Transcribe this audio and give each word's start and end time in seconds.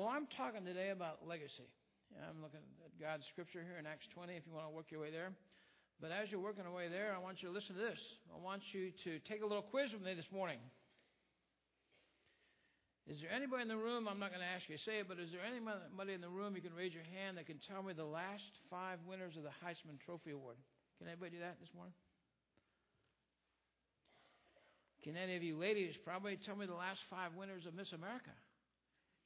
Well, 0.00 0.08
I'm 0.08 0.24
talking 0.32 0.64
today 0.64 0.96
about 0.96 1.28
legacy. 1.28 1.68
I'm 2.24 2.40
looking 2.40 2.64
at 2.80 2.88
God's 2.96 3.28
scripture 3.28 3.60
here 3.60 3.76
in 3.76 3.84
Acts 3.84 4.08
20 4.16 4.32
if 4.32 4.48
you 4.48 4.56
want 4.56 4.64
to 4.64 4.72
work 4.72 4.88
your 4.88 5.04
way 5.04 5.12
there. 5.12 5.28
But 6.00 6.08
as 6.08 6.32
you're 6.32 6.40
working 6.40 6.64
your 6.64 6.72
way 6.72 6.88
there, 6.88 7.12
I 7.12 7.20
want 7.20 7.44
you 7.44 7.52
to 7.52 7.54
listen 7.54 7.76
to 7.76 7.84
this. 7.84 8.00
I 8.32 8.40
want 8.40 8.64
you 8.72 8.96
to 9.04 9.20
take 9.28 9.44
a 9.44 9.46
little 9.46 9.60
quiz 9.60 9.92
with 9.92 10.00
me 10.00 10.16
this 10.16 10.32
morning. 10.32 10.56
Is 13.12 13.20
there 13.20 13.28
anybody 13.28 13.60
in 13.60 13.68
the 13.68 13.76
room? 13.76 14.08
I'm 14.08 14.16
not 14.16 14.32
going 14.32 14.40
to 14.40 14.48
ask 14.48 14.64
you 14.72 14.80
to 14.80 14.84
say 14.88 15.04
it, 15.04 15.06
but 15.06 15.20
is 15.20 15.36
there 15.36 15.44
anybody 15.44 16.16
in 16.16 16.24
the 16.24 16.32
room 16.32 16.56
you 16.56 16.64
can 16.64 16.72
raise 16.72 16.96
your 16.96 17.04
hand 17.04 17.36
that 17.36 17.44
can 17.44 17.60
tell 17.68 17.84
me 17.84 17.92
the 17.92 18.08
last 18.08 18.48
five 18.72 19.04
winners 19.04 19.36
of 19.36 19.44
the 19.44 19.52
Heisman 19.60 20.00
Trophy 20.00 20.32
Award? 20.32 20.56
Can 20.96 21.12
anybody 21.12 21.36
do 21.36 21.44
that 21.44 21.60
this 21.60 21.76
morning? 21.76 21.92
Can 25.04 25.20
any 25.20 25.36
of 25.36 25.44
you 25.44 25.60
ladies 25.60 25.92
probably 26.08 26.40
tell 26.40 26.56
me 26.56 26.64
the 26.64 26.72
last 26.72 27.04
five 27.12 27.36
winners 27.36 27.68
of 27.68 27.76
Miss 27.76 27.92
America? 27.92 28.32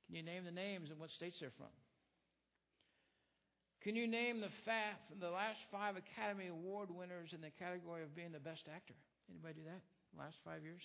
Can 0.06 0.16
you 0.16 0.22
name 0.22 0.44
the 0.44 0.52
names 0.52 0.90
and 0.90 0.98
what 0.98 1.10
states 1.10 1.38
they're 1.40 1.54
from? 1.56 1.72
Can 3.82 3.96
you 3.96 4.08
name 4.08 4.40
the, 4.40 4.52
fa- 4.64 4.96
the 5.20 5.28
last 5.28 5.60
five 5.70 5.96
Academy 5.96 6.48
Award 6.48 6.88
winners 6.88 7.30
in 7.32 7.40
the 7.40 7.52
category 7.58 8.02
of 8.02 8.16
being 8.16 8.32
the 8.32 8.40
best 8.40 8.64
actor? 8.68 8.96
Anybody 9.28 9.60
do 9.60 9.64
that? 9.68 9.84
Last 10.16 10.36
five 10.44 10.64
years? 10.64 10.80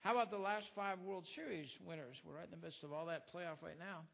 How 0.00 0.12
about 0.12 0.30
the 0.30 0.40
last 0.40 0.66
five 0.76 1.00
World 1.00 1.24
Series 1.34 1.68
winners? 1.84 2.16
We're 2.24 2.36
right 2.36 2.48
in 2.48 2.56
the 2.56 2.64
midst 2.64 2.84
of 2.84 2.92
all 2.92 3.06
that 3.06 3.28
playoff 3.32 3.64
right 3.64 3.78
now. 3.78 4.04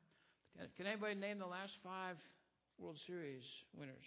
Can 0.76 0.86
anybody 0.86 1.14
name 1.14 1.38
the 1.38 1.46
last 1.46 1.72
five 1.82 2.16
World 2.78 2.98
Series 3.06 3.42
winners? 3.74 4.06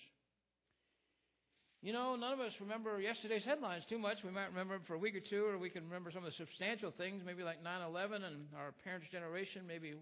You 1.82 1.94
know, 1.94 2.18
none 2.18 2.34
of 2.34 2.40
us 2.42 2.52
remember 2.60 3.00
yesterday's 3.00 3.46
headlines 3.46 3.84
too 3.88 3.98
much. 3.98 4.18
We 4.24 4.32
might 4.32 4.52
remember 4.52 4.76
them 4.76 4.84
for 4.86 4.96
a 4.96 5.00
week 5.00 5.16
or 5.16 5.24
two, 5.24 5.46
or 5.46 5.58
we 5.58 5.70
can 5.70 5.86
remember 5.86 6.12
some 6.12 6.26
of 6.26 6.32
the 6.32 6.36
substantial 6.36 6.92
things, 6.92 7.24
maybe 7.26 7.44
like 7.44 7.64
9/11 7.64 8.24
and 8.24 8.48
our 8.58 8.74
parents' 8.84 9.08
generation, 9.12 9.64
maybe 9.66 9.96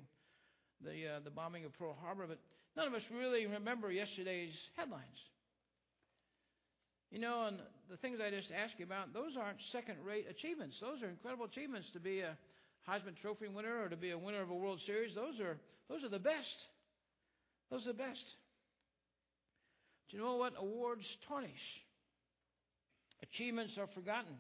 the 0.82 1.08
uh, 1.08 1.20
the 1.24 1.30
bombing 1.30 1.66
of 1.66 1.78
Pearl 1.78 1.96
Harbor. 2.02 2.26
But 2.26 2.40
none 2.76 2.88
of 2.88 2.96
us 2.96 3.04
really 3.14 3.46
remember 3.46 3.92
yesterday's 3.92 4.54
headlines. 4.76 5.22
You 7.12 7.20
know, 7.20 7.46
and 7.46 7.58
the 7.90 7.98
things 7.98 8.20
I 8.20 8.32
just 8.32 8.52
asked 8.52 8.74
you 8.80 8.86
about, 8.86 9.14
those 9.14 9.38
aren't 9.40 9.60
second-rate 9.72 10.26
achievements. 10.30 10.76
Those 10.82 11.02
are 11.04 11.08
incredible 11.08 11.46
achievements 11.46 11.88
to 11.94 12.02
be 12.02 12.20
a 12.20 12.36
Heisman 12.90 13.16
Trophy 13.22 13.48
winner 13.48 13.84
or 13.84 13.88
to 13.88 13.96
be 13.96 14.12
a 14.12 14.18
winner 14.18 14.42
of 14.42 14.50
a 14.50 14.56
World 14.56 14.82
Series. 14.86 15.14
Those 15.14 15.40
are 15.40 15.58
those 15.90 16.04
are 16.04 16.10
the 16.10 16.20
best. 16.20 16.58
Those 17.70 17.84
are 17.86 17.94
the 17.94 18.02
best. 18.02 18.26
Do 20.10 20.18
you 20.18 20.24
know 20.24 20.38
what? 20.38 20.54
Awards 20.58 21.06
tarnish. 21.28 21.52
Achievements 23.24 23.74
are 23.78 23.88
forgotten. 23.94 24.36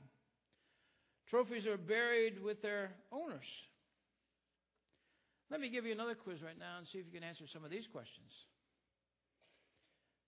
Trophies 1.29 1.65
are 1.65 1.77
buried 1.77 2.41
with 2.41 2.61
their 2.61 2.91
owners. 3.11 3.47
Let 5.49 5.59
me 5.59 5.69
give 5.69 5.85
you 5.85 5.91
another 5.91 6.15
quiz 6.15 6.41
right 6.41 6.57
now 6.57 6.77
and 6.77 6.87
see 6.91 6.99
if 6.99 7.05
you 7.05 7.11
can 7.11 7.23
answer 7.23 7.45
some 7.51 7.63
of 7.63 7.71
these 7.71 7.87
questions. 7.91 8.31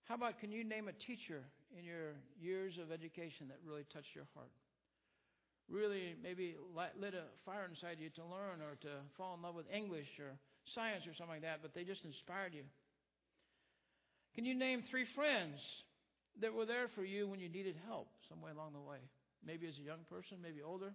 How 0.04 0.16
about 0.16 0.40
can 0.40 0.50
you 0.50 0.64
name 0.64 0.88
a 0.88 0.96
teacher 1.06 1.44
in 1.78 1.84
your 1.84 2.18
years 2.40 2.74
of 2.82 2.90
education 2.90 3.48
that 3.48 3.58
really 3.64 3.84
touched 3.92 4.10
your 4.14 4.26
heart? 4.34 4.50
Really, 5.70 6.16
maybe 6.20 6.56
lit 6.74 7.14
a 7.14 7.30
fire 7.46 7.68
inside 7.70 7.98
you 8.00 8.10
to 8.18 8.24
learn 8.26 8.58
or 8.58 8.74
to 8.82 9.06
fall 9.16 9.36
in 9.36 9.42
love 9.42 9.54
with 9.54 9.70
English 9.72 10.08
or 10.18 10.34
science 10.74 11.06
or 11.06 11.14
something 11.14 11.38
like 11.38 11.46
that, 11.46 11.62
but 11.62 11.74
they 11.74 11.84
just 11.84 12.04
inspired 12.04 12.52
you. 12.52 12.64
Can 14.34 14.44
you 14.44 14.54
name 14.54 14.82
three 14.90 15.06
friends 15.14 15.60
that 16.40 16.54
were 16.54 16.66
there 16.66 16.88
for 16.94 17.04
you 17.04 17.28
when 17.28 17.40
you 17.40 17.48
needed 17.48 17.76
help 17.86 18.08
some 18.28 18.40
way 18.40 18.50
along 18.50 18.72
the 18.72 18.80
way? 18.80 18.98
Maybe 19.44 19.66
as 19.66 19.78
a 19.78 19.82
young 19.82 20.00
person, 20.08 20.38
maybe 20.42 20.62
older, 20.62 20.92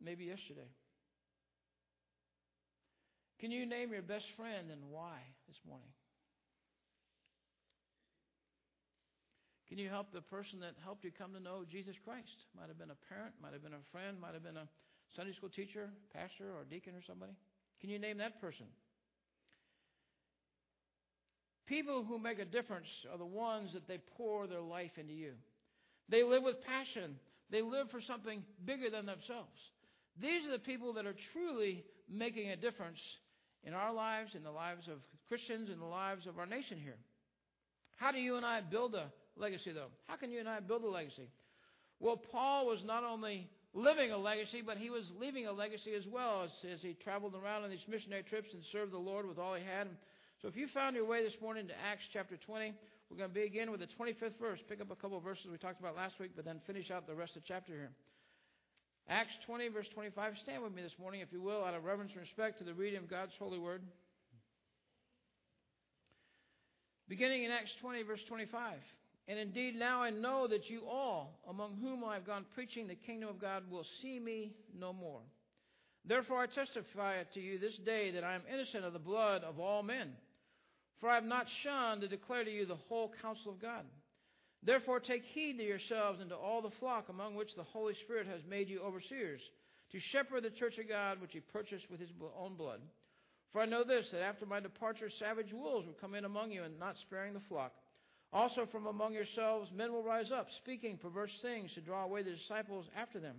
maybe 0.00 0.24
yesterday. 0.24 0.68
Can 3.40 3.50
you 3.50 3.66
name 3.66 3.92
your 3.92 4.02
best 4.02 4.26
friend 4.36 4.70
and 4.70 4.90
why 4.90 5.18
this 5.46 5.56
morning? 5.66 5.88
Can 9.68 9.78
you 9.78 9.88
help 9.88 10.12
the 10.12 10.22
person 10.22 10.60
that 10.60 10.74
helped 10.82 11.04
you 11.04 11.10
come 11.12 11.34
to 11.34 11.40
know 11.40 11.62
Jesus 11.70 11.94
Christ? 12.02 12.48
Might 12.56 12.68
have 12.68 12.78
been 12.78 12.90
a 12.90 13.00
parent, 13.08 13.34
might 13.40 13.52
have 13.52 13.62
been 13.62 13.74
a 13.74 13.84
friend, 13.92 14.18
might 14.18 14.32
have 14.32 14.42
been 14.42 14.56
a 14.56 14.66
Sunday 15.14 15.32
school 15.32 15.50
teacher, 15.50 15.90
pastor, 16.12 16.50
or 16.56 16.64
deacon 16.64 16.94
or 16.94 17.02
somebody. 17.06 17.32
Can 17.80 17.90
you 17.90 17.98
name 17.98 18.18
that 18.18 18.40
person? 18.40 18.66
People 21.68 22.02
who 22.02 22.18
make 22.18 22.38
a 22.38 22.44
difference 22.46 22.86
are 23.12 23.18
the 23.18 23.26
ones 23.26 23.74
that 23.74 23.86
they 23.86 23.98
pour 24.16 24.46
their 24.46 24.60
life 24.60 24.92
into 24.96 25.12
you. 25.12 25.32
They 26.08 26.22
live 26.22 26.42
with 26.42 26.56
passion. 26.64 27.16
They 27.50 27.60
live 27.60 27.90
for 27.90 28.00
something 28.00 28.42
bigger 28.64 28.88
than 28.90 29.04
themselves. 29.04 29.58
These 30.20 30.46
are 30.46 30.52
the 30.52 30.58
people 30.58 30.94
that 30.94 31.06
are 31.06 31.14
truly 31.32 31.84
making 32.10 32.50
a 32.50 32.56
difference 32.56 32.98
in 33.64 33.74
our 33.74 33.92
lives, 33.92 34.30
in 34.34 34.42
the 34.42 34.50
lives 34.50 34.88
of 34.88 34.98
Christians, 35.28 35.68
in 35.70 35.78
the 35.78 35.84
lives 35.84 36.26
of 36.26 36.38
our 36.38 36.46
nation 36.46 36.78
here. 36.82 36.96
How 37.96 38.12
do 38.12 38.18
you 38.18 38.36
and 38.36 38.46
I 38.46 38.62
build 38.62 38.94
a 38.94 39.12
legacy, 39.36 39.72
though? 39.72 39.88
How 40.06 40.16
can 40.16 40.30
you 40.30 40.40
and 40.40 40.48
I 40.48 40.60
build 40.60 40.84
a 40.84 40.88
legacy? 40.88 41.28
Well, 42.00 42.16
Paul 42.16 42.66
was 42.66 42.78
not 42.84 43.04
only 43.04 43.48
living 43.74 44.12
a 44.12 44.16
legacy, 44.16 44.62
but 44.64 44.78
he 44.78 44.88
was 44.88 45.04
leaving 45.20 45.46
a 45.46 45.52
legacy 45.52 45.92
as 45.94 46.04
well 46.10 46.44
as, 46.44 46.50
as 46.72 46.80
he 46.80 46.94
traveled 46.94 47.34
around 47.34 47.64
on 47.64 47.70
these 47.70 47.86
missionary 47.88 48.22
trips 48.22 48.48
and 48.54 48.62
served 48.72 48.92
the 48.92 48.98
Lord 48.98 49.28
with 49.28 49.38
all 49.38 49.54
he 49.54 49.64
had. 49.64 49.88
So 50.42 50.46
if 50.46 50.56
you 50.56 50.68
found 50.72 50.94
your 50.94 51.04
way 51.04 51.24
this 51.24 51.34
morning 51.42 51.66
to 51.66 51.74
Acts 51.74 52.04
chapter 52.12 52.36
20, 52.36 52.72
we're 53.10 53.16
going 53.16 53.30
to 53.30 53.34
begin 53.34 53.72
with 53.72 53.80
the 53.80 53.88
25th 53.98 54.38
verse. 54.40 54.60
Pick 54.68 54.80
up 54.80 54.90
a 54.92 54.94
couple 54.94 55.18
verses 55.18 55.46
we 55.50 55.58
talked 55.58 55.80
about 55.80 55.96
last 55.96 56.14
week, 56.20 56.30
but 56.36 56.44
then 56.44 56.60
finish 56.64 56.92
out 56.92 57.08
the 57.08 57.14
rest 57.14 57.34
of 57.34 57.42
the 57.42 57.48
chapter 57.48 57.72
here. 57.72 57.90
Acts 59.08 59.32
20, 59.46 59.68
verse 59.68 59.88
25. 59.94 60.34
Stand 60.44 60.62
with 60.62 60.72
me 60.72 60.82
this 60.82 60.94
morning, 61.00 61.22
if 61.22 61.32
you 61.32 61.42
will, 61.42 61.64
out 61.64 61.74
of 61.74 61.82
reverence 61.82 62.12
and 62.12 62.20
respect 62.20 62.58
to 62.58 62.64
the 62.64 62.74
reading 62.74 63.00
of 63.00 63.10
God's 63.10 63.32
holy 63.36 63.58
word. 63.58 63.82
Beginning 67.08 67.42
in 67.42 67.50
Acts 67.50 67.72
20, 67.80 68.04
verse 68.04 68.20
25. 68.28 68.74
And 69.26 69.40
indeed, 69.40 69.74
now 69.74 70.02
I 70.02 70.10
know 70.10 70.46
that 70.46 70.70
you 70.70 70.82
all, 70.88 71.40
among 71.48 71.78
whom 71.82 72.04
I 72.04 72.14
have 72.14 72.26
gone 72.26 72.44
preaching 72.54 72.86
the 72.86 72.94
kingdom 72.94 73.28
of 73.28 73.40
God, 73.40 73.64
will 73.68 73.86
see 74.02 74.20
me 74.20 74.52
no 74.78 74.92
more. 74.92 75.20
Therefore 76.06 76.42
I 76.42 76.46
testify 76.46 77.24
to 77.34 77.40
you 77.40 77.58
this 77.58 77.76
day 77.84 78.12
that 78.12 78.22
I 78.22 78.36
am 78.36 78.42
innocent 78.52 78.84
of 78.84 78.92
the 78.92 79.00
blood 79.00 79.42
of 79.42 79.58
all 79.58 79.82
men. 79.82 80.12
For 81.00 81.08
I 81.08 81.14
have 81.14 81.24
not 81.24 81.46
shunned 81.62 82.00
to 82.00 82.08
declare 82.08 82.44
to 82.44 82.50
you 82.50 82.66
the 82.66 82.76
whole 82.88 83.12
counsel 83.22 83.52
of 83.52 83.62
God. 83.62 83.84
Therefore 84.62 84.98
take 84.98 85.22
heed 85.22 85.58
to 85.58 85.64
yourselves 85.64 86.20
and 86.20 86.30
to 86.30 86.36
all 86.36 86.62
the 86.62 86.74
flock 86.80 87.08
among 87.08 87.36
which 87.36 87.54
the 87.54 87.62
Holy 87.62 87.94
Spirit 88.04 88.26
has 88.26 88.40
made 88.48 88.68
you 88.68 88.80
overseers, 88.80 89.40
to 89.92 90.00
shepherd 90.12 90.42
the 90.42 90.50
church 90.50 90.78
of 90.78 90.88
God 90.88 91.20
which 91.20 91.32
he 91.32 91.40
purchased 91.40 91.88
with 91.90 92.00
his 92.00 92.10
own 92.36 92.54
blood. 92.56 92.80
For 93.52 93.62
I 93.62 93.66
know 93.66 93.84
this, 93.84 94.06
that 94.12 94.22
after 94.22 94.44
my 94.44 94.60
departure 94.60 95.08
savage 95.18 95.52
wolves 95.52 95.86
will 95.86 95.94
come 95.94 96.14
in 96.14 96.24
among 96.24 96.50
you, 96.50 96.64
and 96.64 96.78
not 96.78 96.96
sparing 96.98 97.32
the 97.32 97.40
flock. 97.48 97.72
Also 98.32 98.66
from 98.70 98.86
among 98.86 99.14
yourselves 99.14 99.70
men 99.74 99.92
will 99.92 100.02
rise 100.02 100.30
up, 100.30 100.48
speaking 100.58 100.98
perverse 100.98 101.32
things 101.40 101.72
to 101.74 101.80
draw 101.80 102.04
away 102.04 102.22
the 102.22 102.32
disciples 102.32 102.86
after 102.94 103.18
them. 103.18 103.36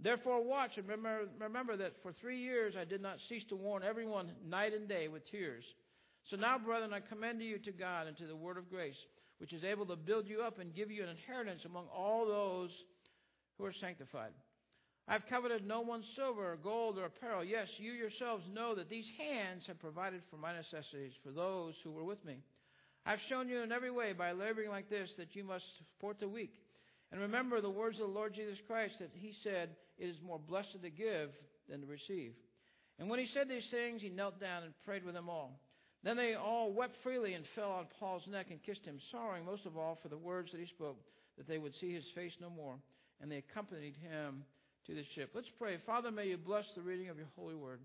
Therefore 0.00 0.44
watch 0.44 0.72
and 0.76 0.86
remember, 0.86 1.28
remember 1.38 1.76
that 1.78 1.94
for 2.02 2.12
three 2.12 2.38
years 2.38 2.74
I 2.78 2.84
did 2.84 3.00
not 3.00 3.16
cease 3.28 3.44
to 3.48 3.56
warn 3.56 3.82
everyone 3.82 4.32
night 4.46 4.74
and 4.74 4.88
day 4.88 5.08
with 5.08 5.28
tears. 5.30 5.64
So 6.30 6.36
now, 6.36 6.58
brethren, 6.58 6.92
I 6.92 7.00
commend 7.00 7.40
you 7.40 7.58
to 7.58 7.72
God 7.72 8.06
and 8.06 8.16
to 8.18 8.26
the 8.26 8.36
word 8.36 8.58
of 8.58 8.70
grace, 8.70 8.96
which 9.38 9.52
is 9.52 9.64
able 9.64 9.86
to 9.86 9.96
build 9.96 10.28
you 10.28 10.42
up 10.42 10.58
and 10.58 10.74
give 10.74 10.90
you 10.90 11.02
an 11.02 11.08
inheritance 11.08 11.62
among 11.64 11.86
all 11.86 12.26
those 12.26 12.70
who 13.56 13.64
are 13.64 13.72
sanctified. 13.80 14.32
I 15.08 15.14
have 15.14 15.26
coveted 15.30 15.66
no 15.66 15.80
one's 15.80 16.04
silver 16.14 16.52
or 16.52 16.56
gold 16.56 16.98
or 16.98 17.06
apparel. 17.06 17.42
Yes, 17.42 17.68
you 17.78 17.92
yourselves 17.92 18.44
know 18.52 18.74
that 18.74 18.90
these 18.90 19.06
hands 19.16 19.64
have 19.66 19.80
provided 19.80 20.20
for 20.30 20.36
my 20.36 20.52
necessities 20.52 21.12
for 21.24 21.30
those 21.30 21.72
who 21.82 21.90
were 21.90 22.04
with 22.04 22.22
me. 22.26 22.36
I 23.06 23.12
have 23.12 23.20
shown 23.30 23.48
you 23.48 23.62
in 23.62 23.72
every 23.72 23.90
way 23.90 24.12
by 24.12 24.32
laboring 24.32 24.68
like 24.68 24.90
this 24.90 25.08
that 25.16 25.34
you 25.34 25.44
must 25.44 25.64
support 25.78 26.20
the 26.20 26.28
weak. 26.28 26.52
And 27.10 27.22
remember 27.22 27.62
the 27.62 27.70
words 27.70 27.98
of 27.98 28.06
the 28.06 28.12
Lord 28.12 28.34
Jesus 28.34 28.58
Christ 28.66 28.96
that 29.00 29.12
he 29.14 29.32
said, 29.42 29.70
It 29.96 30.08
is 30.08 30.16
more 30.22 30.38
blessed 30.38 30.82
to 30.82 30.90
give 30.90 31.30
than 31.70 31.80
to 31.80 31.86
receive. 31.86 32.34
And 32.98 33.08
when 33.08 33.18
he 33.18 33.28
said 33.32 33.48
these 33.48 33.68
things, 33.70 34.02
he 34.02 34.10
knelt 34.10 34.38
down 34.38 34.64
and 34.64 34.74
prayed 34.84 35.04
with 35.04 35.14
them 35.14 35.30
all. 35.30 35.58
Then 36.04 36.16
they 36.16 36.34
all 36.34 36.72
wept 36.72 36.96
freely 37.02 37.34
and 37.34 37.44
fell 37.54 37.70
on 37.70 37.86
Paul's 37.98 38.26
neck 38.28 38.46
and 38.50 38.62
kissed 38.62 38.84
him, 38.84 38.98
sorrowing 39.10 39.44
most 39.44 39.66
of 39.66 39.76
all 39.76 39.98
for 40.00 40.08
the 40.08 40.16
words 40.16 40.52
that 40.52 40.60
he 40.60 40.66
spoke, 40.66 40.96
that 41.36 41.48
they 41.48 41.58
would 41.58 41.74
see 41.74 41.92
his 41.92 42.04
face 42.14 42.32
no 42.40 42.50
more. 42.50 42.76
And 43.20 43.30
they 43.30 43.38
accompanied 43.38 43.96
him 43.96 44.44
to 44.86 44.94
the 44.94 45.04
ship. 45.14 45.30
Let's 45.34 45.50
pray. 45.58 45.78
Father, 45.84 46.10
may 46.10 46.28
you 46.28 46.36
bless 46.36 46.64
the 46.74 46.82
reading 46.82 47.08
of 47.08 47.18
your 47.18 47.26
holy 47.36 47.56
word. 47.56 47.80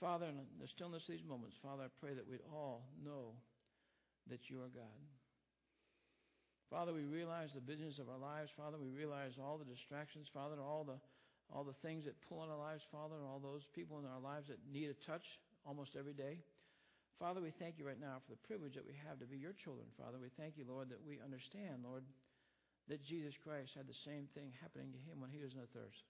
Father, 0.00 0.26
in 0.26 0.36
the 0.60 0.68
stillness 0.68 1.02
of 1.02 1.12
these 1.12 1.28
moments, 1.28 1.56
Father, 1.62 1.82
I 1.84 1.92
pray 2.00 2.14
that 2.14 2.26
we'd 2.26 2.40
all 2.50 2.86
know 3.04 3.34
that 4.30 4.48
you 4.48 4.58
are 4.58 4.72
God. 4.72 5.02
Father, 6.70 6.94
we 6.94 7.04
realize 7.04 7.50
the 7.52 7.60
business 7.60 7.98
of 7.98 8.08
our 8.08 8.16
lives. 8.16 8.50
Father, 8.56 8.78
we 8.78 8.88
realize 8.88 9.32
all 9.42 9.58
the 9.58 9.64
distractions, 9.66 10.28
Father, 10.32 10.56
all 10.62 10.84
the 10.84 10.96
all 11.50 11.66
the 11.66 11.76
things 11.82 12.06
that 12.06 12.14
pull 12.30 12.38
on 12.38 12.48
our 12.48 12.58
lives, 12.58 12.86
Father, 12.94 13.18
and 13.18 13.26
all 13.26 13.42
those 13.42 13.66
people 13.74 13.98
in 13.98 14.06
our 14.06 14.22
lives 14.22 14.46
that 14.48 14.62
need 14.70 14.90
a 14.90 14.98
touch 15.06 15.26
almost 15.66 15.98
every 15.98 16.14
day. 16.14 16.38
Father, 17.18 17.42
we 17.42 17.52
thank 17.60 17.76
you 17.76 17.84
right 17.84 18.00
now 18.00 18.22
for 18.24 18.32
the 18.32 18.46
privilege 18.48 18.78
that 18.78 18.86
we 18.86 18.96
have 19.04 19.20
to 19.20 19.28
be 19.28 19.36
your 19.36 19.52
children, 19.52 19.84
Father. 20.00 20.16
We 20.16 20.32
thank 20.40 20.56
you, 20.56 20.64
Lord, 20.64 20.88
that 20.88 21.04
we 21.04 21.20
understand, 21.20 21.84
Lord, 21.84 22.06
that 22.88 23.04
Jesus 23.04 23.36
Christ 23.44 23.76
had 23.76 23.84
the 23.84 24.02
same 24.08 24.24
thing 24.32 24.56
happening 24.62 24.88
to 24.94 25.04
him 25.04 25.20
when 25.20 25.28
he 25.28 25.42
was 25.42 25.52
in 25.52 25.60
the 25.60 25.74
thirst. 25.76 26.00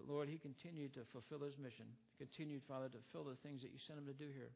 But 0.00 0.08
Lord, 0.08 0.32
he 0.32 0.40
continued 0.40 0.96
to 0.96 1.04
fulfill 1.12 1.44
his 1.44 1.60
mission, 1.60 1.84
continued, 2.16 2.64
Father, 2.64 2.88
to 2.88 3.08
fill 3.12 3.28
the 3.28 3.36
things 3.44 3.60
that 3.60 3.74
you 3.74 3.80
sent 3.84 4.00
him 4.00 4.08
to 4.08 4.16
do 4.16 4.32
here. 4.32 4.54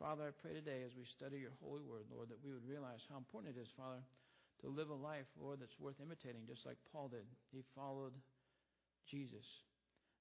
Father, 0.00 0.32
I 0.32 0.32
pray 0.32 0.56
today 0.56 0.80
as 0.80 0.96
we 0.96 1.04
study 1.04 1.44
your 1.44 1.54
holy 1.60 1.84
word, 1.84 2.08
Lord, 2.08 2.32
that 2.32 2.40
we 2.40 2.50
would 2.56 2.64
realize 2.64 3.04
how 3.06 3.20
important 3.20 3.52
it 3.52 3.60
is, 3.60 3.68
Father, 3.76 4.00
to 4.64 4.72
live 4.72 4.88
a 4.88 4.96
life, 4.96 5.28
Lord, 5.36 5.60
that's 5.60 5.76
worth 5.76 6.00
imitating, 6.00 6.48
just 6.48 6.64
like 6.64 6.80
Paul 6.88 7.12
did. 7.12 7.28
He 7.52 7.62
followed 7.76 8.16
Jesus 9.10 9.44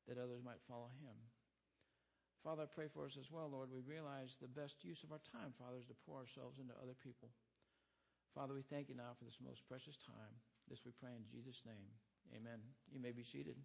that 0.08 0.18
others 0.18 0.42
might 0.44 0.62
follow 0.68 0.90
him. 1.02 1.16
Father, 2.42 2.66
I 2.66 2.70
pray 2.74 2.90
for 2.90 3.06
us 3.06 3.14
as 3.22 3.30
well, 3.30 3.54
Lord. 3.54 3.70
We 3.70 3.86
realize 3.86 4.34
the 4.42 4.50
best 4.50 4.74
use 4.82 4.98
of 5.06 5.14
our 5.14 5.22
time, 5.30 5.54
Father, 5.62 5.78
is 5.78 5.86
to 5.94 5.98
pour 6.10 6.18
ourselves 6.18 6.58
into 6.58 6.74
other 6.82 6.98
people. 6.98 7.30
Father, 8.34 8.58
we 8.58 8.66
thank 8.66 8.90
you 8.90 8.98
now 8.98 9.14
for 9.20 9.30
this 9.30 9.38
most 9.38 9.62
precious 9.70 9.94
time. 10.10 10.34
This 10.66 10.82
we 10.82 10.92
pray 10.98 11.14
in 11.14 11.22
Jesus' 11.30 11.62
name. 11.70 11.86
Amen. 12.34 12.58
You 12.90 12.98
may 12.98 13.14
be 13.14 13.22
seated. 13.30 13.60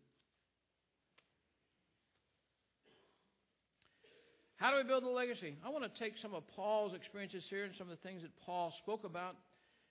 How 4.57 4.71
do 4.73 4.77
we 4.77 4.85
build 4.85 5.05
a 5.05 5.09
legacy? 5.09 5.57
I 5.65 5.69
want 5.69 5.85
to 5.85 5.93
take 6.01 6.15
some 6.21 6.35
of 6.35 6.43
Paul's 6.57 6.95
experiences 6.95 7.45
here 7.49 7.65
and 7.65 7.75
some 7.77 7.89
of 7.91 7.97
the 7.97 8.03
things 8.09 8.23
that 8.23 8.33
Paul 8.45 8.73
spoke 8.83 9.05
about 9.05 9.37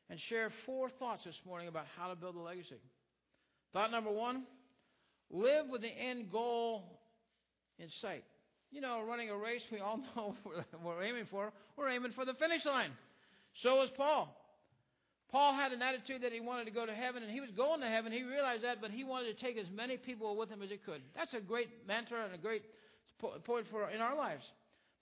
and 0.09 0.19
share 0.29 0.51
four 0.65 0.89
thoughts 0.89 1.23
this 1.23 1.39
morning 1.45 1.67
about 1.67 1.85
how 1.97 2.09
to 2.09 2.15
build 2.15 2.35
a 2.35 2.39
legacy. 2.39 2.81
Thought 3.73 3.91
number 3.91 4.11
one 4.11 4.43
live 5.29 5.65
with 5.69 5.81
the 5.81 5.87
end 5.87 6.31
goal 6.31 6.99
in 7.79 7.89
sight. 8.01 8.23
You 8.71 8.81
know, 8.81 9.03
running 9.07 9.29
a 9.29 9.37
race, 9.37 9.61
we 9.71 9.79
all 9.79 9.97
know 10.15 10.35
what 10.45 10.65
we're 10.83 11.03
aiming 11.03 11.27
for. 11.29 11.51
We're 11.77 11.89
aiming 11.89 12.13
for 12.13 12.25
the 12.25 12.33
finish 12.33 12.65
line. 12.65 12.91
So 13.63 13.75
was 13.75 13.89
Paul. 13.95 14.35
Paul 15.31 15.53
had 15.53 15.71
an 15.71 15.81
attitude 15.81 16.21
that 16.21 16.31
he 16.31 16.39
wanted 16.39 16.65
to 16.65 16.71
go 16.71 16.85
to 16.85 16.93
heaven, 16.93 17.23
and 17.23 17.31
he 17.31 17.41
was 17.41 17.49
going 17.51 17.81
to 17.81 17.87
heaven. 17.87 18.11
He 18.11 18.23
realized 18.23 18.63
that, 18.63 18.79
but 18.79 18.91
he 18.91 19.03
wanted 19.03 19.35
to 19.35 19.43
take 19.43 19.57
as 19.57 19.65
many 19.73 19.97
people 19.97 20.35
with 20.37 20.49
him 20.49 20.61
as 20.61 20.69
he 20.69 20.77
could. 20.77 21.01
That's 21.15 21.33
a 21.33 21.41
great 21.41 21.69
mantra 21.87 22.25
and 22.25 22.33
a 22.33 22.37
great 22.37 22.63
point 23.43 23.65
for 23.71 23.89
in 23.89 24.01
our 24.01 24.15
lives. 24.15 24.43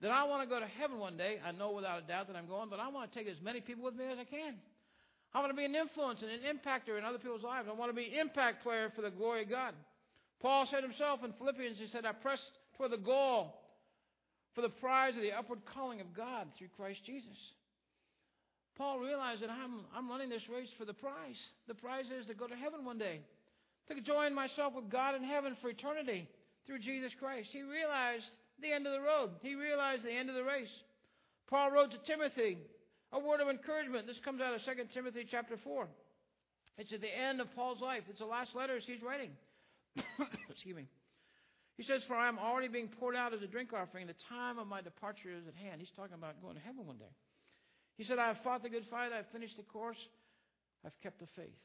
That 0.02 0.12
I 0.12 0.24
want 0.26 0.44
to 0.44 0.50
go 0.50 0.60
to 0.60 0.66
heaven 0.66 1.00
one 1.00 1.18
day. 1.18 1.40
I 1.46 1.52
know 1.52 1.72
without 1.72 2.04
a 2.04 2.08
doubt 2.08 2.28
that 2.28 2.36
I'm 2.36 2.48
going, 2.48 2.70
but 2.70 2.80
I 2.80 2.88
want 2.90 3.12
to 3.12 3.18
take 3.18 3.28
as 3.28 3.38
many 3.44 3.62
people 3.62 3.84
with 3.84 3.96
me 3.96 4.06
as 4.06 4.18
I 4.20 4.26
can. 4.26 4.56
I 5.34 5.40
want 5.40 5.52
to 5.52 5.58
be 5.58 5.66
an 5.66 5.76
influence 5.76 6.22
and 6.22 6.30
an 6.30 6.42
impactor 6.46 6.98
in 6.98 7.06
other 7.06 7.18
people's 7.18 7.44
lives. 7.44 7.68
I 7.70 7.74
want 7.74 7.90
to 7.90 7.96
be 7.96 8.06
an 8.06 8.20
impact 8.20 8.64
player 8.64 8.92
for 8.96 9.02
the 9.02 9.10
glory 9.10 9.44
of 9.44 9.50
God. 9.50 9.74
Paul 10.44 10.68
said 10.70 10.84
himself 10.84 11.24
in 11.24 11.32
Philippians, 11.40 11.80
he 11.80 11.88
said, 11.88 12.06
I 12.06 12.12
press 12.12 12.40
toward 12.76 12.92
the 12.92 12.98
goal 12.98 13.56
for 14.54 14.62
the 14.62 14.70
prize 14.70 15.16
of 15.16 15.22
the 15.22 15.32
upward 15.32 15.60
calling 15.74 16.02
of 16.02 16.14
God 16.14 16.48
through 16.58 16.68
Christ 16.76 17.00
Jesus. 17.06 17.40
Paul 18.78 19.00
realized 19.00 19.42
that 19.42 19.50
I'm, 19.50 19.86
I'm 19.96 20.10
running 20.10 20.28
this 20.28 20.50
race 20.54 20.68
for 20.78 20.84
the 20.84 20.94
prize. 20.94 21.40
The 21.70 21.74
prize 21.74 22.12
is 22.12 22.26
to 22.26 22.34
go 22.34 22.48
to 22.48 22.56
heaven 22.56 22.84
one 22.84 22.98
day, 22.98 23.22
to 23.88 24.02
join 24.02 24.36
myself 24.36 24.74
with 24.76 24.90
God 24.92 25.16
in 25.16 25.24
heaven 25.24 25.56
for 25.62 25.70
eternity 25.70 26.28
through 26.68 26.80
Jesus 26.80 27.14
Christ. 27.18 27.48
He 27.54 27.62
realized 27.62 28.26
the 28.62 28.74
end 28.74 28.86
of 28.86 28.92
the 28.92 29.02
road. 29.02 29.32
He 29.42 29.56
realized 29.56 30.04
the 30.04 30.12
end 30.12 30.30
of 30.30 30.36
the 30.36 30.44
race. 30.44 30.74
Paul 31.50 31.72
wrote 31.72 31.92
to 31.92 31.98
Timothy 32.06 32.58
a 33.14 33.20
word 33.20 33.40
of 33.40 33.48
encouragement. 33.48 34.08
This 34.08 34.20
comes 34.26 34.42
out 34.42 34.56
of 34.56 34.62
2 34.66 34.72
Timothy 34.94 35.26
chapter 35.30 35.56
4. 35.64 35.88
It's 36.80 36.92
at 36.92 37.00
the 37.00 37.18
end 37.18 37.40
of 37.40 37.54
Paul's 37.56 37.80
life. 37.80 38.04
It's 38.10 38.20
the 38.20 38.26
last 38.26 38.56
letters 38.56 38.84
he's 38.86 39.02
writing. 39.02 39.32
Excuse 40.50 40.76
me. 40.76 40.88
He 41.78 41.84
says, 41.84 42.02
For 42.08 42.16
I 42.16 42.28
am 42.28 42.38
already 42.38 42.68
being 42.68 42.88
poured 42.88 43.16
out 43.16 43.34
as 43.34 43.42
a 43.42 43.48
drink 43.48 43.74
offering. 43.74 44.08
The 44.08 44.16
time 44.30 44.60
of 44.60 44.68
my 44.68 44.82
departure 44.82 45.30
is 45.30 45.48
at 45.48 45.56
hand. 45.56 45.80
He's 45.80 45.94
talking 45.96 46.14
about 46.14 46.42
going 46.42 46.56
to 46.56 46.62
heaven 46.62 46.86
one 46.86 46.98
day. 46.98 47.14
He 47.98 48.04
said, 48.04 48.20
I 48.20 48.28
have 48.28 48.38
fought 48.44 48.64
the 48.64 48.70
good 48.70 48.86
fight. 48.90 49.12
I 49.12 49.18
have 49.18 49.32
finished 49.32 49.58
the 49.58 49.64
course. 49.64 49.98
I've 50.86 51.00
kept 51.02 51.20
the 51.20 51.28
faith. 51.36 51.58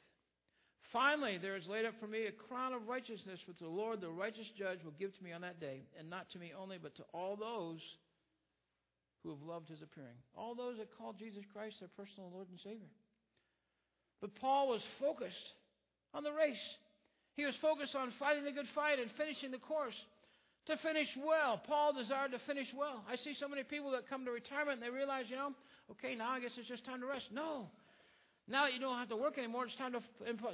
Finally, 0.92 1.36
there 1.36 1.56
is 1.56 1.66
laid 1.68 1.84
up 1.84 1.94
for 2.00 2.06
me 2.06 2.26
a 2.26 2.32
crown 2.32 2.72
of 2.72 2.88
righteousness, 2.88 3.40
which 3.46 3.58
the 3.58 3.68
Lord, 3.68 4.00
the 4.00 4.08
righteous 4.08 4.48
judge, 4.56 4.78
will 4.82 4.96
give 4.98 5.16
to 5.16 5.24
me 5.24 5.32
on 5.32 5.42
that 5.42 5.60
day, 5.60 5.82
and 5.98 6.08
not 6.08 6.30
to 6.30 6.38
me 6.38 6.52
only, 6.58 6.78
but 6.80 6.96
to 6.96 7.04
all 7.12 7.36
those 7.36 7.80
who 9.22 9.30
have 9.30 9.42
loved 9.42 9.68
his 9.68 9.82
appearing. 9.82 10.16
All 10.34 10.54
those 10.54 10.78
that 10.78 10.96
call 10.96 11.12
Jesus 11.12 11.44
Christ 11.52 11.76
their 11.80 11.90
personal 11.96 12.30
Lord 12.32 12.48
and 12.48 12.58
Savior. 12.60 12.88
But 14.20 14.34
Paul 14.36 14.68
was 14.68 14.82
focused 14.98 15.52
on 16.14 16.22
the 16.24 16.32
race. 16.32 16.56
He 17.38 17.46
was 17.46 17.54
focused 17.62 17.94
on 17.94 18.10
fighting 18.18 18.42
the 18.42 18.50
good 18.50 18.66
fight 18.74 18.98
and 18.98 19.06
finishing 19.14 19.54
the 19.54 19.62
course. 19.62 19.94
To 20.66 20.76
finish 20.82 21.06
well. 21.22 21.62
Paul 21.64 21.94
desired 21.94 22.32
to 22.34 22.42
finish 22.50 22.66
well. 22.74 23.06
I 23.06 23.14
see 23.14 23.38
so 23.38 23.46
many 23.46 23.62
people 23.62 23.92
that 23.92 24.10
come 24.10 24.26
to 24.26 24.32
retirement 24.34 24.82
and 24.82 24.82
they 24.82 24.90
realize, 24.90 25.30
you 25.30 25.36
know, 25.36 25.54
okay, 25.92 26.18
now 26.18 26.34
I 26.34 26.40
guess 26.40 26.50
it's 26.58 26.66
just 26.66 26.84
time 26.84 26.98
to 27.00 27.06
rest. 27.06 27.30
No. 27.30 27.70
Now 28.48 28.66
that 28.66 28.74
you 28.74 28.80
don't 28.80 28.98
have 28.98 29.08
to 29.10 29.16
work 29.16 29.38
anymore, 29.38 29.66
it's 29.70 29.78
time 29.78 29.94
to 29.94 30.02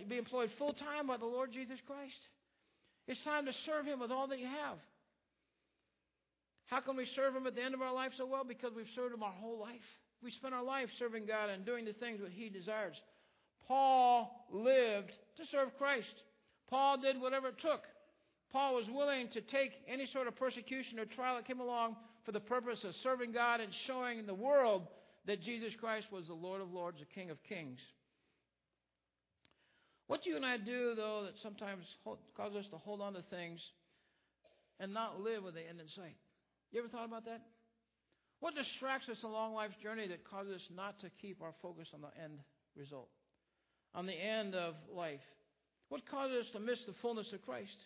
be 0.07 0.19
employed 0.19 0.51
full 0.59 0.75
time 0.75 1.09
by 1.09 1.17
the 1.17 1.25
Lord 1.25 1.57
Jesus 1.57 1.81
Christ. 1.89 2.21
It's 3.09 3.25
time 3.25 3.47
to 3.47 3.53
serve 3.65 3.87
Him 3.87 3.99
with 3.99 4.13
all 4.13 4.29
that 4.29 4.39
you 4.39 4.47
have. 4.47 4.77
How 6.67 6.85
can 6.85 7.01
we 7.01 7.09
serve 7.17 7.35
Him 7.35 7.47
at 7.47 7.57
the 7.57 7.65
end 7.65 7.73
of 7.73 7.81
our 7.81 7.95
life 7.95 8.13
so 8.19 8.27
well? 8.27 8.45
Because 8.45 8.73
we've 8.77 8.93
served 8.95 9.15
Him 9.15 9.23
our 9.23 9.33
whole 9.41 9.59
life. 9.59 9.89
We 10.23 10.33
spent 10.33 10.53
our 10.53 10.63
life 10.63 10.91
serving 10.99 11.25
God 11.25 11.49
and 11.49 11.65
doing 11.65 11.87
the 11.87 11.95
things 11.95 12.21
that 12.21 12.31
He 12.31 12.51
desires. 12.51 13.01
Paul 13.67 14.47
lived 14.53 15.17
to 15.39 15.43
serve 15.51 15.73
Christ. 15.79 16.13
Paul 16.69 16.99
did 17.01 17.21
whatever 17.21 17.49
it 17.49 17.61
took. 17.61 17.83
Paul 18.53 18.77
was 18.77 18.87
willing 18.89 19.29
to 19.33 19.41
take 19.41 19.73
any 19.89 20.07
sort 20.13 20.29
of 20.29 20.37
persecution 20.37 20.99
or 20.99 21.07
trial 21.07 21.37
that 21.37 21.47
came 21.47 21.61
along 21.61 21.97
for 22.25 22.33
the 22.33 22.41
purpose 22.41 22.85
of 22.85 22.95
serving 23.03 23.33
God 23.33 23.61
and 23.61 23.73
showing 23.87 24.27
the 24.27 24.35
world 24.35 24.87
that 25.27 25.43
Jesus 25.43 25.73
Christ 25.81 26.07
was 26.13 26.27
the 26.27 26.35
Lord 26.35 26.61
of 26.61 26.71
Lords, 26.71 26.99
the 27.01 27.21
King 27.21 27.31
of 27.31 27.43
Kings. 27.49 27.81
What 30.07 30.23
do 30.23 30.31
you 30.31 30.37
and 30.37 30.45
I 30.45 30.59
do, 30.59 30.95
though, 30.95 31.23
that 31.25 31.35
sometimes 31.43 31.85
causes 32.37 32.59
us 32.59 32.67
to 32.71 32.79
hold 32.79 33.01
on 33.01 33.15
to 33.15 33.23
things 33.31 33.61
and 34.79 34.93
not 34.93 35.21
live 35.21 35.43
with 35.43 35.55
the 35.55 35.67
end 35.67 35.81
in 35.81 35.89
sight? 35.97 36.17
You 36.73 36.81
ever 36.81 36.89
thought 36.89 37.07
about 37.07 37.25
that? 37.25 37.41
What 38.41 38.55
distracts 38.55 39.09
us 39.09 39.23
along 39.25 39.55
life's 39.55 39.77
journey 39.83 40.07
that 40.09 40.29
causes 40.29 40.57
us 40.57 40.69
not 40.75 41.01
to 41.01 41.09
keep 41.23 41.41
our 41.41 41.55
focus 41.63 41.89
on 41.95 42.03
the 42.03 42.23
end 42.23 42.39
result, 42.77 43.09
on 43.95 44.07
the 44.07 44.13
end 44.13 44.55
of 44.55 44.75
life? 44.95 45.25
What 45.95 46.11
causes 46.11 46.43
us 46.43 46.51
to 46.55 46.59
miss 46.59 46.83
the 46.91 46.95
fullness 47.01 47.31
of 47.33 47.47
Christ? 47.47 47.79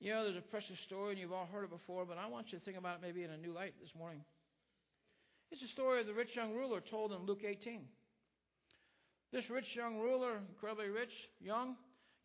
You 0.00 0.08
know, 0.08 0.24
there's 0.24 0.40
a 0.40 0.48
precious 0.48 0.80
story, 0.86 1.12
and 1.12 1.20
you've 1.20 1.36
all 1.36 1.44
heard 1.52 1.64
it 1.64 1.70
before, 1.70 2.06
but 2.06 2.16
I 2.16 2.28
want 2.28 2.46
you 2.48 2.58
to 2.58 2.64
think 2.64 2.78
about 2.78 2.96
it 2.96 3.02
maybe 3.02 3.22
in 3.22 3.28
a 3.28 3.36
new 3.36 3.52
light 3.52 3.74
this 3.78 3.92
morning. 3.94 4.24
It's 5.52 5.60
the 5.60 5.68
story 5.68 6.00
of 6.00 6.06
the 6.06 6.14
rich 6.14 6.32
young 6.34 6.54
ruler 6.54 6.80
told 6.80 7.12
in 7.12 7.26
Luke 7.26 7.44
18. 7.44 7.82
This 9.34 9.44
rich 9.50 9.66
young 9.76 9.98
ruler, 9.98 10.40
incredibly 10.48 10.88
rich, 10.88 11.12
young, 11.40 11.76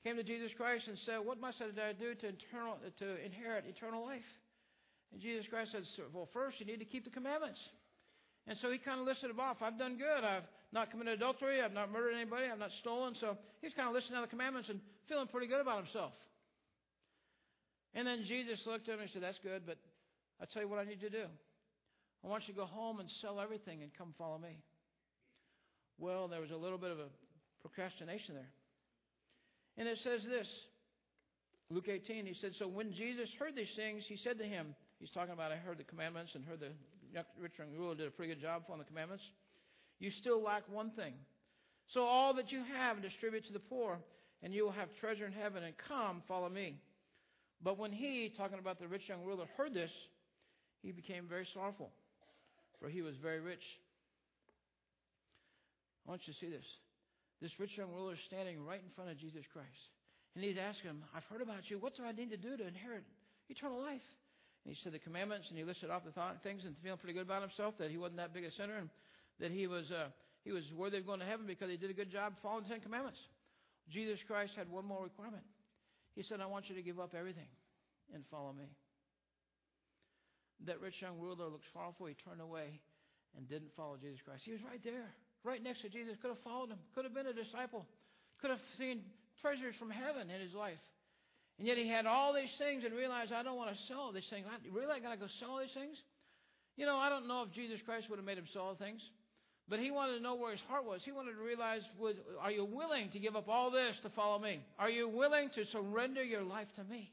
came 0.05 0.15
to 0.15 0.23
Jesus 0.23 0.53
Christ 0.55 0.87
and 0.87 0.97
said, 1.05 1.19
What 1.19 1.41
must 1.41 1.59
I 1.61 1.91
do 1.91 2.15
to, 2.15 2.25
internal, 2.25 2.77
to 2.99 3.25
inherit 3.25 3.65
eternal 3.67 4.05
life? 4.05 4.31
And 5.11 5.19
Jesus 5.19 5.45
Christ 5.49 5.73
said, 5.73 5.83
Well, 6.13 6.29
first 6.31 6.61
you 6.61 6.65
need 6.65 6.79
to 6.79 6.85
keep 6.85 7.03
the 7.03 7.11
commandments. 7.11 7.59
And 8.47 8.57
so 8.61 8.71
he 8.71 8.77
kind 8.77 9.01
of 9.01 9.05
listed 9.05 9.29
them 9.29 9.41
off. 9.41 9.57
I've 9.59 9.77
done 9.77 9.97
good. 9.97 10.23
I've 10.23 10.47
not 10.73 10.91
committed 10.91 11.13
adultery. 11.13 11.61
I've 11.61 11.73
not 11.73 11.91
murdered 11.91 12.15
anybody. 12.15 12.47
I've 12.51 12.59
not 12.59 12.71
stolen. 12.79 13.15
So 13.19 13.37
he's 13.61 13.73
kind 13.73 13.87
of 13.87 13.93
listening 13.93 14.15
to 14.15 14.21
the 14.21 14.31
commandments 14.31 14.69
and 14.69 14.79
feeling 15.07 15.27
pretty 15.27 15.47
good 15.47 15.61
about 15.61 15.83
himself. 15.83 16.13
And 17.93 18.07
then 18.07 18.23
Jesus 18.27 18.59
looked 18.65 18.87
at 18.87 18.95
him 18.95 19.01
and 19.01 19.09
said, 19.11 19.23
That's 19.23 19.39
good, 19.43 19.63
but 19.65 19.77
I'll 20.39 20.47
tell 20.47 20.61
you 20.61 20.69
what 20.69 20.79
I 20.79 20.85
need 20.85 21.01
to 21.01 21.09
do. 21.09 21.25
I 22.23 22.27
want 22.27 22.47
you 22.47 22.53
to 22.53 22.59
go 22.59 22.65
home 22.65 22.99
and 22.99 23.09
sell 23.21 23.39
everything 23.39 23.81
and 23.81 23.91
come 23.97 24.13
follow 24.17 24.37
me. 24.37 24.61
Well, 25.97 26.27
there 26.27 26.39
was 26.39 26.51
a 26.51 26.57
little 26.57 26.77
bit 26.77 26.91
of 26.91 26.99
a 26.99 27.09
procrastination 27.61 28.35
there. 28.35 28.51
And 29.77 29.87
it 29.87 29.97
says 30.03 30.21
this 30.23 30.47
Luke 31.69 31.87
18, 31.87 32.25
he 32.25 32.35
said, 32.39 32.51
So 32.59 32.67
when 32.67 32.93
Jesus 32.93 33.29
heard 33.39 33.55
these 33.55 33.71
things, 33.75 34.03
he 34.07 34.17
said 34.17 34.37
to 34.39 34.45
him, 34.45 34.75
He's 34.99 35.11
talking 35.11 35.33
about, 35.33 35.51
I 35.51 35.55
heard 35.55 35.79
the 35.79 35.83
commandments 35.83 36.31
and 36.35 36.45
heard 36.45 36.59
the 36.59 36.71
rich 37.39 37.53
young 37.57 37.73
ruler 37.75 37.95
did 37.95 38.07
a 38.07 38.11
pretty 38.11 38.33
good 38.33 38.41
job 38.41 38.63
on 38.69 38.77
the 38.77 38.85
commandments. 38.85 39.23
You 40.01 40.09
still 40.09 40.41
lack 40.41 40.63
one 40.67 40.89
thing. 40.97 41.13
So 41.93 42.01
all 42.01 42.33
that 42.33 42.51
you 42.51 42.63
have, 42.75 43.03
distribute 43.03 43.45
to 43.45 43.53
the 43.53 43.59
poor, 43.59 43.99
and 44.41 44.51
you 44.51 44.63
will 44.63 44.71
have 44.71 44.89
treasure 44.99 45.27
in 45.27 45.31
heaven, 45.31 45.63
and 45.63 45.75
come, 45.87 46.23
follow 46.27 46.49
me. 46.49 46.81
But 47.63 47.77
when 47.77 47.91
he, 47.91 48.33
talking 48.35 48.57
about 48.57 48.79
the 48.79 48.87
rich 48.87 49.03
young 49.07 49.23
ruler, 49.23 49.45
heard 49.55 49.75
this, 49.75 49.91
he 50.81 50.91
became 50.91 51.25
very 51.29 51.47
sorrowful, 51.53 51.91
for 52.79 52.89
he 52.89 53.03
was 53.03 53.13
very 53.21 53.39
rich. 53.39 53.61
I 56.07 56.09
want 56.09 56.21
you 56.25 56.33
to 56.33 56.39
see 56.39 56.49
this. 56.49 56.65
This 57.39 57.51
rich 57.59 57.77
young 57.77 57.93
ruler 57.93 58.13
is 58.13 58.19
standing 58.25 58.65
right 58.65 58.81
in 58.81 58.89
front 58.95 59.11
of 59.11 59.19
Jesus 59.19 59.45
Christ. 59.53 59.85
And 60.33 60.43
he's 60.43 60.57
asking 60.57 60.89
him, 60.89 61.03
I've 61.13 61.25
heard 61.25 61.41
about 61.41 61.69
you. 61.69 61.77
What 61.77 61.95
do 61.95 62.03
I 62.03 62.11
need 62.11 62.31
to 62.31 62.37
do 62.37 62.57
to 62.57 62.67
inherit 62.67 63.03
eternal 63.49 63.79
life? 63.79 64.01
And 64.65 64.73
he 64.73 64.79
said 64.81 64.93
the 64.93 64.99
commandments, 64.99 65.45
and 65.49 65.57
he 65.59 65.63
listed 65.63 65.91
off 65.91 66.05
the 66.05 66.11
th- 66.11 66.41
things 66.41 66.65
and 66.65 66.73
feeling 66.81 66.97
pretty 66.97 67.13
good 67.13 67.29
about 67.29 67.41
himself 67.41 67.75
that 67.77 67.91
he 67.91 67.97
wasn't 67.97 68.17
that 68.17 68.33
big 68.33 68.45
a 68.45 68.51
sinner 68.57 68.77
and 68.77 68.89
that 69.39 69.51
he 69.51 69.67
was, 69.67 69.89
uh, 69.91 70.09
he 70.43 70.51
was 70.51 70.63
worthy 70.75 70.97
of 70.97 71.05
going 71.05 71.19
to 71.19 71.25
heaven 71.25 71.45
because 71.45 71.69
he 71.69 71.77
did 71.77 71.89
a 71.89 71.93
good 71.93 72.11
job 72.11 72.33
following 72.41 72.63
the 72.63 72.69
Ten 72.69 72.81
Commandments. 72.81 73.19
Jesus 73.89 74.19
Christ 74.27 74.53
had 74.55 74.69
one 74.69 74.85
more 74.85 75.03
requirement. 75.03 75.43
He 76.15 76.23
said, 76.23 76.41
I 76.41 76.45
want 76.45 76.69
you 76.69 76.75
to 76.75 76.81
give 76.81 76.99
up 76.99 77.13
everything 77.17 77.47
and 78.13 78.23
follow 78.29 78.53
me. 78.53 78.69
That 80.67 80.79
rich 80.79 81.01
young 81.01 81.17
ruler 81.19 81.47
looked 81.49 81.65
sorrowful. 81.73 82.05
He 82.05 82.15
turned 82.25 82.41
away 82.41 82.79
and 83.35 83.47
didn't 83.49 83.71
follow 83.75 83.97
Jesus 83.97 84.19
Christ. 84.23 84.43
He 84.45 84.51
was 84.51 84.61
right 84.61 84.83
there, 84.83 85.09
right 85.43 85.63
next 85.63 85.81
to 85.81 85.89
Jesus. 85.89 86.15
Could 86.21 86.29
have 86.29 86.43
followed 86.43 86.69
him. 86.69 86.79
Could 86.93 87.05
have 87.05 87.15
been 87.15 87.27
a 87.27 87.33
disciple. 87.33 87.87
Could 88.41 88.51
have 88.51 88.61
seen 88.77 89.01
treasures 89.41 89.75
from 89.79 89.89
heaven 89.89 90.29
in 90.29 90.41
his 90.41 90.53
life. 90.53 90.81
And 91.57 91.67
yet 91.67 91.77
he 91.77 91.87
had 91.87 92.05
all 92.05 92.33
these 92.33 92.51
things 92.57 92.83
and 92.83 92.93
realized, 92.93 93.31
I 93.31 93.43
don't 93.43 93.57
want 93.57 93.73
to 93.73 93.79
sell 93.87 94.11
these 94.11 94.27
things. 94.29 94.45
Really 94.71 94.91
I 94.91 94.99
got 94.99 95.11
to 95.11 95.17
go 95.17 95.27
sell 95.39 95.57
these 95.57 95.73
things? 95.73 95.97
You 96.77 96.85
know, 96.85 96.97
I 96.97 97.09
don't 97.09 97.27
know 97.27 97.43
if 97.43 97.53
Jesus 97.53 97.79
Christ 97.85 98.09
would 98.09 98.17
have 98.17 98.25
made 98.25 98.37
him 98.37 98.47
sell 98.53 98.75
things. 98.75 99.01
But 99.71 99.79
he 99.79 99.89
wanted 99.89 100.17
to 100.17 100.19
know 100.21 100.35
where 100.35 100.51
his 100.51 100.59
heart 100.67 100.83
was. 100.83 100.99
He 101.05 101.13
wanted 101.13 101.31
to 101.31 101.41
realize, 101.41 101.79
are 102.41 102.51
you 102.51 102.65
willing 102.65 103.09
to 103.11 103.19
give 103.19 103.37
up 103.37 103.47
all 103.47 103.71
this 103.71 103.95
to 104.03 104.09
follow 104.09 104.37
me? 104.37 104.59
Are 104.77 104.89
you 104.89 105.07
willing 105.07 105.49
to 105.55 105.63
surrender 105.71 106.21
your 106.21 106.43
life 106.43 106.67
to 106.75 106.83
me? 106.83 107.09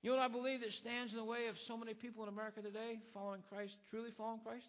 You 0.00 0.10
know 0.10 0.16
what 0.16 0.22
I 0.24 0.32
believe 0.32 0.60
that 0.60 0.72
stands 0.80 1.12
in 1.12 1.18
the 1.18 1.24
way 1.24 1.48
of 1.48 1.56
so 1.68 1.76
many 1.76 1.92
people 1.92 2.22
in 2.22 2.30
America 2.30 2.62
today 2.62 2.98
following 3.12 3.42
Christ, 3.50 3.74
truly 3.90 4.08
following 4.16 4.40
Christ? 4.40 4.64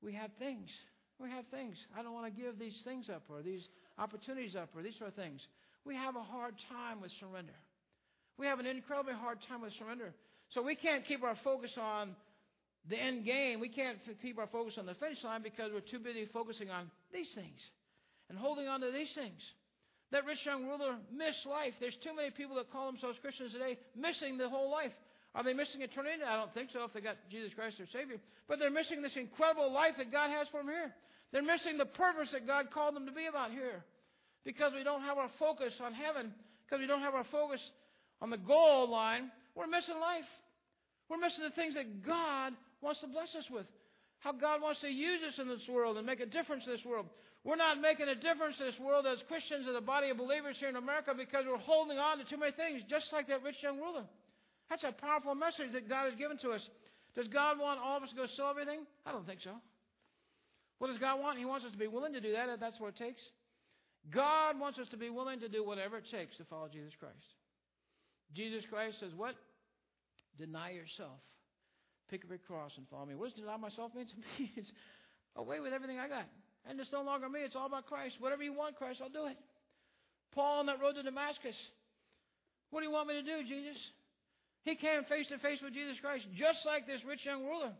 We 0.00 0.14
have 0.14 0.30
things. 0.38 0.70
We 1.18 1.28
have 1.30 1.46
things. 1.50 1.74
I 1.98 2.04
don't 2.04 2.14
want 2.14 2.32
to 2.32 2.40
give 2.40 2.56
these 2.56 2.80
things 2.84 3.10
up 3.12 3.24
or 3.28 3.42
these 3.42 3.66
opportunities 3.98 4.54
up 4.54 4.68
or 4.76 4.82
these 4.84 4.94
sort 4.96 5.10
of 5.10 5.16
things. 5.16 5.40
We 5.84 5.96
have 5.96 6.14
a 6.14 6.22
hard 6.22 6.54
time 6.68 7.00
with 7.00 7.10
surrender. 7.18 7.58
We 8.38 8.46
have 8.46 8.60
an 8.60 8.66
incredibly 8.66 9.14
hard 9.14 9.38
time 9.48 9.62
with 9.62 9.72
surrender. 9.76 10.14
So 10.50 10.62
we 10.62 10.76
can't 10.76 11.04
keep 11.04 11.24
our 11.24 11.36
focus 11.42 11.72
on 11.76 12.14
the 12.88 12.96
end 12.96 13.24
game. 13.24 13.60
We 13.60 13.68
can't 13.68 13.98
keep 14.22 14.38
our 14.38 14.46
focus 14.46 14.74
on 14.78 14.86
the 14.86 14.94
finish 14.94 15.22
line 15.24 15.42
because 15.42 15.70
we're 15.72 15.80
too 15.80 15.98
busy 15.98 16.26
focusing 16.32 16.70
on 16.70 16.90
these 17.12 17.28
things 17.34 17.58
and 18.28 18.38
holding 18.38 18.68
on 18.68 18.80
to 18.80 18.90
these 18.92 19.12
things. 19.14 19.40
That 20.10 20.24
rich 20.24 20.40
young 20.44 20.64
ruler 20.64 20.96
missed 21.12 21.44
life. 21.44 21.74
There's 21.80 21.96
too 22.02 22.16
many 22.16 22.30
people 22.30 22.56
that 22.56 22.72
call 22.72 22.86
themselves 22.86 23.18
Christians 23.20 23.52
today 23.52 23.76
missing 23.94 24.38
the 24.38 24.48
whole 24.48 24.70
life. 24.70 24.92
Are 25.34 25.44
they 25.44 25.52
missing 25.52 25.82
eternity? 25.82 26.24
I 26.24 26.36
don't 26.36 26.52
think 26.54 26.70
so 26.72 26.84
if 26.84 26.92
they 26.94 27.00
got 27.00 27.16
Jesus 27.30 27.52
Christ 27.54 27.76
their 27.76 27.86
Savior. 27.92 28.16
But 28.48 28.58
they're 28.58 28.72
missing 28.72 29.02
this 29.02 29.16
incredible 29.16 29.70
life 29.70 29.94
that 29.98 30.10
God 30.10 30.30
has 30.30 30.48
for 30.48 30.60
them 30.64 30.72
here. 30.72 30.94
They're 31.32 31.44
missing 31.44 31.76
the 31.76 31.84
purpose 31.84 32.32
that 32.32 32.46
God 32.46 32.72
called 32.72 32.96
them 32.96 33.04
to 33.04 33.12
be 33.12 33.26
about 33.26 33.50
here. 33.50 33.84
Because 34.44 34.72
we 34.72 34.82
don't 34.82 35.02
have 35.02 35.18
our 35.18 35.28
focus 35.38 35.74
on 35.84 35.92
heaven, 35.92 36.32
because 36.64 36.80
we 36.80 36.86
don't 36.86 37.02
have 37.02 37.14
our 37.14 37.28
focus 37.30 37.60
on 38.22 38.30
the 38.30 38.38
goal 38.38 38.88
line, 38.90 39.30
we're 39.54 39.66
missing 39.66 40.00
life. 40.00 40.24
We're 41.10 41.18
missing 41.18 41.44
the 41.44 41.54
things 41.54 41.74
that 41.74 42.04
God 42.04 42.54
wants 42.80 43.00
to 43.00 43.08
bless 43.08 43.34
us 43.34 43.48
with. 43.50 43.66
How 44.20 44.32
God 44.32 44.62
wants 44.62 44.80
to 44.80 44.88
use 44.88 45.22
us 45.22 45.38
in 45.38 45.48
this 45.48 45.66
world 45.68 45.96
and 45.96 46.06
make 46.06 46.20
a 46.20 46.26
difference 46.26 46.64
in 46.66 46.72
this 46.72 46.84
world. 46.84 47.06
We're 47.44 47.56
not 47.56 47.80
making 47.80 48.08
a 48.08 48.18
difference 48.18 48.58
in 48.58 48.66
this 48.66 48.80
world 48.82 49.06
as 49.06 49.22
Christians, 49.28 49.66
as 49.70 49.76
a 49.76 49.80
body 49.80 50.10
of 50.10 50.18
believers 50.18 50.56
here 50.58 50.68
in 50.68 50.76
America, 50.76 51.14
because 51.16 51.46
we're 51.46 51.62
holding 51.62 51.98
on 51.98 52.18
to 52.18 52.24
too 52.24 52.36
many 52.36 52.52
things, 52.52 52.82
just 52.90 53.06
like 53.12 53.28
that 53.28 53.42
rich 53.42 53.62
young 53.62 53.78
ruler. 53.78 54.04
That's 54.68 54.84
a 54.84 54.92
powerful 54.92 55.34
message 55.34 55.72
that 55.72 55.88
God 55.88 56.10
has 56.10 56.18
given 56.18 56.36
to 56.42 56.50
us. 56.50 56.60
Does 57.14 57.28
God 57.28 57.58
want 57.58 57.80
all 57.80 57.96
of 57.96 58.02
us 58.02 58.10
to 58.10 58.16
go 58.16 58.26
sell 58.36 58.50
everything? 58.50 58.80
I 59.06 59.12
don't 59.12 59.26
think 59.26 59.40
so. 59.40 59.54
What 60.78 60.88
does 60.88 60.98
God 60.98 61.20
want? 61.20 61.38
He 61.38 61.44
wants 61.44 61.64
us 61.64 61.72
to 61.72 61.78
be 61.78 61.86
willing 61.86 62.12
to 62.12 62.20
do 62.20 62.32
that 62.32 62.48
if 62.48 62.60
that's 62.60 62.78
what 62.78 62.94
it 62.94 62.98
takes. 62.98 63.22
God 64.10 64.58
wants 64.58 64.78
us 64.78 64.88
to 64.90 64.96
be 64.96 65.10
willing 65.10 65.40
to 65.40 65.48
do 65.48 65.64
whatever 65.64 65.98
it 65.98 66.04
takes 66.10 66.36
to 66.36 66.44
follow 66.44 66.68
Jesus 66.68 66.92
Christ. 66.98 67.16
Jesus 68.34 68.64
Christ 68.70 69.00
says, 69.00 69.10
What? 69.16 69.34
Deny 70.38 70.70
yourself. 70.70 71.18
Pick 72.10 72.24
up 72.24 72.30
your 72.30 72.42
cross 72.46 72.72
and 72.76 72.88
follow 72.88 73.04
me. 73.04 73.14
What 73.14 73.30
does 73.30 73.40
deny 73.40 73.56
myself 73.56 73.94
mean 73.94 74.06
to 74.06 74.16
me? 74.16 74.52
It's 74.56 74.72
away 75.36 75.60
with 75.60 75.72
everything 75.72 75.98
I 75.98 76.08
got. 76.08 76.26
And 76.66 76.80
it's 76.80 76.92
no 76.92 77.02
longer 77.02 77.28
me. 77.28 77.40
It's 77.40 77.54
all 77.54 77.66
about 77.66 77.86
Christ. 77.86 78.16
Whatever 78.18 78.42
you 78.42 78.52
want, 78.52 78.76
Christ, 78.76 79.00
I'll 79.02 79.12
do 79.12 79.26
it. 79.26 79.36
Paul 80.34 80.60
on 80.60 80.66
that 80.66 80.80
road 80.80 80.94
to 80.96 81.02
Damascus. 81.02 81.56
What 82.70 82.80
do 82.80 82.86
you 82.86 82.92
want 82.92 83.08
me 83.08 83.14
to 83.14 83.24
do, 83.24 83.44
Jesus? 83.46 83.78
He 84.64 84.76
came 84.76 85.04
face 85.08 85.28
to 85.28 85.38
face 85.38 85.60
with 85.62 85.72
Jesus 85.72 85.96
Christ, 86.00 86.26
just 86.36 86.60
like 86.66 86.86
this 86.86 87.00
rich 87.06 87.24
young 87.24 87.44
ruler. 87.44 87.72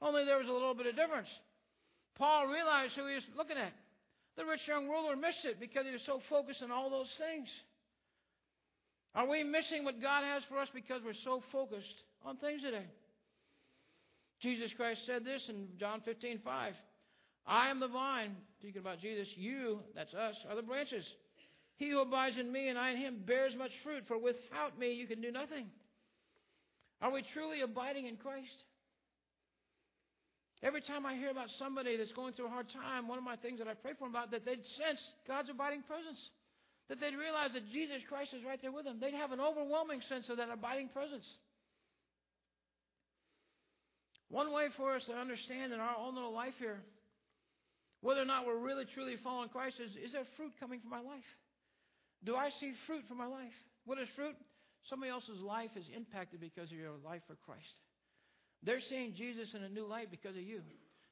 Only 0.00 0.24
there 0.24 0.38
was 0.38 0.46
a 0.46 0.52
little 0.52 0.74
bit 0.74 0.86
of 0.86 0.94
difference. 0.94 1.28
Paul 2.14 2.46
realized 2.46 2.94
who 2.94 3.06
he 3.06 3.14
was 3.14 3.26
looking 3.36 3.58
at. 3.58 3.72
The 4.36 4.46
rich 4.46 4.62
young 4.68 4.86
ruler 4.86 5.16
missed 5.16 5.42
it 5.42 5.58
because 5.58 5.86
he 5.86 5.90
was 5.90 6.06
so 6.06 6.22
focused 6.30 6.62
on 6.62 6.70
all 6.70 6.90
those 6.90 7.10
things. 7.18 7.48
Are 9.14 9.26
we 9.26 9.42
missing 9.42 9.82
what 9.82 10.00
God 10.00 10.22
has 10.22 10.42
for 10.48 10.58
us 10.58 10.68
because 10.72 11.02
we're 11.02 11.18
so 11.24 11.42
focused 11.50 12.06
on 12.24 12.36
things 12.36 12.62
today? 12.62 12.86
Jesus 14.40 14.70
Christ 14.76 15.00
said 15.06 15.24
this 15.24 15.42
in 15.48 15.68
John 15.78 16.00
15, 16.04 16.40
5. 16.44 16.72
I 17.46 17.70
am 17.70 17.80
the 17.80 17.88
vine, 17.88 18.36
speaking 18.58 18.80
about 18.80 19.00
Jesus. 19.00 19.26
You, 19.36 19.80
that's 19.94 20.14
us, 20.14 20.36
are 20.48 20.56
the 20.56 20.62
branches. 20.62 21.04
He 21.76 21.90
who 21.90 22.00
abides 22.00 22.36
in 22.38 22.52
me 22.52 22.68
and 22.68 22.78
I 22.78 22.90
in 22.90 22.98
him 22.98 23.22
bears 23.26 23.54
much 23.56 23.70
fruit, 23.82 24.04
for 24.06 24.18
without 24.18 24.78
me 24.78 24.92
you 24.92 25.06
can 25.06 25.20
do 25.20 25.32
nothing. 25.32 25.66
Are 27.00 27.10
we 27.10 27.22
truly 27.32 27.62
abiding 27.62 28.06
in 28.06 28.16
Christ? 28.16 28.58
Every 30.62 30.82
time 30.82 31.06
I 31.06 31.14
hear 31.14 31.30
about 31.30 31.48
somebody 31.58 31.96
that's 31.96 32.12
going 32.12 32.34
through 32.34 32.46
a 32.46 32.50
hard 32.50 32.66
time, 32.74 33.06
one 33.06 33.18
of 33.18 33.24
my 33.24 33.36
things 33.36 33.60
that 33.60 33.68
I 33.68 33.74
pray 33.74 33.92
for 33.94 34.06
them 34.06 34.14
about, 34.14 34.32
that 34.32 34.44
they'd 34.44 34.66
sense 34.74 34.98
God's 35.26 35.50
abiding 35.50 35.86
presence. 35.86 36.18
That 36.88 36.98
they'd 36.98 37.14
realize 37.14 37.54
that 37.54 37.70
Jesus 37.70 38.02
Christ 38.08 38.34
is 38.34 38.42
right 38.42 38.58
there 38.60 38.72
with 38.72 38.84
them. 38.84 38.98
They'd 39.00 39.14
have 39.14 39.30
an 39.30 39.40
overwhelming 39.40 40.02
sense 40.08 40.26
of 40.28 40.38
that 40.38 40.50
abiding 40.50 40.88
presence. 40.88 41.26
One 44.30 44.52
way 44.52 44.68
for 44.76 44.94
us 44.94 45.02
to 45.06 45.14
understand 45.14 45.72
in 45.72 45.80
our 45.80 45.96
own 45.96 46.14
little 46.14 46.34
life 46.34 46.54
here 46.58 46.80
whether 48.00 48.22
or 48.22 48.26
not 48.26 48.46
we're 48.46 48.58
really 48.58 48.84
truly 48.94 49.16
following 49.24 49.48
Christ 49.48 49.76
is 49.80 49.90
is 49.96 50.12
there 50.12 50.28
fruit 50.36 50.52
coming 50.60 50.80
from 50.80 50.90
my 50.90 51.00
life? 51.00 51.26
Do 52.24 52.36
I 52.36 52.50
see 52.60 52.72
fruit 52.86 53.04
from 53.08 53.18
my 53.18 53.26
life? 53.26 53.54
What 53.86 53.98
is 53.98 54.08
fruit? 54.14 54.36
Somebody 54.90 55.10
else's 55.10 55.40
life 55.40 55.70
is 55.76 55.84
impacted 55.94 56.40
because 56.40 56.70
of 56.70 56.78
your 56.78 56.96
life 57.04 57.22
for 57.26 57.36
Christ. 57.44 57.76
They're 58.62 58.82
seeing 58.88 59.14
Jesus 59.14 59.54
in 59.54 59.62
a 59.62 59.68
new 59.68 59.86
light 59.86 60.10
because 60.10 60.34
of 60.34 60.42
you. 60.42 60.62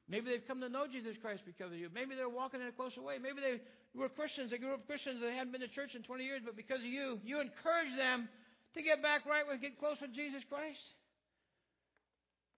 Maybe 0.07 0.31
they've 0.31 0.47
come 0.47 0.61
to 0.61 0.69
know 0.69 0.87
Jesus 0.87 1.15
Christ 1.19 1.43
because 1.45 1.71
of 1.71 1.79
you. 1.79 1.91
Maybe 1.91 2.15
they're 2.15 2.31
walking 2.31 2.61
in 2.61 2.67
a 2.67 2.75
closer 2.75 3.01
way. 3.01 3.19
Maybe 3.19 3.43
they 3.43 3.59
were 3.91 4.07
Christians. 4.07 4.51
They 4.51 4.57
grew 4.57 4.73
up 4.73 4.87
Christians. 4.87 5.19
They 5.19 5.35
hadn't 5.35 5.51
been 5.51 5.61
to 5.61 5.71
church 5.71 5.95
in 5.95 6.03
20 6.03 6.23
years, 6.23 6.41
but 6.43 6.55
because 6.55 6.79
of 6.79 6.87
you, 6.87 7.19
you 7.23 7.43
encourage 7.43 7.91
them 7.99 8.29
to 8.73 8.79
get 8.79 9.03
back 9.03 9.27
right 9.27 9.43
with, 9.43 9.59
get 9.59 9.79
close 9.79 9.99
with 9.99 10.15
Jesus 10.15 10.43
Christ. 10.47 10.79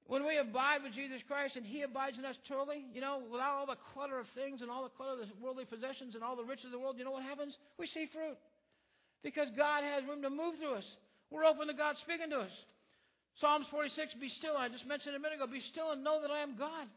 When 0.09 0.25
we 0.25 0.41
abide 0.41 0.81
with 0.81 0.97
Jesus 0.97 1.21
Christ 1.29 1.53
and 1.53 1.61
He 1.61 1.85
abides 1.85 2.17
in 2.17 2.25
us 2.25 2.33
totally, 2.49 2.81
you 2.97 2.99
know, 2.99 3.21
without 3.29 3.53
all 3.61 3.69
the 3.69 3.77
clutter 3.93 4.17
of 4.17 4.25
things 4.33 4.65
and 4.65 4.73
all 4.73 4.81
the 4.81 4.89
clutter 4.97 5.21
of 5.21 5.29
the 5.29 5.29
worldly 5.37 5.69
possessions 5.69 6.17
and 6.17 6.25
all 6.25 6.33
the 6.35 6.43
riches 6.43 6.65
of 6.65 6.71
the 6.73 6.81
world, 6.81 6.97
you 6.97 7.05
know 7.05 7.13
what 7.13 7.21
happens? 7.21 7.53
We 7.77 7.85
see 7.85 8.09
fruit. 8.09 8.33
Because 9.21 9.53
God 9.53 9.85
has 9.85 10.01
room 10.09 10.25
to 10.25 10.33
move 10.33 10.57
through 10.57 10.81
us. 10.81 10.89
We're 11.29 11.45
open 11.45 11.67
to 11.69 11.77
God 11.77 11.93
speaking 12.01 12.33
to 12.33 12.41
us. 12.41 12.55
Psalms 13.37 13.67
46, 13.69 14.17
be 14.17 14.33
still. 14.41 14.57
I 14.57 14.67
just 14.67 14.87
mentioned 14.89 15.13
a 15.13 15.21
minute 15.21 15.37
ago, 15.37 15.45
be 15.45 15.61
still 15.69 15.93
and 15.93 16.03
know 16.03 16.25
that 16.25 16.33
I 16.33 16.41
am 16.41 16.57
God. 16.57 16.89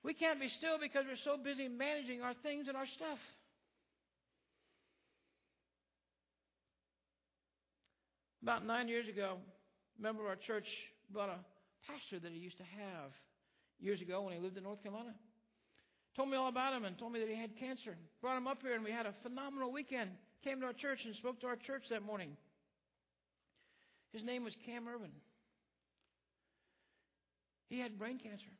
We 0.00 0.16
can't 0.16 0.40
be 0.40 0.48
still 0.56 0.80
because 0.80 1.04
we're 1.04 1.20
so 1.20 1.36
busy 1.36 1.68
managing 1.68 2.24
our 2.24 2.32
things 2.42 2.64
and 2.68 2.80
our 2.80 2.88
stuff. 2.96 3.20
About 8.42 8.64
nine 8.64 8.88
years 8.88 9.04
ago, 9.06 9.36
a 9.36 10.02
member 10.02 10.22
of 10.24 10.28
our 10.32 10.40
church 10.48 10.64
brought 11.12 11.28
a 11.28 11.36
pastor 11.86 12.18
that 12.18 12.32
he 12.32 12.38
used 12.38 12.58
to 12.58 12.64
have 12.64 13.12
years 13.78 14.00
ago 14.00 14.22
when 14.22 14.34
he 14.34 14.40
lived 14.40 14.56
in 14.56 14.64
North 14.64 14.82
Carolina. 14.82 15.14
Told 16.16 16.28
me 16.28 16.36
all 16.36 16.48
about 16.48 16.74
him 16.74 16.84
and 16.84 16.98
told 16.98 17.12
me 17.12 17.20
that 17.20 17.28
he 17.28 17.36
had 17.36 17.56
cancer. 17.56 17.96
Brought 18.20 18.36
him 18.36 18.46
up 18.46 18.62
here 18.62 18.74
and 18.74 18.84
we 18.84 18.90
had 18.90 19.06
a 19.06 19.14
phenomenal 19.22 19.72
weekend. 19.72 20.10
Came 20.42 20.60
to 20.60 20.66
our 20.66 20.72
church 20.72 21.00
and 21.04 21.14
spoke 21.14 21.40
to 21.40 21.46
our 21.46 21.56
church 21.56 21.84
that 21.90 22.02
morning. 22.02 22.36
His 24.12 24.24
name 24.24 24.44
was 24.44 24.54
Cam 24.66 24.88
Irvin. 24.88 25.12
He 27.68 27.78
had 27.78 27.98
brain 27.98 28.18
cancer. 28.18 28.50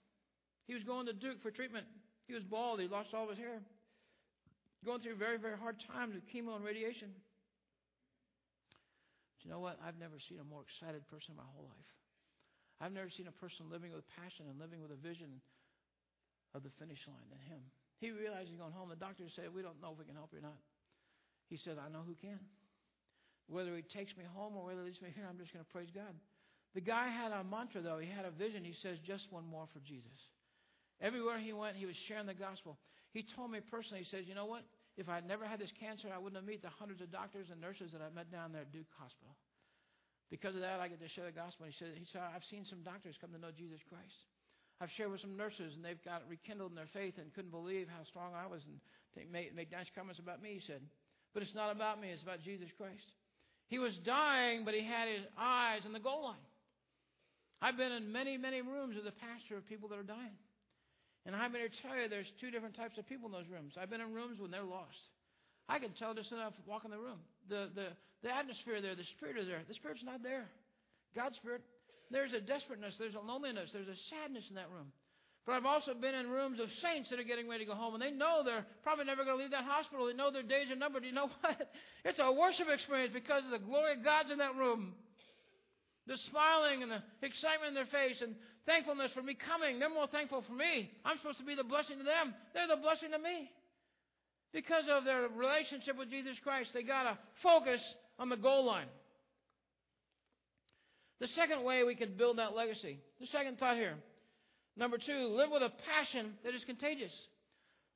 He 0.67 0.75
was 0.75 0.85
going 0.85 1.07
to 1.07 1.13
Duke 1.13 1.43
for 1.43 1.51
treatment. 1.51 1.87
He 2.29 2.35
was 2.35 2.45
bald. 2.45 2.79
He 2.81 2.87
lost 2.87 3.11
all 3.13 3.25
of 3.25 3.31
his 3.31 3.39
hair. 3.39 3.61
Going 4.85 5.01
through 5.01 5.15
a 5.15 5.17
very, 5.17 5.37
very 5.37 5.59
hard 5.59 5.83
time 5.93 6.15
with 6.15 6.23
chemo 6.31 6.55
and 6.55 6.65
radiation. 6.65 7.11
But 9.35 9.45
you 9.45 9.51
know 9.51 9.59
what? 9.59 9.79
I've 9.85 9.99
never 9.99 10.15
seen 10.29 10.39
a 10.39 10.45
more 10.45 10.63
excited 10.63 11.03
person 11.11 11.33
in 11.33 11.37
my 11.37 11.49
whole 11.53 11.65
life. 11.65 12.00
I've 12.81 12.97
never 12.97 13.13
seen 13.13 13.29
a 13.29 13.37
person 13.37 13.69
living 13.69 13.93
with 13.93 14.09
passion 14.17 14.49
and 14.49 14.57
living 14.57 14.81
with 14.81 14.91
a 14.91 15.01
vision 15.01 15.45
of 16.57 16.65
the 16.65 16.73
finish 16.81 17.05
line 17.07 17.29
than 17.29 17.41
him. 17.45 17.63
He 18.01 18.11
realized 18.11 18.49
he's 18.49 18.57
going 18.57 18.73
home. 18.73 18.89
The 18.89 18.97
doctor 18.97 19.29
said, 19.37 19.53
We 19.53 19.61
don't 19.61 19.79
know 19.85 19.93
if 19.93 20.01
we 20.01 20.09
can 20.09 20.17
help 20.17 20.33
you 20.33 20.41
or 20.41 20.49
not. 20.49 20.57
He 21.53 21.61
said, 21.61 21.77
I 21.77 21.93
know 21.93 22.01
who 22.01 22.17
can. 22.17 22.41
Whether 23.51 23.77
he 23.77 23.85
takes 23.85 24.17
me 24.17 24.25
home 24.25 24.57
or 24.57 24.65
whether 24.65 24.81
he 24.81 24.95
leaves 24.95 25.03
me 25.03 25.13
here, 25.13 25.29
I'm 25.29 25.37
just 25.37 25.53
going 25.53 25.65
to 25.65 25.73
praise 25.75 25.93
God. 25.93 26.15
The 26.73 26.81
guy 26.81 27.11
had 27.11 27.35
a 27.35 27.43
mantra, 27.45 27.83
though. 27.83 27.99
He 27.99 28.09
had 28.09 28.25
a 28.25 28.31
vision. 28.31 28.65
He 28.65 28.75
says, 28.81 28.97
Just 29.05 29.29
one 29.29 29.45
more 29.45 29.69
for 29.75 29.85
Jesus. 29.85 30.17
Everywhere 31.03 31.39
he 31.39 31.53
went, 31.53 31.77
he 31.77 31.85
was 31.85 31.97
sharing 32.09 32.27
the 32.27 32.39
gospel. 32.39 32.79
He 33.13 33.27
told 33.37 33.51
me 33.51 33.61
personally, 33.61 34.01
he 34.01 34.09
says, 34.09 34.25
You 34.25 34.35
know 34.35 34.47
what? 34.47 34.65
If 34.97 35.09
I 35.09 35.17
had 35.17 35.27
never 35.27 35.45
had 35.45 35.61
this 35.61 35.73
cancer, 35.79 36.09
I 36.09 36.19
wouldn't 36.19 36.41
have 36.41 36.49
met 36.49 36.63
the 36.63 36.73
hundreds 36.73 37.01
of 37.01 37.13
doctors 37.13 37.49
and 37.51 37.61
nurses 37.61 37.93
that 37.93 38.01
I 38.01 38.09
met 38.15 38.31
down 38.33 38.53
there 38.53 38.63
at 38.63 38.73
Duke 38.73 38.91
Hospital. 38.97 39.37
Because 40.31 40.55
of 40.55 40.63
that, 40.63 40.79
I 40.79 40.87
get 40.87 41.03
to 41.03 41.11
share 41.11 41.27
the 41.27 41.35
gospel. 41.35 41.67
He 41.67 41.75
said, 41.75 41.99
he 41.99 42.07
said, 42.07 42.23
I've 42.23 42.47
seen 42.47 42.63
some 42.65 42.87
doctors 42.87 43.19
come 43.21 43.35
to 43.35 43.41
know 43.43 43.51
Jesus 43.51 43.83
Christ. 43.91 44.15
I've 44.81 44.89
shared 44.97 45.11
with 45.11 45.21
some 45.21 45.37
nurses, 45.37 45.75
and 45.75 45.85
they've 45.85 46.01
got 46.07 46.23
rekindled 46.31 46.71
in 46.73 46.79
their 46.79 46.89
faith 46.95 47.19
and 47.19 47.35
couldn't 47.35 47.51
believe 47.51 47.91
how 47.91 48.01
strong 48.09 48.33
I 48.33 48.47
was, 48.47 48.63
and 48.65 48.79
they 49.13 49.27
made, 49.27 49.53
made 49.53 49.69
nice 49.75 49.91
comments 49.93 50.23
about 50.23 50.41
me, 50.41 50.57
he 50.57 50.63
said. 50.65 50.81
But 51.35 51.43
it's 51.43 51.55
not 51.55 51.75
about 51.75 52.01
me, 52.01 52.09
it's 52.15 52.23
about 52.23 52.41
Jesus 52.41 52.71
Christ. 52.79 53.05
He 53.69 53.79
was 53.79 53.93
dying, 54.07 54.65
but 54.65 54.73
he 54.73 54.83
had 54.83 55.07
his 55.11 55.27
eyes 55.37 55.83
on 55.85 55.93
the 55.93 56.01
goal 56.01 56.33
line. 56.33 56.49
I've 57.61 57.77
been 57.77 57.93
in 57.93 58.11
many, 58.11 58.39
many 58.39 58.63
rooms 58.63 58.97
as 58.99 59.05
a 59.05 59.13
pastor 59.13 59.59
of 59.59 59.69
people 59.69 59.91
that 59.91 59.99
are 59.99 60.07
dying. 60.07 60.39
And 61.27 61.37
I'm 61.37 61.53
going 61.53 61.69
to 61.69 61.83
tell 61.85 61.95
you, 61.95 62.09
there's 62.09 62.31
two 62.41 62.51
different 62.51 62.75
types 62.75 62.97
of 62.97 63.07
people 63.07 63.29
in 63.29 63.37
those 63.37 63.51
rooms. 63.53 63.75
I've 63.77 63.91
been 63.91 64.01
in 64.01 64.15
rooms 64.15 64.41
when 64.41 64.51
they're 64.51 64.65
lost. 64.65 64.97
I 65.71 65.79
can 65.79 65.95
tell 65.95 66.19
just 66.19 66.35
enough 66.35 66.53
walking 66.67 66.91
the 66.91 66.99
room. 66.99 67.23
The, 67.47 67.71
the, 67.79 67.95
the 68.27 68.31
atmosphere 68.35 68.83
there, 68.83 68.99
the 68.99 69.07
spirit 69.15 69.39
is 69.39 69.47
there. 69.47 69.63
The 69.71 69.79
spirit's 69.79 70.03
not 70.03 70.19
there. 70.19 70.51
God's 71.15 71.39
spirit. 71.39 71.63
There's 72.11 72.35
a 72.35 72.43
desperateness, 72.43 72.99
there's 72.99 73.15
a 73.15 73.23
loneliness, 73.23 73.71
there's 73.71 73.87
a 73.87 74.01
sadness 74.11 74.43
in 74.51 74.59
that 74.59 74.67
room. 74.75 74.91
But 75.47 75.55
I've 75.55 75.71
also 75.71 75.95
been 75.95 76.19
in 76.19 76.29
rooms 76.29 76.59
of 76.59 76.67
saints 76.83 77.09
that 77.11 77.23
are 77.23 77.27
getting 77.27 77.49
ready 77.49 77.65
to 77.65 77.71
go 77.71 77.79
home, 77.79 77.95
and 77.95 78.03
they 78.03 78.11
know 78.11 78.43
they're 78.45 78.67
probably 78.83 79.07
never 79.07 79.23
going 79.23 79.39
to 79.39 79.43
leave 79.43 79.55
that 79.55 79.65
hospital. 79.65 80.11
They 80.11 80.19
know 80.19 80.35
their 80.35 80.43
days 80.43 80.69
are 80.75 80.77
numbered. 80.77 81.07
You 81.07 81.15
know 81.15 81.31
what? 81.41 81.71
It's 82.05 82.19
a 82.19 82.35
worship 82.35 82.67
experience 82.67 83.15
because 83.15 83.47
of 83.47 83.55
the 83.55 83.63
glory 83.63 83.95
of 83.95 84.03
God's 84.03 84.35
in 84.35 84.43
that 84.43 84.59
room. 84.59 84.99
The 86.11 86.19
smiling 86.35 86.83
and 86.83 86.91
the 86.91 87.01
excitement 87.23 87.71
in 87.73 87.79
their 87.79 87.89
face 87.95 88.19
and 88.19 88.35
thankfulness 88.67 89.15
for 89.15 89.23
me 89.23 89.39
coming. 89.39 89.79
They're 89.79 89.89
more 89.89 90.11
thankful 90.11 90.43
for 90.43 90.53
me. 90.53 90.91
I'm 91.07 91.17
supposed 91.23 91.39
to 91.39 91.47
be 91.47 91.55
the 91.55 91.65
blessing 91.65 92.03
to 92.03 92.05
them. 92.05 92.35
They're 92.53 92.69
the 92.69 92.83
blessing 92.83 93.15
to 93.15 93.21
me. 93.23 93.49
Because 94.53 94.85
of 94.91 95.05
their 95.05 95.29
relationship 95.29 95.97
with 95.97 96.11
Jesus 96.11 96.37
Christ, 96.43 96.71
they 96.75 96.83
got 96.83 97.05
to 97.05 97.19
focus 97.43 97.81
on 98.19 98.29
the 98.29 98.37
goal 98.37 98.65
line. 98.65 98.89
The 101.21 101.29
second 101.37 101.63
way 101.65 101.85
we 101.85 101.95
can 101.95 102.17
build 102.17 102.39
that 102.39 102.57
legacy, 102.57 102.99
the 103.21 103.27
second 103.27 103.59
thought 103.59 103.77
here. 103.77 103.95
Number 104.77 104.99
two, 104.99 105.29
live 105.37 105.51
with 105.53 105.63
a 105.63 105.73
passion 105.87 106.33
that 106.45 106.55
is 106.55 106.65
contagious. 106.65 107.13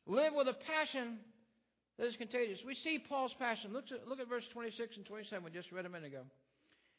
Live 0.06 0.34
with 0.34 0.48
a 0.48 0.54
passion 0.54 1.18
that 1.98 2.06
is 2.06 2.16
contagious. 2.16 2.58
We 2.66 2.74
see 2.84 3.02
Paul's 3.08 3.34
passion. 3.38 3.72
Look 3.72 3.84
at, 3.90 4.06
look 4.06 4.20
at 4.20 4.28
verse 4.28 4.44
26 4.52 4.96
and 4.96 5.06
27 5.06 5.44
we 5.44 5.50
just 5.50 5.72
read 5.72 5.86
a 5.86 5.88
minute 5.88 6.08
ago. 6.08 6.22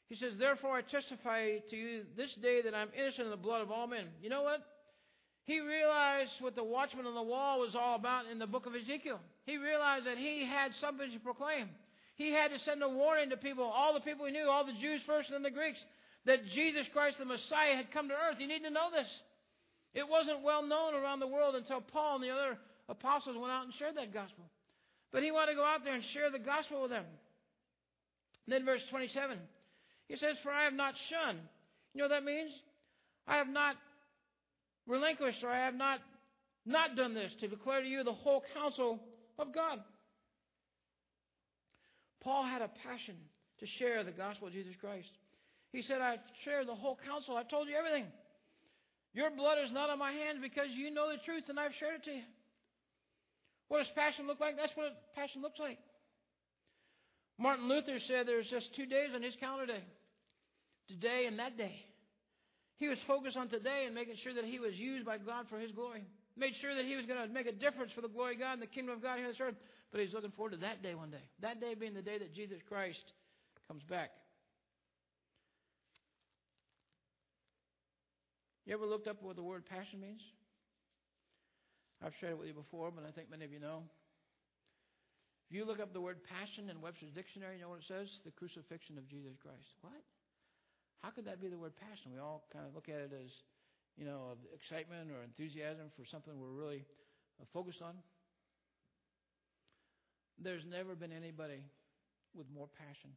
He 0.09 0.15
says, 0.15 0.33
Therefore 0.39 0.77
I 0.77 0.81
testify 0.81 1.57
to 1.69 1.75
you 1.75 2.03
this 2.17 2.33
day 2.41 2.61
that 2.63 2.73
I'm 2.73 2.89
innocent 2.97 3.27
of 3.27 3.31
the 3.31 3.37
blood 3.37 3.61
of 3.61 3.71
all 3.71 3.87
men. 3.87 4.05
You 4.21 4.29
know 4.29 4.43
what? 4.43 4.61
He 5.45 5.59
realized 5.59 6.31
what 6.39 6.55
the 6.55 6.63
watchman 6.63 7.05
on 7.05 7.13
the 7.13 7.21
wall 7.21 7.59
was 7.59 7.75
all 7.75 7.95
about 7.95 8.25
in 8.31 8.39
the 8.39 8.47
book 8.47 8.65
of 8.65 8.73
Ezekiel. 8.73 9.19
He 9.45 9.57
realized 9.57 10.05
that 10.05 10.17
he 10.17 10.45
had 10.45 10.71
something 10.81 11.11
to 11.11 11.19
proclaim. 11.19 11.69
He 12.15 12.31
had 12.31 12.49
to 12.49 12.59
send 12.65 12.81
a 12.81 12.89
warning 12.89 13.29
to 13.29 13.37
people, 13.37 13.63
all 13.63 13.93
the 13.93 14.01
people 14.01 14.25
he 14.25 14.31
knew, 14.31 14.49
all 14.49 14.65
the 14.65 14.79
Jews 14.81 15.01
first 15.05 15.29
and 15.29 15.35
then 15.35 15.43
the 15.43 15.55
Greeks, 15.55 15.79
that 16.25 16.45
Jesus 16.53 16.87
Christ 16.93 17.17
the 17.19 17.25
Messiah 17.25 17.75
had 17.75 17.91
come 17.91 18.07
to 18.09 18.15
earth. 18.15 18.37
You 18.39 18.47
need 18.47 18.63
to 18.63 18.71
know 18.71 18.89
this. 18.91 19.07
It 19.93 20.07
wasn't 20.07 20.43
well 20.43 20.65
known 20.65 20.93
around 20.93 21.19
the 21.19 21.27
world 21.27 21.55
until 21.55 21.81
Paul 21.81 22.15
and 22.15 22.23
the 22.23 22.31
other 22.31 22.57
apostles 22.89 23.37
went 23.37 23.51
out 23.51 23.65
and 23.65 23.73
shared 23.77 23.95
that 23.97 24.13
gospel. 24.13 24.45
But 25.11 25.23
he 25.23 25.31
wanted 25.31 25.51
to 25.51 25.57
go 25.57 25.65
out 25.65 25.83
there 25.83 25.93
and 25.93 26.03
share 26.13 26.31
the 26.31 26.39
gospel 26.39 26.81
with 26.81 26.91
them. 26.91 27.05
And 28.45 28.53
then 28.53 28.65
verse 28.65 28.81
27, 28.89 29.37
he 30.07 30.17
says, 30.17 30.35
For 30.43 30.51
I 30.51 30.63
have 30.63 30.73
not 30.73 30.93
shunned. 31.09 31.39
You 31.93 31.99
know 31.99 32.05
what 32.05 32.15
that 32.15 32.25
means? 32.25 32.51
I 33.27 33.37
have 33.37 33.47
not 33.47 33.75
relinquished 34.87 35.43
or 35.43 35.49
I 35.49 35.65
have 35.65 35.75
not 35.75 35.99
not 36.65 36.95
done 36.95 37.13
this 37.13 37.31
to 37.39 37.47
declare 37.47 37.81
to 37.81 37.87
you 37.87 38.03
the 38.03 38.11
whole 38.11 38.43
counsel 38.55 38.99
of 39.37 39.53
God. 39.53 39.79
Paul 42.21 42.43
had 42.43 42.61
a 42.61 42.69
passion 42.83 43.15
to 43.59 43.65
share 43.79 44.03
the 44.03 44.11
gospel 44.11 44.47
of 44.47 44.53
Jesus 44.53 44.73
Christ. 44.81 45.09
He 45.71 45.81
said, 45.83 46.01
I've 46.01 46.23
shared 46.43 46.67
the 46.67 46.75
whole 46.75 46.97
counsel. 47.05 47.37
I've 47.37 47.49
told 47.49 47.67
you 47.67 47.75
everything. 47.75 48.05
Your 49.13 49.29
blood 49.29 49.57
is 49.63 49.71
not 49.71 49.89
on 49.89 49.99
my 49.99 50.11
hands 50.11 50.39
because 50.41 50.67
you 50.71 50.91
know 50.91 51.11
the 51.11 51.23
truth 51.23 51.43
and 51.47 51.59
I've 51.59 51.75
shared 51.79 51.95
it 51.95 52.03
to 52.05 52.11
you. 52.11 52.23
What 53.67 53.79
does 53.79 53.87
passion 53.95 54.27
look 54.27 54.39
like? 54.39 54.57
That's 54.57 54.75
what 54.75 54.91
passion 55.15 55.41
looks 55.41 55.59
like. 55.59 55.77
Martin 57.37 57.67
Luther 57.67 57.99
said 58.07 58.27
there's 58.27 58.49
just 58.49 58.73
two 58.75 58.85
days 58.85 59.09
on 59.13 59.21
his 59.21 59.35
calendar 59.39 59.67
day 59.67 59.83
today 60.87 61.25
and 61.27 61.39
that 61.39 61.57
day. 61.57 61.75
He 62.77 62.87
was 62.87 62.97
focused 63.07 63.37
on 63.37 63.49
today 63.49 63.83
and 63.85 63.95
making 63.95 64.15
sure 64.23 64.33
that 64.33 64.45
he 64.45 64.59
was 64.59 64.75
used 64.75 65.05
by 65.05 65.17
God 65.17 65.45
for 65.49 65.59
his 65.59 65.71
glory. 65.71 66.03
Made 66.37 66.53
sure 66.59 66.75
that 66.75 66.85
he 66.85 66.95
was 66.95 67.05
going 67.05 67.21
to 67.21 67.33
make 67.33 67.47
a 67.47 67.53
difference 67.53 67.91
for 67.93 68.01
the 68.01 68.09
glory 68.09 68.35
of 68.35 68.39
God 68.39 68.53
and 68.53 68.61
the 68.61 68.67
kingdom 68.67 68.95
of 68.95 69.01
God 69.01 69.17
here 69.17 69.25
on 69.25 69.31
this 69.31 69.39
earth. 69.39 69.55
But 69.91 70.01
he's 70.01 70.13
looking 70.13 70.31
forward 70.31 70.51
to 70.51 70.57
that 70.57 70.83
day 70.83 70.93
one 70.93 71.09
day. 71.09 71.23
That 71.41 71.61
day 71.61 71.75
being 71.75 71.93
the 71.93 72.01
day 72.01 72.17
that 72.17 72.33
Jesus 72.35 72.59
Christ 72.67 73.13
comes 73.67 73.83
back. 73.83 74.11
You 78.65 78.73
ever 78.73 78.85
looked 78.85 79.07
up 79.07 79.21
what 79.21 79.35
the 79.35 79.43
word 79.43 79.63
passion 79.65 80.01
means? 80.01 80.21
I've 82.03 82.13
shared 82.19 82.33
it 82.33 82.39
with 82.39 82.47
you 82.47 82.53
before, 82.53 82.91
but 82.91 83.05
I 83.07 83.11
think 83.11 83.29
many 83.29 83.45
of 83.45 83.53
you 83.53 83.59
know. 83.59 83.83
If 85.49 85.55
you 85.55 85.63
look 85.63 85.79
up 85.79 85.93
the 85.93 86.01
word 86.01 86.17
passion 86.25 86.69
in 86.69 86.81
Webster's 86.81 87.13
dictionary, 87.13 87.57
you 87.57 87.61
know 87.61 87.69
what 87.69 87.85
it 87.85 87.87
says? 87.87 88.09
The 88.25 88.33
crucifixion 88.33 88.97
of 88.97 89.07
Jesus 89.07 89.37
Christ. 89.39 89.69
What? 89.81 90.01
How 91.05 91.13
could 91.13 91.25
that 91.29 91.39
be 91.39 91.47
the 91.47 91.57
word 91.57 91.77
passion? 91.77 92.11
We 92.11 92.19
all 92.19 92.49
kind 92.51 92.65
of 92.65 92.73
look 92.73 92.89
at 92.89 92.97
it 92.97 93.13
as, 93.13 93.29
you 93.97 94.05
know, 94.05 94.35
excitement 94.51 95.11
or 95.11 95.23
enthusiasm 95.23 95.87
for 95.95 96.03
something 96.03 96.35
we're 96.35 96.51
really 96.51 96.83
uh, 97.39 97.45
focused 97.53 97.81
on. 97.81 97.95
There's 100.35 100.67
never 100.67 100.95
been 100.95 101.15
anybody 101.15 101.63
with 102.35 102.47
more 102.51 102.67
passion 102.75 103.15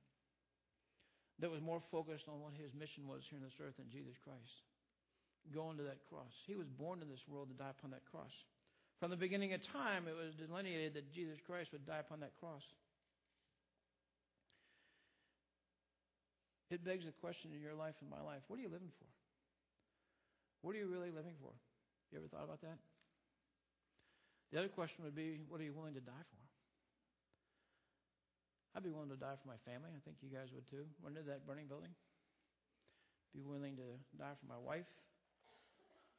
that 1.42 1.50
was 1.50 1.62
more 1.62 1.82
focused 1.90 2.26
on 2.30 2.38
what 2.38 2.54
his 2.54 2.70
mission 2.74 3.06
was 3.06 3.26
here 3.26 3.38
on 3.38 3.46
this 3.46 3.58
earth 3.58 3.74
than 3.78 3.90
Jesus 3.90 4.14
Christ. 4.22 4.62
Going 5.54 5.78
to 5.78 5.86
that 5.86 6.02
cross. 6.10 6.30
He 6.46 6.54
was 6.54 6.66
born 6.66 7.02
in 7.02 7.08
this 7.10 7.22
world 7.26 7.50
to 7.50 7.56
die 7.58 7.74
upon 7.74 7.90
that 7.90 8.06
cross. 8.10 8.30
From 8.98 9.10
the 9.10 9.18
beginning 9.18 9.54
of 9.54 9.62
time, 9.70 10.10
it 10.10 10.14
was 10.14 10.34
delineated 10.34 10.94
that 10.94 11.14
Jesus 11.14 11.38
Christ 11.46 11.70
would 11.70 11.86
die 11.86 12.02
upon 12.02 12.20
that 12.20 12.34
cross. 12.38 12.62
It 16.70 16.84
begs 16.84 17.06
the 17.06 17.14
question 17.22 17.50
in 17.54 17.62
your 17.62 17.74
life 17.74 17.94
and 18.02 18.10
my 18.10 18.20
life 18.20 18.42
what 18.46 18.58
are 18.58 18.62
you 18.62 18.68
living 18.68 18.92
for? 18.98 19.08
What 20.62 20.74
are 20.74 20.78
you 20.78 20.86
really 20.86 21.10
living 21.10 21.34
for? 21.40 21.52
You 22.10 22.18
ever 22.18 22.28
thought 22.28 22.44
about 22.44 22.60
that? 22.62 22.78
The 24.52 24.58
other 24.58 24.68
question 24.68 25.04
would 25.04 25.14
be 25.14 25.40
what 25.48 25.60
are 25.60 25.64
you 25.64 25.72
willing 25.72 25.94
to 25.94 26.00
die 26.00 26.24
for? 26.30 26.40
I'd 28.76 28.84
be 28.84 28.90
willing 28.90 29.10
to 29.10 29.20
die 29.20 29.36
for 29.40 29.48
my 29.48 29.60
family. 29.66 29.90
I 29.90 30.00
think 30.04 30.22
you 30.22 30.30
guys 30.30 30.54
would 30.54 30.68
too. 30.68 30.86
Run 31.02 31.16
into 31.16 31.28
that 31.28 31.46
burning 31.46 31.66
building. 31.66 31.92
Be 33.34 33.42
willing 33.42 33.76
to 33.76 33.88
die 34.16 34.38
for 34.40 34.46
my 34.48 34.60
wife. 34.60 34.88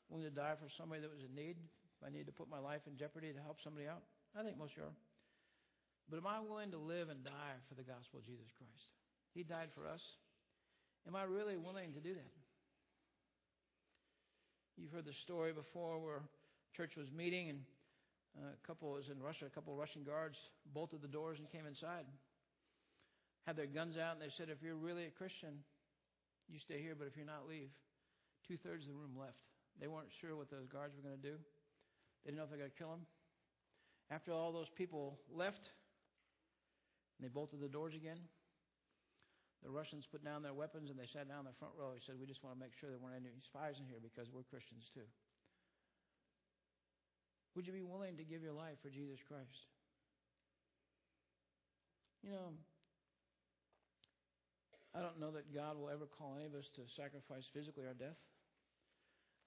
Willing 0.09 0.27
to 0.27 0.33
die 0.33 0.59
for 0.59 0.69
somebody 0.69 1.01
that 1.01 1.09
was 1.09 1.23
in 1.25 1.33
need. 1.33 1.57
If 1.57 2.01
I 2.05 2.09
need 2.09 2.25
to 2.27 2.35
put 2.35 2.49
my 2.49 2.59
life 2.59 2.85
in 2.85 2.97
jeopardy 2.97 3.33
to 3.33 3.41
help 3.41 3.61
somebody 3.63 3.87
out. 3.87 4.03
I 4.37 4.43
think 4.43 4.57
most 4.57 4.77
are. 4.77 4.93
But 6.09 6.17
am 6.17 6.27
I 6.27 6.41
willing 6.41 6.71
to 6.71 6.81
live 6.81 7.09
and 7.09 7.23
die 7.23 7.57
for 7.69 7.75
the 7.75 7.85
gospel 7.85 8.19
of 8.19 8.25
Jesus 8.25 8.49
Christ? 8.57 8.93
He 9.33 9.43
died 9.43 9.69
for 9.73 9.85
us. 9.85 10.01
Am 11.07 11.15
I 11.15 11.23
really 11.23 11.57
willing 11.57 11.93
to 11.93 12.01
do 12.01 12.13
that? 12.13 12.33
You've 14.79 14.95
heard 14.95 15.03
the 15.03 15.19
story 15.27 15.51
before 15.51 15.99
where 15.99 16.23
church 16.71 16.95
was 16.95 17.11
meeting 17.11 17.51
and 17.51 17.59
uh, 18.39 18.55
a 18.55 18.61
couple 18.65 18.95
was 18.95 19.11
in 19.11 19.19
Russia, 19.19 19.43
a 19.43 19.51
couple 19.51 19.73
of 19.75 19.79
Russian 19.79 20.07
guards 20.07 20.39
bolted 20.71 21.01
the 21.01 21.11
doors 21.11 21.35
and 21.35 21.51
came 21.51 21.67
inside. 21.67 22.07
Had 23.45 23.57
their 23.59 23.67
guns 23.67 23.99
out 23.99 24.15
and 24.15 24.23
they 24.23 24.31
said, 24.39 24.47
if 24.47 24.63
you're 24.63 24.79
really 24.79 25.03
a 25.03 25.11
Christian, 25.11 25.67
you 26.47 26.63
stay 26.63 26.79
here, 26.79 26.95
but 26.95 27.11
if 27.11 27.17
you're 27.19 27.27
not, 27.27 27.43
leave. 27.43 27.67
Two 28.47 28.55
thirds 28.55 28.87
of 28.87 28.95
the 28.95 28.95
room 28.95 29.19
left. 29.19 29.43
They 29.83 29.91
weren't 29.91 30.15
sure 30.23 30.39
what 30.39 30.49
those 30.49 30.71
guards 30.71 30.95
were 30.95 31.03
going 31.03 31.19
to 31.19 31.27
do. 31.27 31.35
They 32.23 32.31
didn't 32.31 32.39
know 32.39 32.47
if 32.47 32.49
they 32.49 32.55
were 32.55 32.63
going 32.63 32.71
to 32.71 32.79
kill 32.79 32.95
them. 32.95 33.05
After 34.07 34.31
all 34.31 34.55
those 34.55 34.71
people 34.79 35.19
left, 35.27 35.67
and 37.19 37.27
they 37.27 37.29
bolted 37.29 37.59
the 37.59 37.67
doors 37.67 37.95
again, 37.99 38.23
the 39.63 39.69
Russians 39.69 40.07
put 40.07 40.23
down 40.23 40.41
their 40.41 40.55
weapons 40.55 40.89
and 40.89 40.95
they 40.95 41.09
sat 41.11 41.27
down 41.27 41.43
in 41.43 41.51
the 41.51 41.59
front 41.59 41.75
row. 41.75 41.91
He 41.91 41.99
said, 42.05 42.15
We 42.15 42.25
just 42.25 42.43
want 42.43 42.55
to 42.55 42.61
make 42.61 42.71
sure 42.79 42.87
there 42.87 43.01
weren't 43.01 43.19
any 43.19 43.31
spies 43.43 43.75
in 43.75 43.85
here 43.85 43.99
because 43.99 44.31
we're 44.31 44.47
Christians 44.47 44.87
too. 44.95 45.07
Would 47.55 47.67
you 47.67 47.75
be 47.75 47.83
willing 47.83 48.15
to 48.15 48.23
give 48.23 48.39
your 48.39 48.55
life 48.55 48.79
for 48.79 48.87
Jesus 48.87 49.19
Christ? 49.27 49.67
You 52.23 52.31
know, 52.31 52.55
I 54.95 55.01
don't 55.03 55.19
know 55.19 55.31
that 55.35 55.51
God 55.53 55.75
will 55.75 55.89
ever 55.89 56.07
call 56.07 56.35
any 56.39 56.47
of 56.47 56.55
us 56.55 56.67
to 56.75 56.87
sacrifice 56.95 57.43
physically 57.51 57.83
our 57.83 57.95
death. 57.95 58.19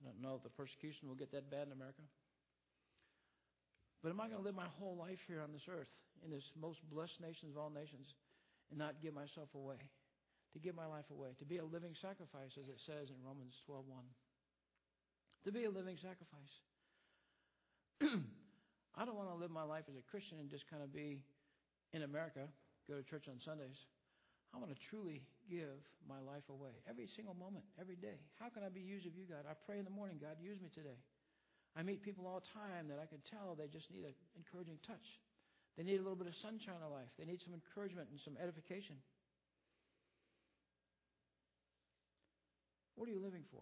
I 0.00 0.10
don't 0.10 0.20
know 0.20 0.36
if 0.36 0.42
the 0.42 0.52
persecution 0.52 1.08
will 1.08 1.16
get 1.16 1.32
that 1.32 1.50
bad 1.50 1.68
in 1.68 1.72
America. 1.72 2.02
But 4.02 4.10
am 4.10 4.20
I 4.20 4.26
going 4.26 4.42
to 4.42 4.44
live 4.44 4.58
my 4.58 4.70
whole 4.78 4.96
life 4.96 5.22
here 5.28 5.40
on 5.40 5.52
this 5.52 5.70
earth, 5.70 5.90
in 6.24 6.30
this 6.30 6.50
most 6.58 6.82
blessed 6.90 7.20
nation 7.22 7.48
of 7.48 7.56
all 7.56 7.70
nations, 7.70 8.12
and 8.70 8.78
not 8.78 9.00
give 9.00 9.14
myself 9.14 9.48
away? 9.54 9.78
To 10.52 10.58
give 10.58 10.76
my 10.76 10.86
life 10.86 11.08
away, 11.10 11.32
to 11.38 11.44
be 11.44 11.58
a 11.58 11.64
living 11.64 11.96
sacrifice, 12.00 12.52
as 12.60 12.68
it 12.68 12.80
says 12.84 13.08
in 13.08 13.16
Romans 13.24 13.56
12.1. 13.68 14.04
To 15.44 15.50
be 15.52 15.64
a 15.64 15.72
living 15.72 15.96
sacrifice. 15.96 16.54
I 18.98 19.08
don't 19.08 19.16
want 19.16 19.32
to 19.32 19.38
live 19.40 19.50
my 19.50 19.64
life 19.64 19.88
as 19.88 19.96
a 19.96 20.04
Christian 20.04 20.36
and 20.38 20.52
just 20.52 20.68
kind 20.68 20.84
of 20.84 20.92
be 20.92 21.24
in 21.96 22.04
America, 22.04 22.44
go 22.84 23.00
to 23.00 23.04
church 23.04 23.24
on 23.28 23.40
Sundays. 23.40 23.76
I 24.52 24.60
want 24.60 24.68
to 24.68 24.80
truly 24.92 25.24
give 25.48 25.80
my 26.04 26.20
life 26.20 26.44
away 26.52 26.76
every 26.84 27.08
single 27.16 27.32
moment, 27.32 27.64
every 27.80 27.96
day. 27.96 28.20
How 28.36 28.52
can 28.52 28.60
I 28.60 28.68
be 28.68 28.84
used 28.84 29.08
of 29.08 29.16
you, 29.16 29.24
God? 29.24 29.48
I 29.48 29.56
pray 29.64 29.80
in 29.80 29.88
the 29.88 29.94
morning, 29.94 30.20
God, 30.20 30.36
use 30.36 30.60
me 30.60 30.68
today. 30.68 31.00
I 31.72 31.80
meet 31.80 32.04
people 32.04 32.28
all 32.28 32.44
the 32.44 32.52
time 32.52 32.84
that 32.92 33.00
I 33.00 33.08
can 33.08 33.24
tell 33.24 33.56
they 33.56 33.72
just 33.72 33.88
need 33.88 34.04
an 34.04 34.12
encouraging 34.36 34.76
touch. 34.84 35.08
They 35.80 35.84
need 35.88 35.96
a 35.96 36.04
little 36.04 36.20
bit 36.20 36.28
of 36.28 36.36
sunshine 36.44 36.84
in 36.84 36.92
life. 36.92 37.08
They 37.16 37.24
need 37.24 37.40
some 37.40 37.56
encouragement 37.56 38.12
and 38.12 38.20
some 38.20 38.36
edification. 38.36 39.00
What 43.02 43.10
are 43.10 43.18
you 43.18 43.26
living 43.26 43.42
for? 43.50 43.58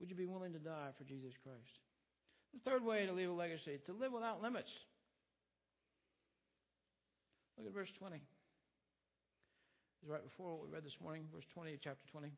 Would 0.00 0.08
you 0.08 0.16
be 0.16 0.24
willing 0.24 0.56
to 0.56 0.58
die 0.58 0.88
for 0.96 1.04
Jesus 1.04 1.36
Christ? 1.44 1.68
The 2.56 2.64
third 2.64 2.80
way 2.80 3.04
to 3.04 3.12
leave 3.12 3.28
a 3.28 3.36
legacy, 3.36 3.76
is 3.76 3.84
to 3.84 3.92
live 3.92 4.08
without 4.08 4.40
limits. 4.40 4.72
Look 7.60 7.68
at 7.68 7.76
verse 7.76 7.92
20. 8.00 8.16
It's 8.16 10.08
right 10.08 10.24
before 10.24 10.56
what 10.56 10.64
we 10.64 10.72
read 10.72 10.80
this 10.80 10.96
morning, 10.96 11.28
verse 11.28 11.44
20 11.52 11.76
of 11.76 11.80
chapter 11.84 12.08
20. 12.08 12.32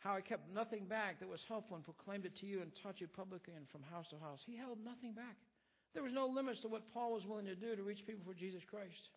How 0.00 0.16
I 0.16 0.24
kept 0.24 0.48
nothing 0.48 0.88
back 0.88 1.20
that 1.20 1.28
was 1.28 1.44
helpful 1.52 1.76
and 1.76 1.84
proclaimed 1.84 2.24
it 2.24 2.32
to 2.40 2.46
you 2.48 2.62
and 2.64 2.72
taught 2.82 2.96
you 2.96 3.12
publicly 3.12 3.52
and 3.60 3.68
from 3.68 3.84
house 3.92 4.08
to 4.08 4.16
house. 4.16 4.40
He 4.48 4.56
held 4.56 4.80
nothing 4.80 5.12
back. 5.12 5.36
There 5.92 6.02
was 6.02 6.16
no 6.16 6.24
limits 6.24 6.64
to 6.64 6.68
what 6.68 6.88
Paul 6.94 7.12
was 7.12 7.28
willing 7.28 7.44
to 7.44 7.54
do 7.54 7.76
to 7.76 7.82
reach 7.84 8.08
people 8.08 8.24
for 8.24 8.32
Jesus 8.32 8.64
Christ. 8.64 9.12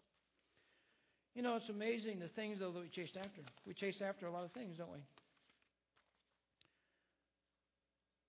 You 1.34 1.42
know, 1.42 1.56
it's 1.56 1.70
amazing 1.70 2.20
the 2.20 2.28
things, 2.28 2.60
though, 2.60 2.72
that 2.72 2.82
we 2.82 2.90
chased 2.90 3.16
after. 3.16 3.42
We 3.66 3.74
chase 3.74 4.02
after 4.04 4.28
a 4.28 4.32
lot 4.32 4.44
of 4.44 4.52
things, 4.52 4.78
don't 4.78 4.92
we? 4.92 5.00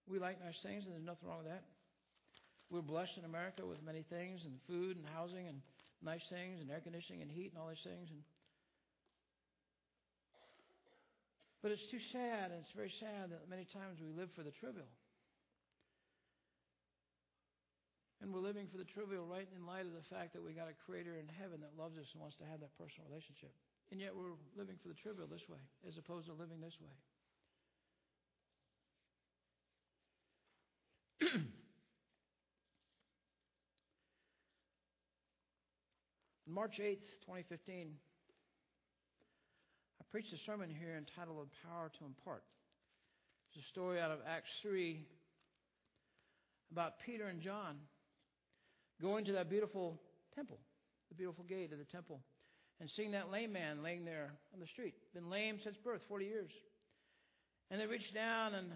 We 0.08 0.18
like 0.18 0.38
nice 0.44 0.58
things, 0.62 0.84
and 0.86 0.94
there's 0.94 1.04
nothing 1.04 1.28
wrong 1.28 1.38
with 1.38 1.48
that. 1.48 1.64
We're 2.70 2.82
blessed 2.82 3.18
in 3.18 3.24
America 3.24 3.66
with 3.66 3.82
many 3.82 4.04
things, 4.08 4.42
and 4.44 4.54
food, 4.66 4.96
and 4.96 5.06
housing, 5.14 5.48
and 5.48 5.60
nice 6.02 6.22
things, 6.30 6.60
and 6.60 6.70
air 6.70 6.80
conditioning, 6.80 7.22
and 7.22 7.30
heat, 7.30 7.50
and 7.50 7.58
all 7.58 7.68
these 7.68 7.82
things. 7.84 8.08
And 8.10 8.22
but 11.62 11.70
it's 11.70 11.86
too 11.90 12.02
sad, 12.10 12.50
and 12.50 12.58
it's 12.58 12.74
very 12.74 12.92
sad 12.98 13.30
that 13.30 13.46
many 13.48 13.66
times 13.70 13.98
we 14.02 14.10
live 14.10 14.30
for 14.34 14.42
the 14.42 14.50
trivial. 14.58 14.90
And 18.22 18.30
we're 18.32 18.38
living 18.38 18.70
for 18.70 18.78
the 18.78 18.86
trivial 18.86 19.26
right 19.26 19.48
in 19.50 19.66
light 19.66 19.82
of 19.82 19.98
the 19.98 20.06
fact 20.06 20.32
that 20.38 20.42
we 20.46 20.54
got 20.54 20.70
a 20.70 20.78
creator 20.86 21.18
in 21.18 21.26
heaven 21.26 21.58
that 21.58 21.74
loves 21.74 21.98
us 21.98 22.06
and 22.14 22.22
wants 22.22 22.38
to 22.38 22.46
have 22.46 22.62
that 22.62 22.70
personal 22.78 23.10
relationship. 23.10 23.50
And 23.90 23.98
yet 23.98 24.14
we're 24.14 24.38
living 24.54 24.76
for 24.78 24.86
the 24.86 24.94
trivial 24.94 25.26
this 25.26 25.42
way 25.50 25.58
as 25.82 25.98
opposed 25.98 26.30
to 26.30 26.32
living 26.32 26.62
this 26.62 26.78
way. 26.78 26.94
March 36.46 36.78
8th, 36.78 37.02
2015, 37.26 37.90
I 39.98 40.04
preached 40.12 40.32
a 40.32 40.38
sermon 40.46 40.70
here 40.70 40.94
entitled 40.94 41.50
Power 41.66 41.90
to 41.98 42.04
Impart. 42.06 42.44
It's 43.50 43.66
a 43.66 43.68
story 43.70 44.00
out 44.00 44.12
of 44.12 44.20
Acts 44.28 44.54
3 44.62 45.04
about 46.70 47.00
Peter 47.04 47.26
and 47.26 47.42
John 47.42 47.78
going 49.02 49.24
to 49.26 49.32
that 49.32 49.50
beautiful 49.50 50.00
temple, 50.34 50.58
the 51.08 51.14
beautiful 51.14 51.44
gate 51.44 51.72
of 51.72 51.78
the 51.78 51.84
temple, 51.84 52.20
and 52.80 52.88
seeing 52.96 53.10
that 53.12 53.30
lame 53.30 53.52
man 53.52 53.82
laying 53.82 54.04
there 54.04 54.32
on 54.54 54.60
the 54.60 54.66
street, 54.66 54.94
been 55.12 55.28
lame 55.28 55.58
since 55.62 55.76
birth, 55.84 56.00
40 56.08 56.24
years. 56.24 56.50
And 57.70 57.80
they 57.80 57.86
reached 57.86 58.14
down 58.14 58.54
and 58.54 58.68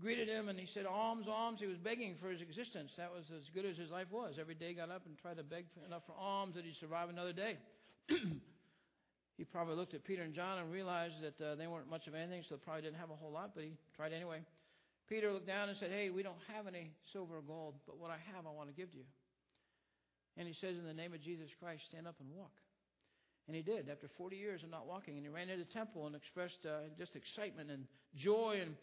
greeted 0.00 0.28
him, 0.28 0.48
and 0.48 0.58
he 0.58 0.68
said, 0.74 0.86
Alms, 0.86 1.26
alms. 1.28 1.58
He 1.60 1.66
was 1.66 1.78
begging 1.78 2.16
for 2.20 2.28
his 2.28 2.40
existence. 2.40 2.90
That 2.96 3.10
was 3.12 3.24
as 3.34 3.42
good 3.54 3.64
as 3.64 3.76
his 3.76 3.90
life 3.90 4.08
was. 4.10 4.34
Every 4.38 4.54
day 4.54 4.74
got 4.74 4.90
up 4.90 5.02
and 5.06 5.16
tried 5.18 5.36
to 5.38 5.42
beg 5.42 5.66
enough 5.86 6.02
for 6.06 6.14
alms 6.18 6.54
that 6.54 6.64
he'd 6.64 6.76
survive 6.80 7.08
another 7.08 7.32
day. 7.32 7.56
he 9.38 9.44
probably 9.44 9.74
looked 9.74 9.94
at 9.94 10.04
Peter 10.04 10.22
and 10.22 10.34
John 10.34 10.58
and 10.58 10.70
realized 10.70 11.14
that 11.22 11.44
uh, 11.44 11.54
they 11.54 11.66
weren't 11.66 11.88
much 11.88 12.06
of 12.06 12.14
anything, 12.14 12.42
so 12.48 12.56
probably 12.56 12.82
didn't 12.82 12.98
have 12.98 13.10
a 13.10 13.16
whole 13.16 13.32
lot, 13.32 13.52
but 13.54 13.64
he 13.64 13.72
tried 13.96 14.12
anyway. 14.12 14.42
Peter 15.08 15.32
looked 15.32 15.46
down 15.46 15.68
and 15.68 15.78
said, 15.78 15.90
Hey, 15.90 16.10
we 16.10 16.22
don't 16.22 16.40
have 16.54 16.66
any 16.66 16.90
silver 17.12 17.38
or 17.38 17.42
gold, 17.42 17.74
but 17.86 17.98
what 17.98 18.10
I 18.10 18.18
have 18.34 18.46
I 18.46 18.50
want 18.50 18.68
to 18.68 18.74
give 18.74 18.90
to 18.92 18.98
you. 18.98 19.04
And 20.36 20.48
he 20.48 20.54
says, 20.60 20.76
In 20.78 20.86
the 20.86 20.94
name 20.94 21.12
of 21.12 21.22
Jesus 21.22 21.48
Christ, 21.60 21.82
stand 21.88 22.06
up 22.06 22.16
and 22.20 22.28
walk. 22.34 22.52
And 23.48 23.56
he 23.56 23.62
did 23.62 23.88
after 23.88 24.08
40 24.16 24.36
years 24.36 24.62
of 24.62 24.70
not 24.70 24.86
walking. 24.86 25.16
And 25.16 25.24
he 25.24 25.28
ran 25.28 25.48
into 25.48 25.64
the 25.64 25.72
temple 25.72 26.06
and 26.06 26.14
expressed 26.14 26.64
uh, 26.64 26.88
just 26.96 27.16
excitement 27.16 27.70
and 27.70 27.84
joy 28.16 28.58
and 28.62 28.76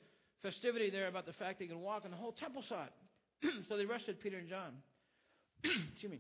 festivity 0.43 0.89
there 0.89 1.07
about 1.07 1.25
the 1.25 1.33
fact 1.33 1.59
that 1.59 1.65
he 1.65 1.69
could 1.69 1.77
walk. 1.77 2.03
And 2.03 2.13
the 2.13 2.17
whole 2.17 2.33
temple 2.33 2.63
saw 2.67 2.83
it. 2.85 2.93
so 3.69 3.77
they 3.77 3.83
arrested 3.83 4.19
Peter 4.21 4.37
and 4.37 4.49
John. 4.49 4.73
Excuse 5.63 6.11
me. 6.11 6.19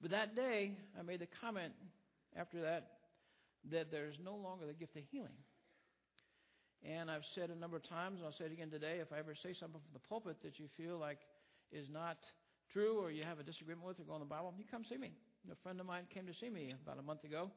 But 0.00 0.10
that 0.12 0.36
day, 0.36 0.72
I 0.98 1.02
made 1.02 1.20
the 1.20 1.28
comment 1.40 1.72
after 2.36 2.62
that 2.62 2.90
that 3.70 3.90
there's 3.90 4.14
no 4.22 4.36
longer 4.36 4.66
the 4.66 4.74
gift 4.74 4.96
of 4.96 5.02
healing. 5.10 5.34
And 6.84 7.10
I've 7.10 7.26
said 7.34 7.50
a 7.50 7.58
number 7.58 7.76
of 7.76 7.88
times, 7.88 8.18
and 8.18 8.26
I'll 8.26 8.36
say 8.38 8.44
it 8.44 8.52
again 8.52 8.70
today, 8.70 8.98
if 9.00 9.12
I 9.12 9.18
ever 9.18 9.34
say 9.34 9.54
something 9.58 9.80
from 9.80 9.92
the 9.92 10.06
pulpit 10.06 10.36
that 10.44 10.58
you 10.58 10.66
feel 10.76 10.98
like 10.98 11.18
is 11.72 11.88
not 11.90 12.18
or 12.84 13.10
you 13.10 13.24
have 13.24 13.38
a 13.38 13.42
disagreement 13.42 13.86
with 13.86 14.00
or 14.00 14.04
go 14.04 14.14
in 14.14 14.20
the 14.20 14.26
Bible, 14.26 14.52
you 14.58 14.64
come 14.70 14.84
see 14.88 14.98
me. 14.98 15.12
A 15.50 15.56
friend 15.62 15.80
of 15.80 15.86
mine 15.86 16.04
came 16.12 16.26
to 16.26 16.34
see 16.34 16.50
me 16.50 16.74
about 16.82 16.98
a 16.98 17.02
month 17.02 17.24
ago 17.24 17.50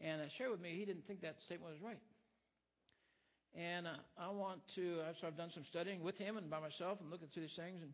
and 0.00 0.20
shared 0.36 0.50
with 0.50 0.60
me 0.60 0.76
he 0.76 0.84
didn't 0.84 1.06
think 1.06 1.20
that 1.22 1.36
statement 1.44 1.72
was 1.72 1.82
right. 1.82 2.00
And 3.56 3.86
uh, 3.86 3.96
I 4.20 4.28
want 4.30 4.60
to, 4.76 5.00
so 5.20 5.26
I've 5.26 5.36
done 5.36 5.50
some 5.54 5.64
studying 5.68 6.02
with 6.02 6.16
him 6.18 6.36
and 6.36 6.50
by 6.50 6.60
myself 6.60 7.00
and 7.00 7.10
looking 7.10 7.28
through 7.32 7.48
these 7.48 7.56
things, 7.56 7.80
and 7.80 7.92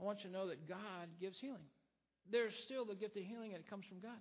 I 0.00 0.04
want 0.04 0.24
you 0.24 0.30
to 0.30 0.32
know 0.32 0.48
that 0.48 0.66
God 0.66 1.12
gives 1.20 1.36
healing. 1.38 1.68
There's 2.32 2.52
still 2.64 2.84
the 2.84 2.94
gift 2.94 3.16
of 3.16 3.24
healing, 3.24 3.52
and 3.52 3.60
it 3.60 3.68
comes 3.68 3.84
from 3.84 4.00
God. 4.00 4.20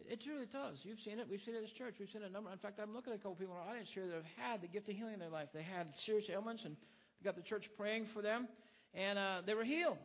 It, 0.00 0.16
it 0.16 0.24
truly 0.24 0.48
does. 0.48 0.80
You've 0.84 1.00
seen 1.04 1.18
it. 1.20 1.28
We've 1.28 1.40
seen 1.44 1.52
it 1.52 1.60
at 1.60 1.68
this 1.68 1.76
church. 1.76 1.96
We've 2.00 2.08
seen 2.08 2.24
a 2.24 2.32
number. 2.32 2.48
In 2.50 2.58
fact, 2.58 2.80
I'm 2.80 2.94
looking 2.96 3.12
at 3.12 3.20
a 3.20 3.22
couple 3.22 3.36
people 3.36 3.52
in 3.52 3.60
our 3.60 3.68
audience 3.68 3.92
here 3.92 4.08
that 4.08 4.16
have 4.16 4.32
had 4.40 4.56
the 4.64 4.68
gift 4.72 4.88
of 4.88 4.96
healing 4.96 5.14
in 5.14 5.20
their 5.20 5.32
life. 5.32 5.52
They 5.52 5.64
had 5.64 5.92
serious 6.08 6.24
ailments, 6.32 6.64
and 6.64 6.76
got 7.20 7.36
the 7.36 7.44
church 7.44 7.68
praying 7.76 8.08
for 8.14 8.22
them, 8.22 8.48
and 8.94 9.18
uh, 9.18 9.44
they 9.44 9.52
were 9.52 9.64
healed. 9.64 10.00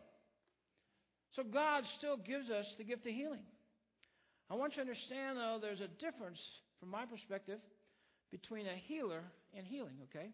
So 1.36 1.44
God 1.44 1.84
still 1.98 2.18
gives 2.18 2.50
us 2.50 2.66
the 2.78 2.84
gift 2.84 3.06
of 3.08 3.14
healing. 3.14 3.44
I 4.50 4.56
want 4.56 4.74
you 4.74 4.84
to 4.84 4.90
understand, 4.90 5.38
though, 5.38 5.60
there's 5.62 5.80
a 5.80 5.88
difference, 5.88 6.40
from 6.80 6.90
my 6.90 7.06
perspective, 7.06 7.60
between 8.32 8.68
a 8.68 8.76
healer 8.76 9.24
and 9.56 9.66
healing, 9.66 9.96
okay? 10.10 10.32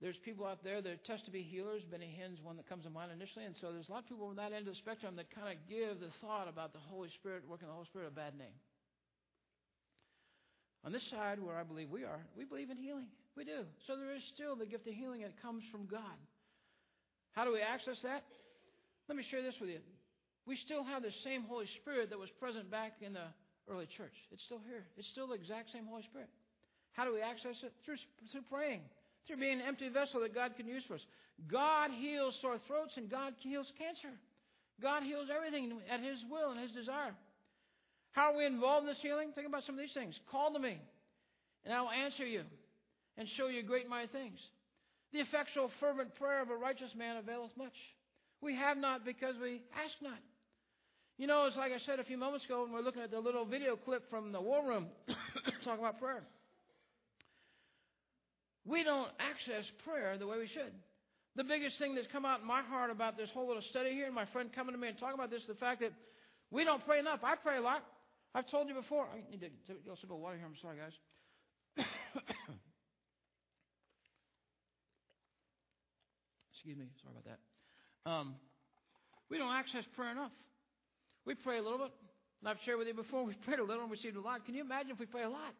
There's 0.00 0.18
people 0.24 0.46
out 0.46 0.62
there 0.62 0.82
that 0.82 1.04
test 1.04 1.26
to 1.26 1.30
be 1.30 1.42
healers. 1.42 1.82
Benny 1.90 2.10
Hinn's 2.10 2.42
one 2.42 2.56
that 2.56 2.68
comes 2.68 2.84
to 2.84 2.90
mind 2.90 3.12
initially. 3.14 3.44
And 3.44 3.54
so 3.60 3.70
there's 3.70 3.88
a 3.88 3.92
lot 3.92 4.02
of 4.02 4.08
people 4.08 4.26
on 4.26 4.36
that 4.36 4.52
end 4.52 4.66
of 4.66 4.74
the 4.74 4.78
spectrum 4.78 5.14
that 5.14 5.30
kind 5.34 5.46
of 5.46 5.54
give 5.70 6.00
the 6.00 6.10
thought 6.20 6.48
about 6.48 6.72
the 6.72 6.80
Holy 6.80 7.08
Spirit, 7.18 7.42
working 7.48 7.68
the 7.68 7.74
Holy 7.74 7.86
Spirit, 7.86 8.08
a 8.08 8.10
bad 8.10 8.36
name. 8.36 8.54
On 10.84 10.90
this 10.90 11.06
side, 11.08 11.38
where 11.38 11.56
I 11.56 11.62
believe 11.62 11.88
we 11.88 12.02
are, 12.02 12.18
we 12.36 12.44
believe 12.44 12.70
in 12.70 12.76
healing. 12.76 13.06
We 13.36 13.44
do. 13.44 13.62
So 13.86 13.94
there 13.94 14.14
is 14.14 14.22
still 14.34 14.56
the 14.56 14.66
gift 14.66 14.88
of 14.88 14.94
healing, 14.94 15.22
and 15.22 15.32
it 15.32 15.40
comes 15.40 15.62
from 15.70 15.86
God. 15.86 16.18
How 17.30 17.44
do 17.44 17.52
we 17.52 17.60
access 17.60 17.98
that? 18.02 18.24
Let 19.08 19.16
me 19.16 19.24
share 19.30 19.42
this 19.42 19.54
with 19.60 19.70
you. 19.70 19.80
We 20.46 20.56
still 20.64 20.82
have 20.84 21.02
the 21.02 21.14
same 21.24 21.44
Holy 21.44 21.66
Spirit 21.82 22.10
that 22.10 22.18
was 22.18 22.30
present 22.40 22.70
back 22.70 22.94
in 23.00 23.12
the 23.14 23.30
early 23.70 23.86
church. 23.96 24.14
It's 24.30 24.42
still 24.44 24.60
here. 24.66 24.84
It's 24.96 25.08
still 25.08 25.28
the 25.28 25.34
exact 25.34 25.70
same 25.72 25.86
Holy 25.86 26.02
Spirit. 26.02 26.28
How 26.92 27.04
do 27.04 27.14
we 27.14 27.20
access 27.20 27.56
it? 27.62 27.72
Through, 27.84 27.96
through 28.30 28.46
praying, 28.50 28.82
through 29.26 29.38
being 29.38 29.60
an 29.60 29.66
empty 29.66 29.88
vessel 29.88 30.20
that 30.20 30.34
God 30.34 30.52
can 30.56 30.66
use 30.66 30.82
for 30.86 30.94
us. 30.94 31.06
God 31.50 31.90
heals 31.90 32.36
sore 32.42 32.58
throats 32.66 32.92
and 32.96 33.10
God 33.10 33.34
heals 33.40 33.70
cancer. 33.78 34.14
God 34.80 35.02
heals 35.02 35.28
everything 35.34 35.72
at 35.90 36.00
His 36.00 36.18
will 36.30 36.50
and 36.50 36.60
His 36.60 36.72
desire. 36.72 37.14
How 38.12 38.32
are 38.32 38.36
we 38.36 38.44
involved 38.44 38.84
in 38.84 38.92
this 38.92 39.00
healing? 39.00 39.30
Think 39.34 39.48
about 39.48 39.64
some 39.64 39.76
of 39.76 39.80
these 39.80 39.94
things. 39.94 40.18
Call 40.30 40.52
to 40.52 40.58
me, 40.58 40.78
and 41.64 41.72
I 41.72 41.80
will 41.80 41.90
answer 41.90 42.26
you 42.26 42.42
and 43.16 43.28
show 43.36 43.48
you 43.48 43.62
great 43.62 43.88
mighty 43.88 44.12
things. 44.12 44.38
The 45.12 45.20
effectual, 45.20 45.70
fervent 45.80 46.14
prayer 46.16 46.42
of 46.42 46.50
a 46.50 46.56
righteous 46.56 46.90
man 46.96 47.16
availeth 47.16 47.56
much. 47.56 47.76
We 48.42 48.56
have 48.56 48.76
not 48.76 49.04
because 49.04 49.36
we 49.40 49.62
ask 49.72 49.94
not. 50.02 50.18
You 51.16 51.28
know, 51.28 51.46
it's 51.46 51.56
like 51.56 51.70
I 51.70 51.78
said 51.86 52.00
a 52.00 52.04
few 52.04 52.18
moments 52.18 52.44
ago 52.44 52.62
when 52.62 52.72
we 52.72 52.80
are 52.80 52.82
looking 52.82 53.02
at 53.02 53.12
the 53.12 53.20
little 53.20 53.44
video 53.44 53.76
clip 53.76 54.10
from 54.10 54.32
the 54.32 54.40
war 54.40 54.66
room 54.66 54.88
talking 55.64 55.78
about 55.78 56.00
prayer. 56.00 56.24
We 58.64 58.82
don't 58.82 59.08
access 59.20 59.64
prayer 59.84 60.18
the 60.18 60.26
way 60.26 60.38
we 60.38 60.48
should. 60.48 60.72
The 61.36 61.44
biggest 61.44 61.78
thing 61.78 61.94
that's 61.94 62.08
come 62.12 62.24
out 62.24 62.40
in 62.40 62.46
my 62.46 62.62
heart 62.62 62.90
about 62.90 63.16
this 63.16 63.30
whole 63.32 63.46
little 63.46 63.62
study 63.70 63.92
here, 63.92 64.06
and 64.06 64.14
my 64.14 64.26
friend 64.32 64.50
coming 64.54 64.74
to 64.74 64.80
me 64.80 64.88
and 64.88 64.98
talking 64.98 65.14
about 65.14 65.30
this, 65.30 65.42
is 65.42 65.48
the 65.48 65.54
fact 65.54 65.80
that 65.80 65.92
we 66.50 66.64
don't 66.64 66.84
pray 66.84 66.98
enough. 66.98 67.20
I 67.22 67.36
pray 67.36 67.56
a 67.56 67.62
lot. 67.62 67.82
I've 68.34 68.50
told 68.50 68.68
you 68.68 68.74
before. 68.74 69.06
I 69.06 69.18
need 69.30 69.40
to 69.40 69.48
get 69.48 69.76
a 69.92 69.96
sip 69.96 70.10
of 70.10 70.18
water 70.18 70.36
here. 70.36 70.46
I'm 70.46 70.56
sorry, 70.60 70.78
guys. 70.78 70.92
Excuse 76.52 76.76
me. 76.76 76.86
Sorry 77.02 77.14
about 77.14 77.24
that. 77.24 77.51
Um, 78.06 78.34
we 79.30 79.38
don't 79.38 79.52
access 79.54 79.84
prayer 79.96 80.12
enough. 80.12 80.32
We 81.24 81.34
pray 81.34 81.58
a 81.58 81.62
little 81.62 81.78
bit. 81.78 81.92
And 82.40 82.48
I've 82.48 82.58
shared 82.64 82.78
with 82.78 82.88
you 82.88 82.94
before, 82.94 83.24
we've 83.26 83.40
prayed 83.42 83.58
a 83.58 83.64
little 83.64 83.82
and 83.82 83.90
received 83.90 84.16
a 84.16 84.20
lot. 84.20 84.44
Can 84.44 84.54
you 84.54 84.62
imagine 84.62 84.90
if 84.90 84.98
we 84.98 85.06
pray 85.06 85.22
a 85.22 85.30
lot? 85.30 85.54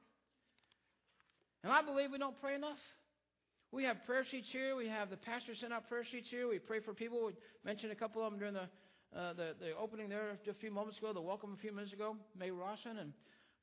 And 1.63 1.73
I 1.73 1.83
believe 1.83 2.11
we 2.11 2.19
don't 2.19 2.41
pray 2.41 2.55
enough. 2.55 2.81
We 3.71 3.85
have 3.85 4.05
prayer 4.05 4.27
sheets 4.31 4.49
here. 4.51 4.77
We 4.77 4.89
have 4.89 5.09
the 5.09 5.17
pastor 5.17 5.55
send 5.59 5.73
out 5.73 5.89
prayer 5.89 6.05
sheets 6.11 6.27
here. 6.29 6.49
We 6.49 6.59
pray 6.59 6.81
for 6.81 6.93
people. 6.93 7.27
We 7.27 7.33
mentioned 7.65 7.93
a 7.93 7.95
couple 7.95 8.25
of 8.25 8.33
them 8.33 8.39
during 8.39 8.55
the 8.55 8.69
uh, 9.17 9.35
the, 9.35 9.53
the 9.61 9.77
opening 9.77 10.09
there 10.09 10.39
just 10.45 10.57
a 10.57 10.61
few 10.61 10.71
moments 10.71 10.99
ago, 10.99 11.13
the 11.13 11.21
welcome 11.21 11.53
a 11.53 11.61
few 11.61 11.73
minutes 11.73 11.93
ago. 11.93 12.17
May 12.39 12.51
Rawson 12.51 12.97
and 12.99 13.13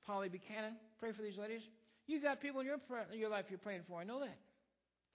Polly 0.06 0.30
Buchanan. 0.30 0.74
Pray 1.00 1.12
for 1.12 1.24
these 1.24 1.38
ladies. 1.38 1.62
You've 2.06 2.24
got 2.24 2.40
people 2.42 2.62
in 2.62 2.68
your 2.68 2.78
prayer, 2.78 3.06
in 3.12 3.20
your 3.20 3.30
life 3.30 3.46
you're 3.50 3.58
praying 3.58 3.82
for. 3.88 4.00
I 4.00 4.04
know 4.04 4.20
that. 4.20 4.38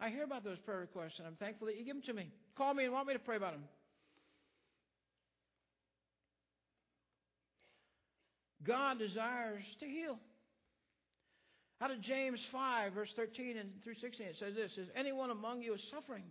I 0.00 0.11
hear 0.11 0.24
about 0.24 0.42
those 0.42 0.59
prayer 0.59 0.81
requests, 0.81 1.18
and 1.18 1.27
I'm 1.27 1.37
thankful 1.37 1.68
that 1.68 1.77
you 1.79 1.85
give 1.85 1.94
them 1.94 2.03
to 2.07 2.12
me. 2.12 2.33
Call 2.57 2.75
me 2.75 2.85
and 2.85 2.93
want 2.93 3.09
me 3.09 3.14
to 3.14 3.19
pray 3.19 3.37
about 3.37 3.53
them. 3.53 3.64
God 8.64 8.99
desires 8.99 9.64
to 9.81 9.87
heal. 9.87 10.19
Out 11.81 11.90
of 11.90 12.01
James 12.01 12.40
5, 12.51 12.93
verse 12.93 13.11
13 13.17 13.59
and 13.59 13.71
through 13.83 13.97
16, 14.01 14.27
it 14.27 14.37
says 14.38 14.55
this, 14.55 14.71
If 14.77 14.88
anyone 14.97 15.31
among 15.31 15.61
you 15.62 15.75
is 15.75 15.81
suffering, 15.90 16.25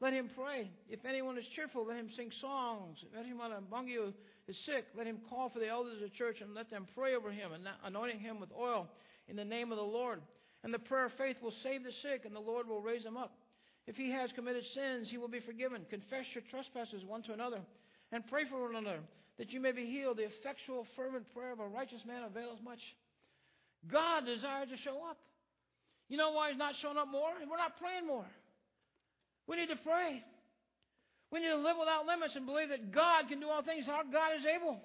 let 0.00 0.12
him 0.12 0.30
pray. 0.34 0.70
If 0.88 1.04
anyone 1.04 1.36
is 1.36 1.44
cheerful, 1.54 1.86
let 1.86 1.98
him 1.98 2.08
sing 2.16 2.30
songs. 2.40 2.98
If 3.02 3.18
anyone 3.18 3.52
among 3.52 3.88
you 3.88 4.14
is 4.48 4.56
sick, 4.64 4.86
let 4.96 5.06
him 5.06 5.18
call 5.28 5.50
for 5.50 5.58
the 5.58 5.68
elders 5.68 5.94
of 5.94 6.00
the 6.00 6.08
church 6.16 6.36
and 6.40 6.54
let 6.54 6.70
them 6.70 6.86
pray 6.94 7.14
over 7.14 7.30
him, 7.30 7.52
and 7.52 7.64
anointing 7.84 8.20
him 8.20 8.40
with 8.40 8.50
oil 8.58 8.88
in 9.28 9.36
the 9.36 9.44
name 9.44 9.72
of 9.72 9.78
the 9.78 9.84
Lord. 9.84 10.20
And 10.62 10.72
the 10.72 10.78
prayer 10.78 11.06
of 11.06 11.12
faith 11.18 11.36
will 11.42 11.52
save 11.62 11.84
the 11.84 11.92
sick, 12.02 12.24
and 12.24 12.34
the 12.34 12.40
Lord 12.40 12.66
will 12.66 12.80
raise 12.80 13.04
him 13.04 13.16
up. 13.16 13.36
If 13.86 13.96
he 13.96 14.10
has 14.10 14.32
committed 14.32 14.64
sins, 14.74 15.08
he 15.10 15.18
will 15.18 15.28
be 15.28 15.40
forgiven. 15.40 15.84
Confess 15.90 16.24
your 16.34 16.42
trespasses 16.50 17.04
one 17.04 17.22
to 17.24 17.32
another, 17.32 17.60
and 18.12 18.26
pray 18.26 18.44
for 18.48 18.62
one 18.62 18.76
another, 18.76 19.00
that 19.38 19.52
you 19.52 19.60
may 19.60 19.72
be 19.72 19.84
healed. 19.84 20.16
The 20.16 20.28
effectual, 20.40 20.86
fervent 20.96 21.32
prayer 21.34 21.52
of 21.52 21.60
a 21.60 21.68
righteous 21.68 22.00
man 22.06 22.22
avails 22.24 22.58
much. 22.64 22.80
God 23.90 24.24
desires 24.24 24.68
to 24.70 24.78
show 24.78 24.96
up. 25.08 25.18
You 26.08 26.16
know 26.16 26.32
why 26.32 26.50
He's 26.50 26.58
not 26.58 26.74
showing 26.80 26.96
up 26.96 27.08
more? 27.08 27.32
We're 27.48 27.56
not 27.56 27.78
praying 27.78 28.06
more. 28.06 28.26
We 29.46 29.56
need 29.56 29.68
to 29.68 29.76
pray. 29.76 30.22
We 31.30 31.40
need 31.40 31.48
to 31.48 31.56
live 31.56 31.76
without 31.78 32.06
limits 32.06 32.36
and 32.36 32.46
believe 32.46 32.68
that 32.70 32.92
God 32.92 33.28
can 33.28 33.40
do 33.40 33.48
all 33.48 33.62
things. 33.62 33.86
Our 33.88 34.04
God 34.04 34.32
is 34.38 34.46
able. 34.46 34.80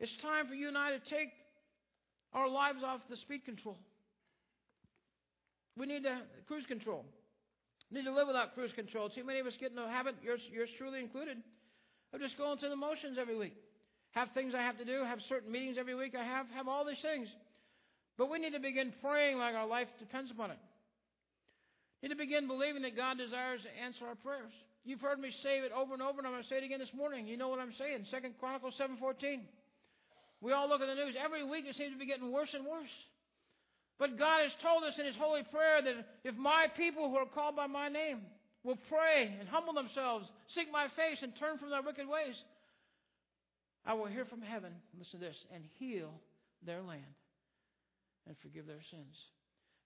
It's 0.00 0.12
time 0.20 0.48
for 0.48 0.54
you 0.54 0.68
and 0.68 0.76
I 0.76 0.90
to 0.90 0.98
take 0.98 1.30
our 2.34 2.48
lives 2.48 2.82
off 2.84 3.00
the 3.08 3.16
speed 3.16 3.44
control. 3.44 3.78
We 5.76 5.86
need 5.86 6.02
to 6.04 6.20
cruise 6.46 6.64
control. 6.66 7.04
We 7.90 7.98
need 7.98 8.04
to 8.04 8.12
live 8.12 8.26
without 8.26 8.54
cruise 8.54 8.72
control. 8.74 9.08
Too 9.08 9.24
many 9.24 9.40
of 9.40 9.46
us 9.46 9.54
get 9.58 9.70
in 9.70 9.76
the 9.76 9.88
habit, 9.88 10.16
yours, 10.22 10.40
yours 10.50 10.68
truly 10.78 11.00
included, 11.00 11.38
of 12.12 12.20
just 12.20 12.36
going 12.36 12.58
through 12.58 12.70
the 12.70 12.76
motions 12.76 13.18
every 13.18 13.36
week 13.36 13.54
have 14.12 14.28
things 14.34 14.54
I 14.54 14.62
have 14.62 14.78
to 14.78 14.84
do, 14.84 15.04
have 15.04 15.18
certain 15.28 15.50
meetings 15.50 15.76
every 15.80 15.94
week 15.94 16.14
I 16.14 16.24
have, 16.24 16.46
have 16.54 16.68
all 16.68 16.84
these 16.84 17.00
things. 17.00 17.28
But 18.16 18.30
we 18.30 18.38
need 18.38 18.52
to 18.52 18.60
begin 18.60 18.92
praying 19.00 19.38
like 19.38 19.54
our 19.54 19.66
life 19.66 19.88
depends 19.98 20.30
upon 20.30 20.50
it. 20.52 20.60
We 22.00 22.08
need 22.08 22.14
to 22.14 22.20
begin 22.20 22.46
believing 22.46 22.82
that 22.82 22.94
God 22.94 23.16
desires 23.16 23.60
to 23.64 23.72
answer 23.82 24.04
our 24.06 24.14
prayers. 24.14 24.52
You've 24.84 25.00
heard 25.00 25.18
me 25.18 25.32
say 25.42 25.58
it 25.58 25.72
over 25.72 25.94
and 25.94 26.02
over, 26.02 26.18
and 26.18 26.26
I'm 26.26 26.34
going 26.34 26.42
to 26.42 26.48
say 26.48 26.58
it 26.58 26.64
again 26.64 26.80
this 26.80 26.92
morning. 26.94 27.26
You 27.26 27.36
know 27.36 27.48
what 27.48 27.58
I'm 27.58 27.72
saying. 27.78 28.04
Second 28.10 28.34
Chronicles 28.38 28.74
7.14. 28.78 29.40
We 30.40 30.52
all 30.52 30.68
look 30.68 30.82
at 30.82 30.88
the 30.88 30.94
news. 30.94 31.14
Every 31.16 31.48
week 31.48 31.64
it 31.66 31.76
seems 31.76 31.92
to 31.92 31.98
be 31.98 32.06
getting 32.06 32.32
worse 32.32 32.50
and 32.52 32.66
worse. 32.66 32.92
But 34.02 34.18
God 34.18 34.42
has 34.42 34.50
told 34.58 34.82
us 34.82 34.98
in 34.98 35.06
His 35.06 35.14
holy 35.14 35.46
prayer 35.46 35.78
that 35.78 35.94
if 36.26 36.34
my 36.34 36.66
people 36.76 37.06
who 37.06 37.14
are 37.22 37.30
called 37.30 37.54
by 37.54 37.68
my 37.70 37.86
name 37.86 38.18
will 38.66 38.78
pray 38.90 39.30
and 39.38 39.46
humble 39.46 39.78
themselves, 39.78 40.26
seek 40.58 40.66
my 40.74 40.90
face, 40.98 41.22
and 41.22 41.30
turn 41.38 41.54
from 41.62 41.70
their 41.70 41.86
wicked 41.86 42.10
ways, 42.10 42.34
I 43.86 43.94
will 43.94 44.10
hear 44.10 44.24
from 44.24 44.42
heaven, 44.42 44.74
listen 44.98 45.20
to 45.20 45.26
this, 45.26 45.38
and 45.54 45.62
heal 45.78 46.10
their 46.66 46.82
land 46.82 47.14
and 48.26 48.34
forgive 48.42 48.66
their 48.66 48.82
sins. 48.90 49.14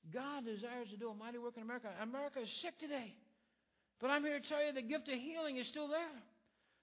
God 0.09 0.48
desires 0.48 0.88
to 0.92 0.96
do 0.96 1.11
a 1.11 1.14
mighty 1.14 1.37
work 1.37 1.61
in 1.61 1.62
America. 1.62 1.92
America 2.00 2.40
is 2.40 2.48
sick 2.64 2.81
today. 2.81 3.12
But 4.00 4.09
I'm 4.09 4.24
here 4.24 4.40
to 4.40 4.48
tell 4.48 4.64
you 4.64 4.72
the 4.72 4.81
gift 4.81 5.12
of 5.12 5.20
healing 5.20 5.59
is 5.59 5.68
still 5.68 5.88
there. 5.88 6.16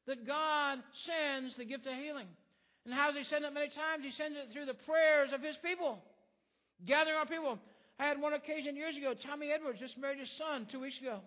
That 0.05 0.27
God 0.27 0.77
sends 1.09 1.57
the 1.57 1.65
gift 1.65 1.87
of 1.89 1.97
healing. 1.97 2.29
And 2.85 2.93
how 2.93 3.09
does 3.09 3.17
He 3.17 3.25
send 3.25 3.43
it 3.43 3.57
many 3.57 3.73
times? 3.73 4.05
He 4.05 4.13
sends 4.21 4.37
it 4.37 4.53
through 4.53 4.69
the 4.69 4.77
prayers 4.85 5.33
of 5.33 5.41
His 5.41 5.57
people, 5.65 5.97
gathering 6.85 7.15
our 7.15 7.25
people. 7.25 7.59
I 7.99 8.05
had 8.05 8.19
one 8.19 8.33
occasion 8.33 8.75
years 8.75 8.97
ago. 8.97 9.13
Tommy 9.13 9.51
Edwards 9.51 9.79
just 9.79 9.97
married 9.97 10.19
his 10.19 10.31
son 10.37 10.67
two 10.71 10.79
weeks 10.79 10.97
ago. 10.99 11.19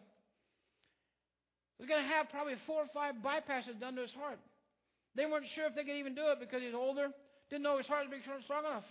He 1.78 1.84
was 1.84 1.88
going 1.88 2.02
to 2.02 2.08
have 2.08 2.30
probably 2.30 2.56
four 2.66 2.82
or 2.82 2.90
five 2.92 3.16
bypasses 3.20 3.78
done 3.78 3.96
to 3.96 4.02
his 4.02 4.14
heart. 4.16 4.40
They 5.14 5.26
weren't 5.26 5.46
sure 5.54 5.66
if 5.66 5.74
they 5.74 5.84
could 5.84 5.96
even 5.96 6.14
do 6.14 6.28
it 6.32 6.40
because 6.40 6.62
he's 6.62 6.74
older. 6.74 7.08
Didn't 7.48 7.62
know 7.62 7.78
his 7.78 7.86
heart 7.86 8.10
be 8.10 8.20
strong 8.20 8.64
enough. 8.64 8.84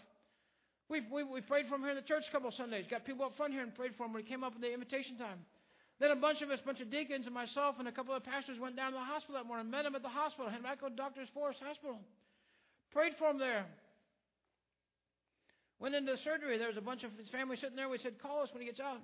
We, 0.90 1.02
we, 1.10 1.24
we 1.26 1.42
prayed 1.42 1.66
for 1.68 1.76
him 1.76 1.82
here 1.82 1.98
in 1.98 2.02
the 2.02 2.06
church 2.06 2.24
a 2.30 2.32
couple 2.32 2.50
of 2.50 2.56
Sundays. 2.56 2.86
Got 2.90 3.06
people 3.06 3.26
up 3.26 3.36
front 3.38 3.54
here 3.54 3.64
and 3.64 3.74
prayed 3.74 3.98
for 3.98 4.06
him 4.06 4.14
when 4.14 4.24
he 4.24 4.30
came 4.30 4.44
up 4.44 4.54
in 4.54 4.62
the 4.62 4.72
invitation 4.72 5.18
time. 5.18 5.42
Then 6.00 6.12
a 6.12 6.16
bunch 6.16 6.42
of 6.42 6.50
us, 6.50 6.60
a 6.62 6.66
bunch 6.66 6.82
of 6.82 6.92
deacons 6.92 7.26
and 7.26 7.34
myself 7.34 7.76
and 7.80 7.88
a 7.88 7.92
couple 7.92 8.14
of 8.14 8.24
pastors 8.24 8.60
went 8.60 8.76
down 8.76 8.92
to 8.92 8.98
the 8.98 9.04
hospital 9.04 9.36
that 9.36 9.48
morning, 9.48 9.72
met 9.72 9.86
him 9.86 9.96
at 9.96 10.04
the 10.04 10.12
hospital, 10.12 10.52
Henrico 10.52 10.90
Doctors 10.90 11.30
Forest 11.34 11.62
Hospital. 11.64 11.98
Prayed 12.92 13.14
for 13.18 13.32
him 13.32 13.40
there. 13.40 13.66
Went 15.80 15.96
into 15.96 16.14
the 16.14 16.18
surgery. 16.24 16.58
There 16.58 16.70
was 16.70 16.78
a 16.78 16.86
bunch 16.86 17.04
of 17.04 17.12
his 17.20 17.30
family 17.30 17.58
sitting 17.58 17.76
there. 17.76 17.90
We 17.90 18.00
said, 18.00 18.22
call 18.22 18.44
us 18.44 18.50
when 18.54 18.62
he 18.62 18.68
gets 18.68 18.80
out. 18.80 19.02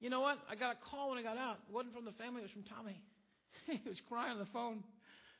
You 0.00 0.10
know 0.10 0.20
what? 0.20 0.38
I 0.50 0.56
got 0.56 0.76
a 0.76 0.90
call 0.90 1.10
when 1.10 1.18
I 1.18 1.22
got 1.22 1.38
out. 1.38 1.58
It 1.68 1.72
wasn't 1.72 1.94
from 1.94 2.04
the 2.04 2.12
family. 2.20 2.44
It 2.44 2.52
was 2.52 2.56
from 2.56 2.68
Tommy. 2.68 3.00
he 3.66 3.80
was 3.88 3.96
crying 4.08 4.36
on 4.36 4.38
the 4.38 4.52
phone. 4.52 4.84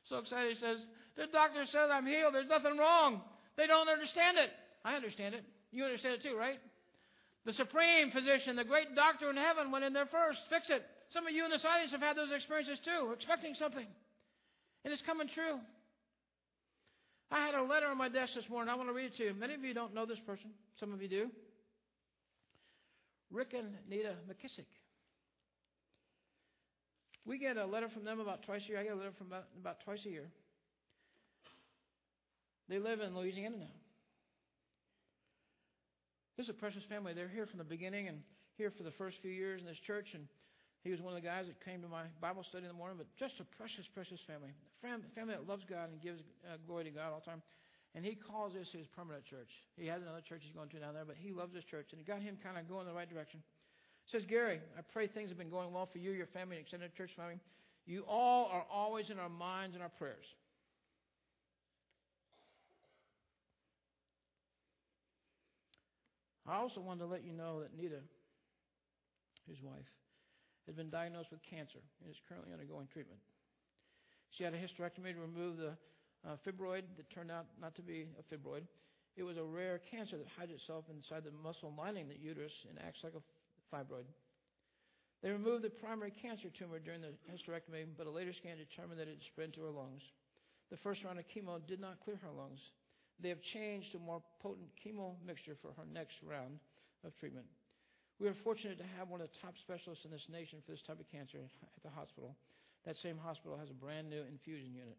So 0.09 0.17
excited. 0.17 0.57
He 0.57 0.59
says, 0.59 0.81
The 1.15 1.27
doctor 1.29 1.65
says 1.69 1.93
I'm 1.93 2.07
healed. 2.07 2.33
There's 2.33 2.49
nothing 2.49 2.77
wrong. 2.77 3.21
They 3.55 3.67
don't 3.67 3.89
understand 3.89 4.37
it. 4.37 4.49
I 4.83 4.95
understand 4.95 5.35
it. 5.35 5.43
You 5.71 5.83
understand 5.83 6.21
it 6.21 6.23
too, 6.23 6.37
right? 6.37 6.57
The 7.45 7.53
supreme 7.53 8.11
physician, 8.11 8.55
the 8.55 8.67
great 8.67 8.95
doctor 8.95 9.29
in 9.29 9.37
heaven 9.37 9.71
went 9.71 9.85
in 9.85 9.93
there 9.93 10.09
first. 10.09 10.39
Fix 10.49 10.69
it. 10.69 10.83
Some 11.11 11.27
of 11.27 11.33
you 11.33 11.45
in 11.45 11.51
this 11.51 11.63
audience 11.63 11.91
have 11.91 12.01
had 12.01 12.17
those 12.17 12.31
experiences 12.33 12.79
too, 12.83 13.11
expecting 13.13 13.55
something. 13.55 13.87
And 14.83 14.93
it's 14.93 15.03
coming 15.03 15.29
true. 15.31 15.59
I 17.29 17.45
had 17.45 17.55
a 17.55 17.63
letter 17.63 17.87
on 17.87 17.97
my 17.97 18.09
desk 18.09 18.33
this 18.35 18.49
morning. 18.49 18.73
I 18.73 18.75
want 18.75 18.89
to 18.89 18.93
read 18.93 19.07
it 19.07 19.17
to 19.17 19.23
you. 19.25 19.33
Many 19.33 19.53
of 19.53 19.63
you 19.63 19.73
don't 19.73 19.93
know 19.93 20.05
this 20.05 20.19
person. 20.25 20.51
Some 20.79 20.93
of 20.93 21.01
you 21.01 21.09
do. 21.09 21.29
Rick 23.31 23.53
and 23.53 23.67
Nita 23.89 24.13
McKissick. 24.29 24.65
We 27.25 27.37
get 27.37 27.57
a 27.57 27.65
letter 27.65 27.89
from 27.89 28.05
them 28.05 28.21
about 28.21 28.43
twice 28.43 28.61
a 28.67 28.69
year. 28.69 28.79
I 28.79 28.83
get 28.83 28.93
a 28.93 28.95
letter 28.95 29.11
from 29.17 29.27
about, 29.27 29.45
about 29.59 29.81
twice 29.83 29.99
a 30.05 30.09
year. 30.09 30.29
They 32.69 32.79
live 32.79 33.01
in 33.01 33.17
Louisiana 33.17 33.57
now. 33.57 33.65
This 36.37 36.45
is 36.45 36.51
a 36.51 36.53
precious 36.53 36.83
family. 36.87 37.13
They're 37.13 37.27
here 37.27 37.45
from 37.45 37.57
the 37.57 37.65
beginning 37.65 38.07
and 38.07 38.19
here 38.57 38.71
for 38.71 38.83
the 38.83 38.91
first 38.91 39.17
few 39.21 39.31
years 39.31 39.59
in 39.59 39.67
this 39.67 39.77
church. 39.85 40.07
And 40.13 40.27
he 40.87 40.95
was 40.95 41.03
one 41.03 41.11
of 41.11 41.19
the 41.19 41.27
guys 41.27 41.51
that 41.51 41.59
came 41.59 41.83
to 41.83 41.91
my 41.91 42.07
Bible 42.23 42.47
study 42.47 42.63
in 42.63 42.71
the 42.71 42.79
morning. 42.79 42.95
But 42.95 43.11
just 43.19 43.43
a 43.43 43.45
precious, 43.59 43.83
precious 43.91 44.23
family. 44.23 44.55
A 44.79 45.03
family 45.11 45.35
that 45.35 45.43
loves 45.43 45.67
God 45.67 45.91
and 45.91 45.99
gives 45.99 46.23
uh, 46.47 46.55
glory 46.63 46.87
to 46.87 46.93
God 46.95 47.11
all 47.11 47.19
the 47.19 47.27
time. 47.27 47.43
And 47.91 48.07
he 48.07 48.15
calls 48.15 48.55
this 48.55 48.71
his 48.71 48.87
permanent 48.95 49.27
church. 49.27 49.51
He 49.75 49.83
has 49.91 49.99
another 49.99 50.23
church 50.23 50.47
he's 50.47 50.55
going 50.55 50.71
to 50.71 50.79
down 50.79 50.95
there, 50.95 51.03
but 51.03 51.19
he 51.19 51.35
loves 51.35 51.51
this 51.51 51.67
church. 51.67 51.91
And 51.91 51.99
it 51.99 52.07
got 52.07 52.23
him 52.23 52.39
kind 52.39 52.55
of 52.55 52.71
going 52.71 52.87
in 52.87 52.93
the 52.93 52.95
right 52.95 53.09
direction 53.09 53.43
says, 54.11 54.23
Gary, 54.27 54.59
I 54.77 54.81
pray 54.93 55.07
things 55.07 55.29
have 55.29 55.37
been 55.37 55.49
going 55.49 55.73
well 55.73 55.89
for 55.91 55.97
you, 55.97 56.11
your 56.11 56.27
family, 56.27 56.55
and 56.55 56.63
extended 56.63 56.95
church 56.95 57.11
family. 57.15 57.39
You 57.85 58.03
all 58.07 58.49
are 58.51 58.65
always 58.71 59.09
in 59.09 59.19
our 59.19 59.29
minds 59.29 59.75
and 59.75 59.83
our 59.83 59.89
prayers. 59.89 60.25
I 66.47 66.55
also 66.55 66.79
wanted 66.79 66.99
to 66.99 67.07
let 67.07 67.25
you 67.25 67.33
know 67.33 67.59
that 67.59 67.75
Nita, 67.75 67.99
his 69.49 69.57
wife, 69.61 69.83
has 70.67 70.75
been 70.75 70.91
diagnosed 70.91 71.31
with 71.31 71.39
cancer 71.41 71.79
and 72.03 72.11
is 72.11 72.19
currently 72.27 72.51
undergoing 72.53 72.87
treatment. 72.91 73.19
She 74.35 74.43
had 74.43 74.53
a 74.53 74.59
hysterectomy 74.59 75.15
to 75.15 75.21
remove 75.23 75.57
the 75.57 75.73
uh, 76.27 76.35
fibroid 76.45 76.83
that 76.97 77.09
turned 77.09 77.31
out 77.31 77.47
not 77.59 77.73
to 77.75 77.81
be 77.81 78.05
a 78.19 78.23
fibroid. 78.27 78.67
It 79.15 79.23
was 79.23 79.37
a 79.37 79.43
rare 79.43 79.81
cancer 79.89 80.17
that 80.17 80.27
hides 80.37 80.51
itself 80.51 80.85
inside 80.93 81.23
the 81.23 81.33
muscle 81.41 81.73
lining 81.75 82.07
the 82.07 82.19
uterus 82.19 82.53
and 82.69 82.77
acts 82.85 82.99
like 83.03 83.15
a 83.15 83.23
fibroid. 83.73 84.05
They 85.23 85.31
removed 85.31 85.63
the 85.63 85.71
primary 85.71 86.13
cancer 86.21 86.49
tumor 86.53 86.77
during 86.77 87.01
the 87.01 87.15
hysterectomy, 87.25 87.87
but 87.97 88.05
a 88.05 88.11
later 88.11 88.33
scan 88.33 88.57
determined 88.57 88.99
that 88.99 89.07
it 89.07 89.17
had 89.17 89.25
spread 89.33 89.53
to 89.55 89.61
her 89.61 89.71
lungs. 89.71 90.03
The 90.69 90.77
first 90.77 91.03
round 91.03 91.17
of 91.17 91.25
chemo 91.33 91.65
did 91.65 91.79
not 91.79 91.97
clear 92.03 92.17
her 92.21 92.31
lungs. 92.31 92.59
They 93.19 93.29
have 93.29 93.41
changed 93.41 93.91
to 93.93 93.97
a 93.97 94.01
more 94.01 94.21
potent 94.43 94.69
chemo 94.77 95.15
mixture 95.25 95.57
for 95.61 95.73
her 95.73 95.87
next 95.91 96.17
round 96.21 96.59
of 97.03 97.17
treatment. 97.17 97.47
We 98.19 98.27
are 98.27 98.35
fortunate 98.43 98.77
to 98.79 98.89
have 98.97 99.09
one 99.09 99.21
of 99.21 99.29
the 99.29 99.37
top 99.41 99.53
specialists 99.61 100.05
in 100.05 100.11
this 100.11 100.25
nation 100.31 100.59
for 100.65 100.71
this 100.71 100.81
type 100.85 100.99
of 100.99 101.05
cancer 101.11 101.37
at 101.37 101.83
the 101.83 101.93
hospital. 101.93 102.35
That 102.85 102.97
same 103.03 103.17
hospital 103.17 103.57
has 103.57 103.69
a 103.69 103.77
brand 103.77 104.09
new 104.09 104.23
infusion 104.25 104.73
unit. 104.73 104.97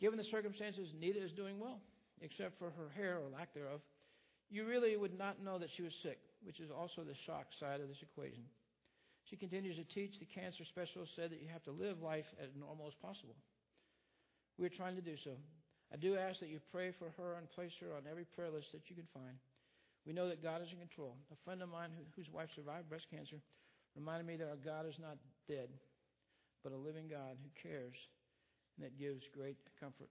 Given 0.00 0.16
the 0.16 0.24
circumstances, 0.32 0.88
Nita 0.98 1.22
is 1.22 1.32
doing 1.32 1.60
well, 1.60 1.80
except 2.22 2.58
for 2.58 2.72
her 2.72 2.88
hair 2.96 3.18
or 3.20 3.28
lack 3.28 3.52
thereof. 3.52 3.80
You 4.48 4.66
really 4.66 4.96
would 4.96 5.16
not 5.16 5.44
know 5.44 5.58
that 5.58 5.68
she 5.76 5.82
was 5.82 5.92
sick 6.02 6.18
which 6.44 6.60
is 6.60 6.70
also 6.70 7.04
the 7.04 7.16
shock 7.26 7.46
side 7.58 7.80
of 7.80 7.88
this 7.88 8.00
equation. 8.02 8.44
She 9.28 9.36
continues 9.36 9.76
to 9.76 9.84
teach. 9.84 10.18
The 10.18 10.26
cancer 10.26 10.64
specialist 10.64 11.12
said 11.14 11.30
that 11.30 11.40
you 11.40 11.48
have 11.52 11.62
to 11.64 11.70
live 11.70 12.00
life 12.02 12.26
as 12.40 12.48
normal 12.58 12.88
as 12.88 12.96
possible. 13.00 13.36
We're 14.58 14.72
trying 14.72 14.96
to 14.96 15.04
do 15.04 15.16
so. 15.22 15.36
I 15.92 15.96
do 15.96 16.16
ask 16.16 16.40
that 16.40 16.48
you 16.48 16.60
pray 16.72 16.92
for 16.98 17.12
her 17.16 17.36
and 17.36 17.50
place 17.52 17.72
her 17.80 17.94
on 17.94 18.08
every 18.10 18.24
prayer 18.24 18.50
list 18.50 18.72
that 18.72 18.88
you 18.88 18.96
can 18.96 19.08
find. 19.12 19.36
We 20.06 20.12
know 20.12 20.28
that 20.28 20.42
God 20.42 20.62
is 20.62 20.72
in 20.72 20.78
control. 20.78 21.16
A 21.30 21.36
friend 21.44 21.62
of 21.62 21.68
mine 21.68 21.90
whose 22.16 22.30
wife 22.30 22.48
survived 22.54 22.88
breast 22.88 23.06
cancer 23.10 23.36
reminded 23.94 24.26
me 24.26 24.36
that 24.36 24.48
our 24.48 24.56
God 24.56 24.88
is 24.88 24.98
not 24.98 25.16
dead, 25.48 25.68
but 26.62 26.72
a 26.72 26.76
living 26.76 27.08
God 27.08 27.36
who 27.42 27.50
cares 27.68 27.96
and 28.76 28.86
that 28.86 28.98
gives 28.98 29.24
great 29.34 29.56
comfort. 29.78 30.08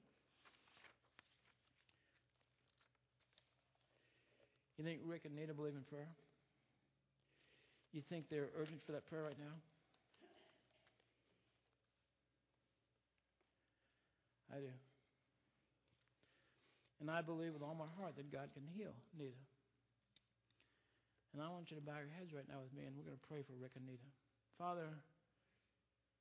You 4.77 4.85
think 4.85 5.01
Rick 5.03 5.25
and 5.25 5.35
Nita 5.35 5.53
believe 5.53 5.75
in 5.75 5.83
prayer? 5.83 6.07
You 7.91 8.01
think 8.07 8.29
they're 8.29 8.49
urgent 8.57 8.81
for 8.85 8.93
that 8.93 9.07
prayer 9.09 9.23
right 9.23 9.37
now? 9.37 9.55
I 14.55 14.59
do. 14.59 14.71
And 17.01 17.09
I 17.09 17.21
believe 17.21 17.53
with 17.53 17.61
all 17.61 17.75
my 17.75 17.89
heart 17.99 18.15
that 18.17 18.31
God 18.31 18.49
can 18.53 18.63
heal 18.75 18.93
Nita. 19.17 19.35
And 21.39 21.47
I 21.47 21.55
want 21.55 21.71
you 21.71 21.79
to 21.79 21.85
bow 21.87 21.95
your 21.95 22.11
heads 22.19 22.35
right 22.35 22.43
now 22.51 22.59
with 22.59 22.75
me, 22.75 22.83
and 22.83 22.91
we're 22.99 23.07
going 23.07 23.15
to 23.15 23.27
pray 23.31 23.47
for 23.47 23.55
Rick 23.55 23.79
and 23.79 23.87
Nita. 23.87 24.03
Father, 24.59 24.91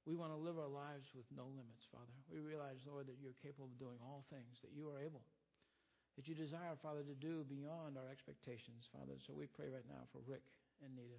we 0.07 0.14
want 0.14 0.31
to 0.31 0.38
live 0.38 0.62
our 0.62 0.70
lives 0.70 1.11
with 1.11 1.26
no 1.35 1.50
limits, 1.59 1.83
Father. 1.90 2.14
We 2.31 2.38
realize, 2.38 2.78
Lord, 2.87 3.11
that 3.11 3.18
you're 3.18 3.35
capable 3.42 3.66
of 3.66 3.83
doing 3.83 3.98
all 3.98 4.22
things, 4.31 4.62
that 4.62 4.70
you 4.70 4.87
are 4.87 5.02
able, 5.02 5.26
that 6.14 6.31
you 6.31 6.38
desire, 6.38 6.78
Father, 6.78 7.02
to 7.02 7.18
do 7.18 7.42
beyond 7.50 7.98
our 7.98 8.07
expectations, 8.07 8.87
Father. 8.94 9.18
So 9.26 9.35
we 9.35 9.50
pray 9.50 9.66
right 9.66 9.83
now 9.90 10.07
for 10.14 10.22
Rick 10.22 10.46
and 10.87 10.94
Nita. 10.94 11.18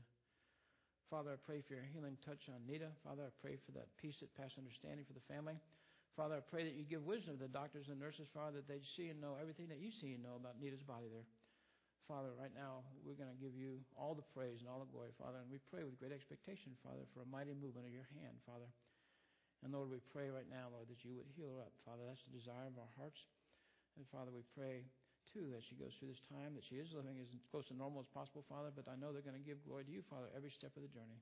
Father, 1.11 1.35
I 1.35 1.39
pray 1.43 1.59
for 1.59 1.75
your 1.75 1.83
healing 1.91 2.15
touch 2.23 2.47
on 2.47 2.63
Nita. 2.63 2.95
Father, 3.03 3.27
I 3.27 3.35
pray 3.43 3.59
for 3.67 3.75
that 3.75 3.91
peace 3.99 4.23
that 4.23 4.31
passes 4.39 4.63
understanding 4.63 5.03
for 5.03 5.11
the 5.11 5.27
family. 5.27 5.59
Father, 6.15 6.39
I 6.39 6.43
pray 6.47 6.63
that 6.63 6.79
you 6.79 6.87
give 6.87 7.03
wisdom 7.03 7.35
to 7.35 7.51
the 7.51 7.51
doctors 7.51 7.91
and 7.91 7.99
nurses, 7.99 8.31
Father, 8.31 8.63
that 8.63 8.71
they 8.71 8.79
see 8.95 9.11
and 9.11 9.19
know 9.19 9.35
everything 9.35 9.67
that 9.67 9.83
you 9.83 9.91
see 9.91 10.15
and 10.15 10.23
know 10.23 10.39
about 10.39 10.55
Nita's 10.55 10.87
body 10.87 11.11
there. 11.11 11.27
Father, 12.09 12.33
right 12.33 12.49
now, 12.57 12.81
we're 13.05 13.13
going 13.13 13.29
to 13.29 13.37
give 13.37 13.53
you 13.53 13.77
all 13.93 14.17
the 14.17 14.25
praise 14.33 14.65
and 14.65 14.67
all 14.67 14.81
the 14.81 14.89
glory, 14.89 15.13
Father. 15.21 15.37
And 15.37 15.53
we 15.53 15.61
pray 15.69 15.85
with 15.85 16.01
great 16.01 16.09
expectation, 16.09 16.73
Father, 16.81 17.05
for 17.13 17.21
a 17.21 17.29
mighty 17.29 17.53
movement 17.53 17.85
of 17.85 17.93
your 17.93 18.09
hand, 18.17 18.33
Father. 18.49 18.65
And 19.61 19.69
Lord, 19.69 19.93
we 19.93 20.01
pray 20.09 20.33
right 20.33 20.49
now, 20.49 20.73
Lord, 20.73 20.89
that 20.89 21.05
you 21.05 21.13
would 21.13 21.29
heal 21.37 21.53
her 21.53 21.61
up, 21.61 21.69
Father. 21.85 22.09
That's 22.09 22.25
the 22.25 22.33
desire 22.33 22.65
of 22.65 22.81
our 22.81 22.89
hearts. 22.97 23.21
And 23.93 24.09
Father, 24.09 24.33
we 24.33 24.41
pray, 24.57 24.89
too, 25.29 25.53
that 25.53 25.61
she 25.61 25.77
goes 25.77 25.93
through 26.01 26.09
this 26.09 26.25
time, 26.33 26.57
that 26.57 26.65
she 26.65 26.81
is 26.81 26.97
living 26.97 27.21
as 27.21 27.29
close 27.53 27.69
to 27.69 27.77
normal 27.77 28.01
as 28.01 28.09
possible, 28.09 28.41
Father. 28.49 28.73
But 28.73 28.89
I 28.89 28.97
know 28.97 29.13
they're 29.13 29.21
going 29.21 29.37
to 29.37 29.45
give 29.45 29.61
glory 29.61 29.85
to 29.85 29.93
you, 29.93 30.01
Father, 30.09 30.33
every 30.33 30.49
step 30.49 30.73
of 30.73 30.81
the 30.81 30.89
journey. 30.89 31.21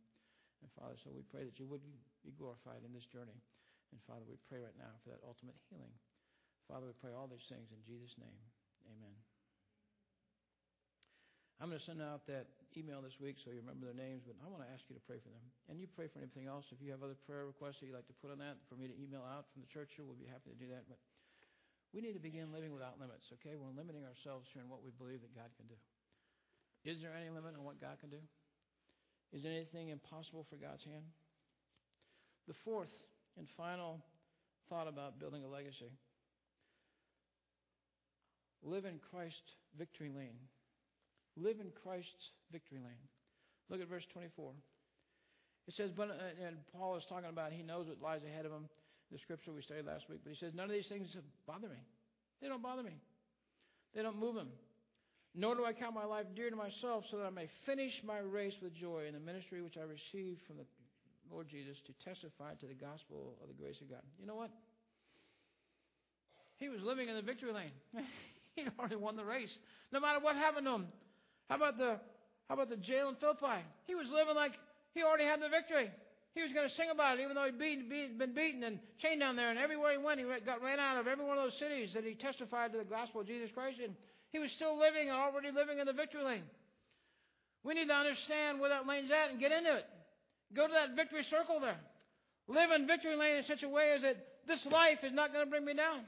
And 0.64 0.72
Father, 0.72 0.96
so 1.04 1.12
we 1.12 1.28
pray 1.28 1.44
that 1.44 1.60
you 1.60 1.68
would 1.68 1.84
be 2.24 2.32
glorified 2.40 2.88
in 2.88 2.96
this 2.96 3.06
journey. 3.12 3.36
And 3.92 4.00
Father, 4.08 4.24
we 4.24 4.40
pray 4.48 4.64
right 4.64 4.80
now 4.80 4.96
for 5.04 5.12
that 5.12 5.20
ultimate 5.28 5.60
healing. 5.68 5.92
Father, 6.72 6.88
we 6.88 6.96
pray 6.96 7.12
all 7.12 7.28
these 7.28 7.44
things 7.52 7.68
in 7.76 7.84
Jesus' 7.84 8.16
name. 8.16 8.40
Amen. 8.88 9.37
I'm 11.58 11.74
going 11.74 11.82
to 11.82 11.90
send 11.90 12.06
out 12.06 12.30
that 12.30 12.46
email 12.78 13.02
this 13.02 13.18
week 13.18 13.42
so 13.42 13.50
you 13.50 13.66
remember 13.66 13.90
their 13.90 13.98
names, 13.98 14.22
but 14.30 14.38
I 14.38 14.46
want 14.46 14.62
to 14.62 14.70
ask 14.70 14.86
you 14.86 14.94
to 14.94 15.02
pray 15.10 15.18
for 15.18 15.34
them. 15.34 15.42
And 15.74 15.82
you 15.82 15.90
pray 15.90 16.06
for 16.06 16.22
anything 16.22 16.46
else. 16.46 16.70
If 16.70 16.78
you 16.78 16.94
have 16.94 17.02
other 17.02 17.18
prayer 17.26 17.50
requests 17.50 17.82
that 17.82 17.90
you'd 17.90 17.98
like 17.98 18.06
to 18.14 18.18
put 18.22 18.30
on 18.30 18.38
that 18.46 18.62
for 18.70 18.78
me 18.78 18.86
to 18.86 18.94
email 18.94 19.26
out 19.26 19.50
from 19.50 19.66
the 19.66 19.70
church, 19.74 19.98
here, 19.98 20.06
we'll 20.06 20.22
be 20.22 20.30
happy 20.30 20.54
to 20.54 20.60
do 20.62 20.70
that. 20.70 20.86
But 20.86 21.02
we 21.98 22.06
need 22.06 22.14
to 22.14 22.22
begin 22.22 22.54
living 22.54 22.70
without 22.78 23.02
limits, 23.02 23.26
okay? 23.42 23.58
We're 23.58 23.74
limiting 23.74 24.06
ourselves 24.06 24.46
here 24.54 24.62
in 24.62 24.70
what 24.70 24.86
we 24.86 24.94
believe 24.94 25.26
that 25.26 25.34
God 25.34 25.50
can 25.58 25.66
do. 25.66 25.80
Is 26.86 27.02
there 27.02 27.18
any 27.18 27.34
limit 27.34 27.58
on 27.58 27.66
what 27.66 27.82
God 27.82 27.98
can 27.98 28.14
do? 28.14 28.22
Is 29.34 29.42
there 29.42 29.52
anything 29.52 29.90
impossible 29.90 30.46
for 30.46 30.62
God's 30.62 30.86
hand? 30.86 31.10
The 32.46 32.56
fourth 32.62 32.94
and 33.34 33.50
final 33.58 33.98
thought 34.70 34.88
about 34.88 35.18
building 35.18 35.42
a 35.44 35.50
legacy 35.50 35.90
live 38.64 38.86
in 38.86 39.00
Christ 39.12 39.42
victory 39.78 40.12
lane. 40.14 40.38
Live 41.38 41.62
in 41.62 41.70
Christ's 41.84 42.34
victory 42.52 42.80
lane. 42.80 43.06
Look 43.70 43.82
at 43.82 43.88
verse 43.88 44.06
24. 44.14 44.52
It 45.68 45.74
says, 45.76 45.92
but, 45.96 46.10
and 46.10 46.58
Paul 46.74 46.96
is 46.98 47.04
talking 47.10 47.30
about 47.30 47.52
he 47.52 47.62
knows 47.62 47.88
what 47.88 48.02
lies 48.02 48.22
ahead 48.24 48.46
of 48.46 48.52
him, 48.52 48.70
the 49.12 49.20
scripture 49.20 49.52
we 49.52 49.62
studied 49.62 49.86
last 49.86 50.10
week, 50.10 50.22
but 50.24 50.32
he 50.32 50.40
says, 50.40 50.54
none 50.56 50.66
of 50.66 50.72
these 50.72 50.88
things 50.88 51.08
bother 51.46 51.68
me. 51.68 51.80
They 52.42 52.48
don't 52.48 52.64
bother 52.64 52.84
me. 52.84 52.96
They 53.94 54.02
don't 54.02 54.20
move 54.20 54.36
him. 54.36 54.50
Nor 55.36 55.56
do 55.56 55.66
I 55.66 55.74
count 55.74 55.94
my 55.94 56.06
life 56.06 56.26
dear 56.36 56.50
to 56.50 56.56
myself 56.56 57.04
so 57.12 57.18
that 57.18 57.26
I 57.26 57.30
may 57.30 57.50
finish 57.66 57.94
my 58.04 58.18
race 58.18 58.56
with 58.62 58.74
joy 58.74 59.06
in 59.08 59.14
the 59.14 59.20
ministry 59.20 59.62
which 59.62 59.78
I 59.78 59.86
received 59.86 60.42
from 60.48 60.58
the 60.58 60.66
Lord 61.30 61.48
Jesus 61.50 61.78
to 61.86 61.94
testify 62.04 62.56
to 62.56 62.66
the 62.66 62.74
gospel 62.74 63.36
of 63.42 63.48
the 63.48 63.54
grace 63.54 63.78
of 63.82 63.90
God. 63.90 64.02
You 64.20 64.26
know 64.26 64.36
what? 64.36 64.50
He 66.58 66.70
was 66.70 66.80
living 66.82 67.08
in 67.08 67.16
the 67.16 67.22
victory 67.22 67.54
lane. 67.54 67.76
He'd 68.56 68.72
already 68.80 68.96
won 68.96 69.16
the 69.16 69.26
race. 69.26 69.54
No 69.92 70.00
matter 70.00 70.20
what 70.20 70.36
happened 70.36 70.66
to 70.66 70.74
him, 70.74 70.88
how 71.50 71.56
about 71.56 71.78
the 71.78 72.00
how 72.48 72.56
about 72.56 72.70
the 72.70 72.80
jail 72.80 73.10
in 73.10 73.16
Philippi? 73.16 73.60
He 73.88 73.96
was 73.96 74.08
living 74.08 74.36
like 74.36 74.56
he 74.96 75.04
already 75.04 75.26
had 75.26 75.42
the 75.42 75.50
victory. 75.50 75.92
He 76.38 76.46
was 76.46 76.54
going 76.54 76.70
to 76.70 76.76
sing 76.78 76.94
about 76.94 77.18
it, 77.18 77.26
even 77.26 77.34
though 77.34 77.50
he'd 77.50 77.58
beat, 77.58 77.90
beat, 77.90 78.14
been 78.14 78.38
beaten 78.38 78.62
and 78.62 78.78
chained 79.02 79.20
down 79.26 79.36
there. 79.36 79.50
And 79.50 79.58
everywhere 79.58 79.92
he 79.92 79.98
went, 79.98 80.22
he 80.22 80.26
got 80.46 80.62
ran 80.62 80.80
out 80.80 81.02
of 81.02 81.10
every 81.10 81.26
one 81.26 81.38
of 81.38 81.44
those 81.44 81.58
cities 81.58 81.98
that 81.98 82.06
he 82.06 82.14
testified 82.14 82.72
to 82.72 82.78
the 82.78 82.86
gospel 82.86 83.22
of 83.22 83.28
Jesus 83.28 83.50
Christ 83.58 83.82
in. 83.84 83.98
He 84.30 84.38
was 84.38 84.52
still 84.56 84.78
living 84.78 85.10
and 85.10 85.18
already 85.18 85.50
living 85.50 85.80
in 85.80 85.90
the 85.90 85.98
victory 85.98 86.24
lane. 86.24 86.46
We 87.66 87.74
need 87.74 87.90
to 87.90 87.98
understand 87.98 88.62
where 88.62 88.70
that 88.70 88.86
lane's 88.86 89.10
at 89.10 89.32
and 89.32 89.40
get 89.42 89.52
into 89.52 89.82
it. 89.82 89.86
Go 90.56 90.68
to 90.68 90.74
that 90.74 90.96
victory 90.96 91.26
circle 91.30 91.60
there. 91.60 91.80
Live 92.48 92.70
in 92.72 92.88
victory 92.88 93.16
lane 93.16 93.42
in 93.42 93.46
such 93.50 93.64
a 93.64 93.70
way 93.70 93.98
as 93.98 94.04
that 94.04 94.18
this 94.48 94.62
life 94.72 95.02
is 95.04 95.12
not 95.12 95.34
going 95.34 95.44
to 95.44 95.50
bring 95.50 95.66
me 95.66 95.74
down. 95.74 96.06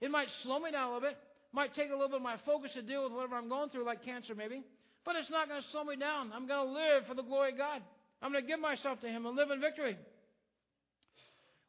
It 0.00 0.10
might 0.10 0.28
slow 0.42 0.58
me 0.58 0.72
down 0.72 0.90
a 0.90 0.94
little 0.94 1.08
bit. 1.08 1.18
Might 1.52 1.74
take 1.74 1.90
a 1.90 1.92
little 1.92 2.08
bit 2.08 2.16
of 2.16 2.26
my 2.26 2.36
focus 2.44 2.72
to 2.74 2.82
deal 2.82 3.04
with 3.04 3.12
whatever 3.12 3.36
I'm 3.36 3.48
going 3.48 3.70
through, 3.70 3.84
like 3.84 4.04
cancer 4.04 4.34
maybe. 4.34 4.64
But 5.06 5.14
it's 5.14 5.30
not 5.30 5.48
going 5.48 5.62
to 5.62 5.68
slow 5.70 5.84
me 5.84 5.94
down. 5.94 6.32
I'm 6.34 6.48
going 6.48 6.66
to 6.66 6.72
live 6.72 7.06
for 7.06 7.14
the 7.14 7.22
glory 7.22 7.52
of 7.52 7.58
God. 7.58 7.80
I'm 8.20 8.32
going 8.32 8.42
to 8.42 8.48
give 8.48 8.58
myself 8.58 9.00
to 9.00 9.06
Him 9.06 9.24
and 9.24 9.36
live 9.36 9.50
in 9.50 9.60
victory. 9.60 9.96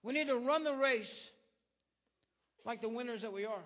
We 0.02 0.14
need 0.14 0.26
to 0.28 0.38
run 0.38 0.64
the 0.64 0.74
race 0.74 1.06
like 2.66 2.82
the 2.82 2.90
winners 2.90 3.22
that 3.22 3.32
we 3.32 3.46
are. 3.46 3.64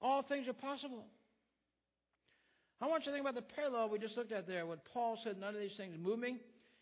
All 0.00 0.22
things 0.22 0.48
are 0.48 0.54
possible. 0.54 1.04
I 2.80 2.86
want 2.86 3.04
you 3.04 3.12
to 3.12 3.16
think 3.16 3.26
about 3.26 3.34
the 3.34 3.54
parallel 3.54 3.90
we 3.90 3.98
just 3.98 4.16
looked 4.16 4.32
at 4.32 4.46
there. 4.46 4.66
When 4.66 4.78
Paul 4.92 5.18
said, 5.22 5.38
None 5.38 5.54
of 5.54 5.60
these 5.60 5.76
things 5.76 5.94
move 6.00 6.18
me. 6.18 6.38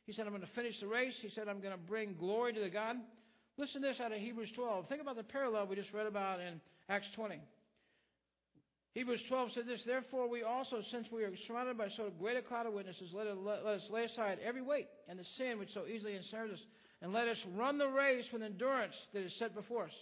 He 0.07 0.13
said, 0.13 0.27
I'm 0.27 0.33
going 0.33 0.43
to 0.43 0.55
finish 0.55 0.79
the 0.81 0.87
race. 0.87 1.15
He 1.21 1.31
said, 1.31 1.49
I'm 1.49 1.61
going 1.61 1.73
to 1.73 1.79
bring 1.79 2.15
glory 2.19 2.53
to 2.53 2.61
the 2.61 2.71
God. 2.71 2.97
Listen 3.59 3.83
to 3.83 3.89
this 3.89 4.01
out 4.01 4.13
of 4.13 4.19
Hebrews 4.19 4.51
12. 4.55 4.89
Think 4.89 5.03
about 5.03 5.17
the 5.17 5.23
parallel 5.23 5.67
we 5.67 5.77
just 5.77 5.93
read 5.93 6.07
about 6.07 6.41
in 6.41 6.61
Acts 6.89 7.07
20. 7.15 7.41
Hebrews 8.95 9.23
12 9.29 9.53
said 9.55 9.67
this, 9.67 9.81
Therefore 9.87 10.29
we 10.29 10.43
also, 10.43 10.83
since 10.91 11.07
we 11.11 11.25
are 11.25 11.33
surrounded 11.47 11.79
by 11.79 11.89
so 11.97 12.11
great 12.21 12.37
a 12.37 12.43
cloud 12.43 12.67
of 12.67 12.75
witnesses, 12.75 13.11
let, 13.15 13.27
it, 13.27 13.37
let, 13.39 13.65
let 13.65 13.77
us 13.77 13.89
lay 13.91 14.05
aside 14.05 14.39
every 14.45 14.61
weight 14.61 14.89
and 15.09 15.19
the 15.19 15.25
sin 15.39 15.59
which 15.59 15.73
so 15.73 15.87
easily 15.87 16.15
ensnares 16.15 16.53
us, 16.53 16.61
and 17.01 17.13
let 17.13 17.27
us 17.27 17.39
run 17.57 17.79
the 17.79 17.89
race 17.89 18.27
with 18.33 18.43
endurance 18.43 18.95
that 19.15 19.23
is 19.23 19.33
set 19.39 19.55
before 19.55 19.85
us. 19.85 19.97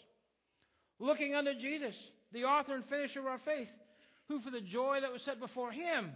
Looking 0.98 1.34
unto 1.34 1.54
Jesus, 1.54 1.94
the 2.32 2.44
author 2.44 2.74
and 2.74 2.84
finisher 2.86 3.20
of 3.20 3.26
our 3.26 3.40
faith, 3.44 3.68
who 4.28 4.40
for 4.40 4.50
the 4.50 4.60
joy 4.60 4.98
that 5.00 5.12
was 5.12 5.22
set 5.22 5.40
before 5.40 5.70
him 5.70 6.10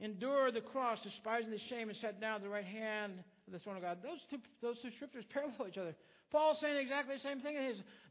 endured 0.00 0.54
the 0.54 0.60
cross, 0.60 0.98
despising 1.04 1.50
the 1.50 1.60
shame, 1.68 1.88
and 1.88 1.98
sat 1.98 2.20
down 2.20 2.36
at 2.36 2.42
the 2.42 2.48
right 2.48 2.64
hand 2.64 3.12
of 3.46 3.52
the 3.52 3.58
throne 3.58 3.76
of 3.76 3.82
God. 3.82 3.98
Those 4.02 4.20
two, 4.30 4.38
those 4.60 4.76
two 4.82 4.90
scriptures 4.96 5.24
parallel 5.32 5.68
each 5.68 5.78
other. 5.78 5.94
Paul's 6.32 6.58
saying 6.60 6.76
exactly 6.76 7.16
the 7.16 7.22
same 7.22 7.40
thing. 7.40 7.56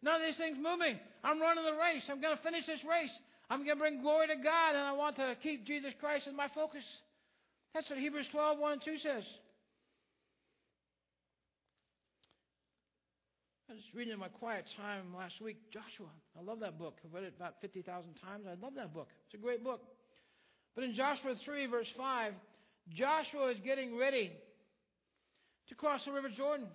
None 0.02 0.22
of 0.22 0.26
these 0.26 0.38
things 0.38 0.58
move 0.58 0.80
me. 0.80 0.96
I'm 1.24 1.42
running 1.42 1.66
the 1.66 1.78
race. 1.78 2.02
I'm 2.10 2.22
going 2.22 2.36
to 2.36 2.42
finish 2.42 2.66
this 2.66 2.80
race. 2.88 3.12
I'm 3.50 3.60
going 3.60 3.78
to 3.78 3.82
bring 3.82 4.02
glory 4.02 4.28
to 4.28 4.36
God, 4.36 4.76
and 4.76 4.84
I 4.84 4.94
want 4.94 5.18
to 5.18 5.36
keep 5.44 5.66
Jesus 5.66 5.94
Christ 6.00 6.28
as 6.28 6.34
my 6.34 6.48
focus. 6.56 6.84
That's 7.74 7.90
what 7.90 8.00
Hebrews 8.00 8.28
12, 8.32 8.58
1 8.58 8.72
and 8.72 8.82
2 8.84 8.98
says. 9.04 9.24
I 13.70 13.74
was 13.74 13.84
reading 13.94 14.14
in 14.14 14.20
my 14.20 14.30
quiet 14.30 14.66
time 14.78 15.14
last 15.18 15.42
week 15.42 15.58
Joshua. 15.74 16.10
I 16.38 16.42
love 16.42 16.60
that 16.62 16.78
book. 16.78 16.98
I've 17.04 17.14
read 17.14 17.24
it 17.24 17.34
about 17.36 17.56
50,000 17.62 17.86
times. 18.24 18.46
I 18.48 18.56
love 18.64 18.74
that 18.76 18.94
book. 18.94 19.10
It's 19.26 19.34
a 19.34 19.42
great 19.42 19.64
book. 19.64 19.82
But 20.76 20.84
in 20.84 20.96
Joshua 20.96 21.36
3, 21.44 21.66
verse 21.68 21.88
5, 21.98 22.34
Joshua 22.94 23.52
is 23.52 23.58
getting 23.66 23.98
ready 23.98 24.32
to 25.70 25.76
cross 25.76 26.02
the 26.06 26.12
River 26.12 26.30
Jordan. 26.36 26.68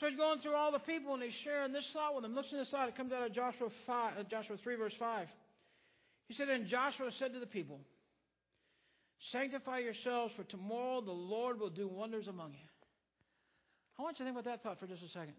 So 0.00 0.08
he's 0.08 0.16
going 0.16 0.40
through 0.40 0.54
all 0.54 0.72
the 0.72 0.80
people 0.80 1.14
and 1.14 1.22
he's 1.22 1.34
sharing 1.42 1.72
this 1.72 1.84
thought 1.92 2.14
with 2.14 2.22
them. 2.22 2.34
Listen 2.34 2.52
to 2.52 2.56
this 2.58 2.70
thought. 2.70 2.88
It 2.88 2.96
comes 2.96 3.12
out 3.12 3.26
of 3.26 3.34
Joshua, 3.34 3.68
5, 3.86 4.12
uh, 4.18 4.22
Joshua 4.30 4.56
3, 4.62 4.76
verse 4.76 4.94
5. 4.98 5.26
He 6.28 6.34
said, 6.34 6.48
And 6.48 6.66
Joshua 6.66 7.10
said 7.18 7.32
to 7.34 7.40
the 7.40 7.46
people, 7.46 7.80
Sanctify 9.32 9.78
yourselves, 9.78 10.34
for 10.36 10.44
tomorrow 10.44 11.00
the 11.00 11.12
Lord 11.12 11.58
will 11.58 11.70
do 11.70 11.88
wonders 11.88 12.28
among 12.28 12.52
you. 12.52 12.68
I 13.98 14.02
want 14.02 14.18
you 14.18 14.24
to 14.24 14.30
think 14.30 14.38
about 14.38 14.50
that 14.50 14.62
thought 14.62 14.80
for 14.80 14.86
just 14.86 15.02
a 15.02 15.08
second. 15.08 15.34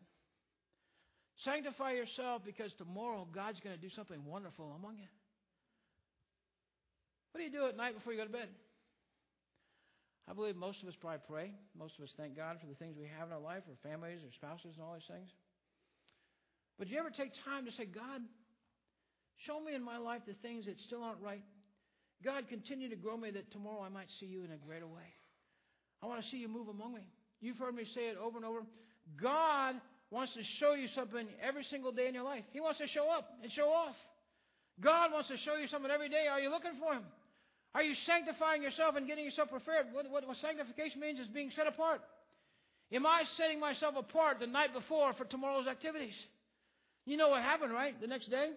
Sanctify 1.44 1.92
yourself 1.92 2.42
because 2.46 2.72
tomorrow 2.78 3.28
God's 3.34 3.60
going 3.60 3.76
to 3.76 3.82
do 3.82 3.90
something 3.94 4.24
wonderful 4.24 4.74
among 4.80 4.98
you. 4.98 5.12
What 7.32 7.40
do 7.40 7.44
you 7.44 7.52
do 7.52 7.68
at 7.68 7.76
night 7.76 7.94
before 7.94 8.14
you 8.14 8.20
go 8.20 8.26
to 8.26 8.32
bed? 8.32 8.48
I 10.28 10.34
believe 10.34 10.56
most 10.56 10.82
of 10.82 10.88
us 10.88 10.96
probably 11.00 11.20
pray. 11.28 11.52
Most 11.78 12.00
of 12.00 12.06
us 12.06 12.14
thank 12.18 12.36
God 12.36 12.58
for 12.62 12.66
the 12.66 12.74
things 12.76 12.96
we 12.98 13.12
have 13.20 13.28
in 13.28 13.34
our 13.34 13.44
life, 13.44 13.62
our 13.68 13.78
families, 13.84 14.22
our 14.24 14.34
spouses, 14.34 14.74
and 14.80 14.82
all 14.82 14.94
these 14.94 15.06
things. 15.12 15.30
But 16.80 16.88
do 16.88 16.94
you 16.94 17.00
ever 17.00 17.12
take 17.12 17.32
time 17.44 17.66
to 17.66 17.72
say, 17.74 17.86
God, 17.86 18.22
Show 19.46 19.60
me 19.60 19.76
in 19.76 19.84
my 19.84 19.98
life 19.98 20.22
the 20.26 20.34
things 20.42 20.66
that 20.66 20.76
still 20.88 21.04
aren't 21.04 21.22
right. 21.22 21.44
God, 22.24 22.48
continue 22.50 22.90
to 22.90 22.96
grow 22.96 23.18
me 23.18 23.32
that 23.32 23.52
tomorrow 23.52 23.84
I 23.84 23.90
might 23.90 24.08
see 24.20 24.26
you 24.26 24.44
in 24.44 24.52
a 24.52 24.58
greater 24.58 24.88
way. 24.88 25.14
I 26.02 26.08
want 26.08 26.24
to 26.24 26.30
see 26.30 26.38
you 26.38 26.48
move 26.48 26.68
among 26.68 26.94
me. 26.94 27.08
You've 27.42 27.58
heard 27.58 27.76
me 27.76 27.84
say 27.94 28.08
it 28.08 28.18
over 28.18 28.38
and 28.38 28.46
over. 28.46 28.62
God 29.22 29.76
wants 30.10 30.34
to 30.34 30.42
show 30.60 30.74
you 30.74 30.88
something 30.96 31.28
every 31.42 31.64
single 31.70 31.92
day 31.92 32.08
in 32.08 32.14
your 32.14 32.24
life. 32.24 32.44
He 32.54 32.62
wants 32.62 32.80
to 32.80 32.88
show 32.88 33.10
up 33.12 33.28
and 33.44 33.52
show 33.52 33.70
off. 33.70 33.96
God 34.82 35.12
wants 35.12 35.30
to 35.30 35.38
show 35.38 35.56
you 35.56 35.68
something 35.68 35.92
every 35.92 36.10
day. 36.10 36.28
Are 36.30 36.40
you 36.40 36.50
looking 36.50 36.74
for 36.80 36.94
Him? 36.94 37.04
Are 37.74 37.84
you 37.84 37.94
sanctifying 38.06 38.64
yourself 38.64 38.96
and 38.96 39.08
getting 39.08 39.26
yourself 39.26 39.50
prepared? 39.50 39.88
What, 39.92 40.10
what, 40.10 40.28
what 40.28 40.38
sanctification 40.38 41.02
means 41.02 41.20
is 41.20 41.28
being 41.28 41.52
set 41.56 41.68
apart. 41.68 42.02
Am 42.92 43.06
I 43.06 43.24
setting 43.38 43.60
myself 43.60 43.96
apart 43.98 44.40
the 44.40 44.48
night 44.48 44.74
before 44.74 45.14
for 45.14 45.26
tomorrow's 45.26 45.68
activities? 45.68 46.14
You 47.06 47.18
know 47.18 47.30
what 47.30 47.42
happened, 47.42 47.74
right? 47.74 48.00
The 48.00 48.08
next 48.08 48.30
day? 48.30 48.52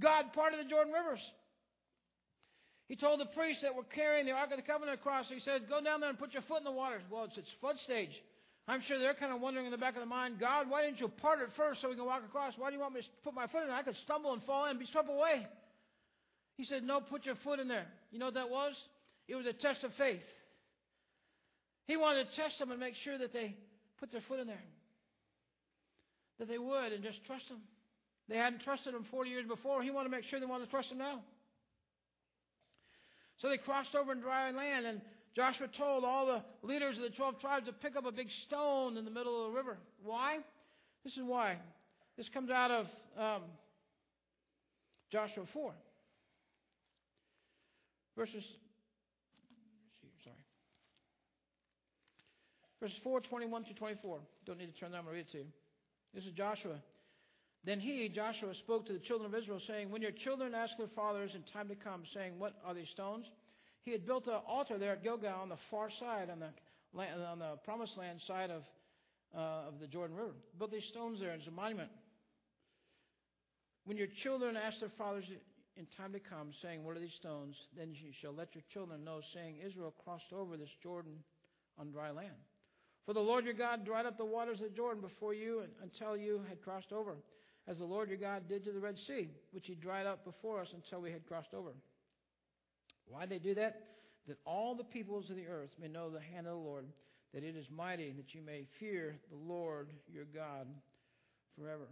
God 0.00 0.32
parted 0.34 0.60
the 0.60 0.68
Jordan 0.68 0.92
rivers. 0.92 1.20
He 2.88 2.96
told 2.96 3.20
the 3.20 3.30
priests 3.32 3.62
that 3.62 3.74
were 3.74 3.88
carrying 3.94 4.26
the 4.26 4.32
Ark 4.32 4.50
of 4.50 4.58
the 4.58 4.66
Covenant 4.66 5.00
across, 5.00 5.26
he 5.28 5.40
said, 5.40 5.68
Go 5.68 5.82
down 5.82 6.00
there 6.00 6.10
and 6.10 6.18
put 6.18 6.32
your 6.32 6.42
foot 6.42 6.58
in 6.58 6.64
the 6.64 6.72
water. 6.72 7.00
Well, 7.10 7.24
it's 7.24 7.38
its 7.38 7.50
flood 7.60 7.76
stage. 7.84 8.12
I'm 8.66 8.82
sure 8.86 8.98
they're 8.98 9.14
kind 9.14 9.32
of 9.32 9.40
wondering 9.40 9.66
in 9.66 9.72
the 9.72 9.78
back 9.78 9.94
of 9.94 10.00
their 10.00 10.06
mind, 10.06 10.40
God, 10.40 10.70
why 10.70 10.82
didn't 10.82 11.00
you 11.00 11.08
part 11.08 11.40
it 11.40 11.48
first 11.56 11.80
so 11.80 11.88
we 11.88 11.96
can 11.96 12.04
walk 12.06 12.24
across? 12.24 12.54
Why 12.56 12.70
do 12.70 12.76
you 12.76 12.80
want 12.80 12.94
me 12.94 13.00
to 13.00 13.06
put 13.22 13.34
my 13.34 13.46
foot 13.46 13.62
in 13.62 13.68
there? 13.68 13.76
I 13.76 13.82
could 13.82 13.96
stumble 14.04 14.32
and 14.32 14.42
fall 14.44 14.64
in 14.64 14.72
and 14.72 14.80
be 14.80 14.86
swept 14.90 15.08
away. 15.08 15.46
He 16.56 16.64
said, 16.64 16.82
No, 16.82 17.00
put 17.00 17.26
your 17.26 17.36
foot 17.44 17.58
in 17.58 17.68
there. 17.68 17.86
You 18.10 18.18
know 18.18 18.26
what 18.26 18.34
that 18.34 18.50
was? 18.50 18.72
It 19.28 19.34
was 19.34 19.46
a 19.46 19.52
test 19.52 19.84
of 19.84 19.92
faith. 19.96 20.22
He 21.86 21.96
wanted 21.96 22.28
to 22.28 22.36
test 22.36 22.58
them 22.58 22.70
and 22.70 22.80
make 22.80 22.94
sure 23.04 23.18
that 23.18 23.32
they 23.32 23.54
put 24.00 24.12
their 24.12 24.22
foot 24.28 24.40
in 24.40 24.46
there. 24.46 24.64
That 26.38 26.48
they 26.48 26.58
would 26.58 26.92
and 26.92 27.02
just 27.02 27.24
trust 27.26 27.44
him. 27.48 27.58
They 28.28 28.36
hadn't 28.36 28.62
trusted 28.62 28.94
him 28.94 29.04
40 29.10 29.30
years 29.30 29.46
before. 29.46 29.82
He 29.82 29.90
wanted 29.90 30.08
to 30.08 30.16
make 30.16 30.24
sure 30.24 30.40
they 30.40 30.46
wanted 30.46 30.66
to 30.66 30.70
trust 30.70 30.90
him 30.90 30.98
now. 30.98 31.20
So 33.38 33.48
they 33.48 33.58
crossed 33.58 33.94
over 33.94 34.12
in 34.12 34.20
dry 34.20 34.50
land, 34.50 34.86
and 34.86 35.00
Joshua 35.36 35.66
told 35.76 36.04
all 36.04 36.26
the 36.26 36.42
leaders 36.66 36.96
of 36.96 37.02
the 37.02 37.10
12 37.10 37.40
tribes 37.40 37.66
to 37.66 37.72
pick 37.72 37.96
up 37.96 38.06
a 38.06 38.12
big 38.12 38.28
stone 38.46 38.96
in 38.96 39.04
the 39.04 39.10
middle 39.10 39.46
of 39.46 39.52
the 39.52 39.56
river. 39.56 39.78
Why? 40.02 40.38
This 41.04 41.14
is 41.14 41.22
why. 41.24 41.56
This 42.16 42.28
comes 42.32 42.50
out 42.50 42.70
of 42.70 42.86
um, 43.18 43.42
Joshua 45.10 45.44
4. 45.52 45.74
Verses, 48.16 48.44
sorry. 50.22 50.36
Verses 52.80 52.98
4, 53.02 53.20
21 53.20 53.64
to 53.64 53.74
24. 53.74 54.20
Don't 54.46 54.58
need 54.58 54.72
to 54.72 54.80
turn 54.80 54.92
that, 54.92 54.98
I'm 54.98 55.04
going 55.04 55.16
to 55.16 55.18
read 55.18 55.26
it 55.28 55.32
to 55.32 55.38
you. 55.38 55.44
This 56.14 56.24
is 56.24 56.32
Joshua. 56.32 56.76
Then 57.64 57.80
he, 57.80 58.10
Joshua, 58.14 58.54
spoke 58.54 58.86
to 58.86 58.92
the 58.92 58.98
children 58.98 59.32
of 59.32 59.38
Israel, 59.40 59.60
saying, 59.66 59.90
When 59.90 60.02
your 60.02 60.10
children 60.10 60.54
ask 60.54 60.76
their 60.76 60.88
fathers 60.94 61.30
in 61.34 61.42
time 61.52 61.68
to 61.68 61.74
come, 61.74 62.02
saying, 62.12 62.38
What 62.38 62.54
are 62.64 62.74
these 62.74 62.90
stones? 62.90 63.24
He 63.82 63.92
had 63.92 64.06
built 64.06 64.26
an 64.26 64.40
altar 64.46 64.78
there 64.78 64.92
at 64.92 65.02
Gilgal 65.02 65.40
on 65.40 65.48
the 65.48 65.58
far 65.70 65.88
side, 65.98 66.28
on 66.30 66.40
the, 66.40 66.50
on 67.24 67.38
the 67.38 67.56
promised 67.64 67.96
land 67.96 68.20
side 68.26 68.50
of, 68.50 68.62
uh, 69.34 69.68
of 69.68 69.80
the 69.80 69.86
Jordan 69.86 70.16
River. 70.16 70.32
Built 70.58 70.72
these 70.72 70.86
stones 70.90 71.20
there 71.20 71.32
as 71.32 71.46
a 71.46 71.50
monument. 71.50 71.90
When 73.84 73.96
your 73.96 74.08
children 74.22 74.56
ask 74.56 74.80
their 74.80 74.92
fathers 74.96 75.24
in 75.76 75.86
time 75.96 76.12
to 76.12 76.20
come, 76.20 76.52
saying, 76.60 76.84
What 76.84 76.96
are 76.96 77.00
these 77.00 77.16
stones? 77.18 77.56
Then 77.76 77.94
you 77.94 78.12
shall 78.20 78.34
let 78.34 78.54
your 78.54 78.64
children 78.74 79.04
know, 79.04 79.20
saying, 79.32 79.56
Israel 79.66 79.94
crossed 80.04 80.32
over 80.34 80.58
this 80.58 80.70
Jordan 80.82 81.16
on 81.78 81.90
dry 81.90 82.10
land. 82.10 82.36
For 83.06 83.12
the 83.14 83.20
Lord 83.20 83.44
your 83.44 83.54
God 83.54 83.84
dried 83.84 84.06
up 84.06 84.16
the 84.16 84.24
waters 84.24 84.60
of 84.62 84.74
Jordan 84.74 85.02
before 85.02 85.34
you 85.34 85.62
until 85.82 86.16
you 86.16 86.40
had 86.48 86.62
crossed 86.62 86.92
over, 86.92 87.16
as 87.66 87.78
the 87.78 87.84
Lord 87.84 88.08
your 88.08 88.18
God 88.18 88.48
did 88.48 88.64
to 88.64 88.72
the 88.72 88.80
Red 88.80 88.96
Sea, 89.06 89.30
which 89.52 89.66
he 89.66 89.74
dried 89.74 90.06
up 90.06 90.24
before 90.24 90.60
us 90.60 90.68
until 90.74 91.00
we 91.00 91.10
had 91.10 91.26
crossed 91.26 91.54
over. 91.54 91.70
Why 93.06 93.26
did 93.26 93.30
they 93.30 93.48
do 93.48 93.54
that? 93.54 93.80
That 94.28 94.38
all 94.44 94.74
the 94.74 94.84
peoples 94.84 95.30
of 95.30 95.36
the 95.36 95.46
earth 95.46 95.70
may 95.80 95.88
know 95.88 96.10
the 96.10 96.20
hand 96.20 96.46
of 96.46 96.54
the 96.54 96.58
Lord, 96.58 96.86
that 97.32 97.42
it 97.42 97.56
is 97.56 97.66
mighty, 97.74 98.08
and 98.08 98.18
that 98.18 98.34
you 98.34 98.42
may 98.42 98.66
fear 98.78 99.16
the 99.30 99.36
Lord 99.36 99.88
your 100.12 100.24
God 100.24 100.66
forever. 101.58 101.88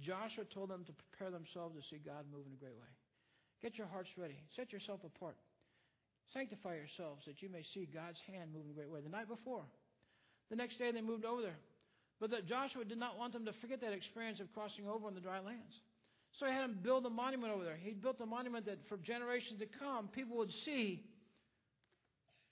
Joshua 0.00 0.44
told 0.44 0.70
them 0.70 0.84
to 0.84 0.92
prepare 0.92 1.30
themselves 1.30 1.74
to 1.76 1.82
see 1.88 2.00
God 2.04 2.24
move 2.32 2.46
in 2.46 2.52
a 2.52 2.60
great 2.60 2.76
way. 2.76 2.92
Get 3.60 3.76
your 3.76 3.88
hearts 3.88 4.10
ready. 4.16 4.38
Set 4.54 4.72
yourself 4.72 5.00
apart. 5.04 5.36
Sanctify 6.32 6.76
yourselves 6.76 7.24
that 7.26 7.42
you 7.42 7.48
may 7.48 7.64
see 7.74 7.88
God's 7.92 8.20
hand 8.30 8.52
move 8.52 8.64
in 8.66 8.70
a 8.70 8.74
great 8.74 8.90
way. 8.90 9.00
The 9.00 9.08
night 9.08 9.28
before, 9.28 9.64
the 10.50 10.56
next 10.56 10.78
day 10.78 10.92
they 10.92 11.00
moved 11.00 11.24
over 11.24 11.42
there. 11.42 11.58
But 12.20 12.30
that 12.30 12.46
Joshua 12.46 12.84
did 12.84 12.98
not 12.98 13.16
want 13.16 13.32
them 13.32 13.44
to 13.46 13.52
forget 13.60 13.80
that 13.80 13.92
experience 13.92 14.40
of 14.40 14.52
crossing 14.52 14.88
over 14.88 15.06
on 15.06 15.14
the 15.14 15.20
dry 15.20 15.38
lands. 15.38 15.74
So 16.38 16.46
he 16.46 16.52
had 16.52 16.64
him 16.64 16.78
build 16.82 17.06
a 17.06 17.10
monument 17.10 17.52
over 17.52 17.64
there. 17.64 17.76
He 17.76 17.92
built 17.92 18.20
a 18.20 18.26
monument 18.26 18.66
that 18.66 18.78
for 18.88 18.96
generations 18.96 19.60
to 19.60 19.66
come, 19.78 20.08
people 20.08 20.36
would 20.38 20.52
see 20.64 21.04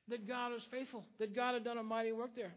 that 0.08 0.26
God 0.26 0.52
was 0.52 0.62
faithful, 0.70 1.04
that 1.18 1.34
God 1.34 1.54
had 1.54 1.64
done 1.64 1.78
a 1.78 1.82
mighty 1.82 2.12
work 2.12 2.30
there. 2.36 2.52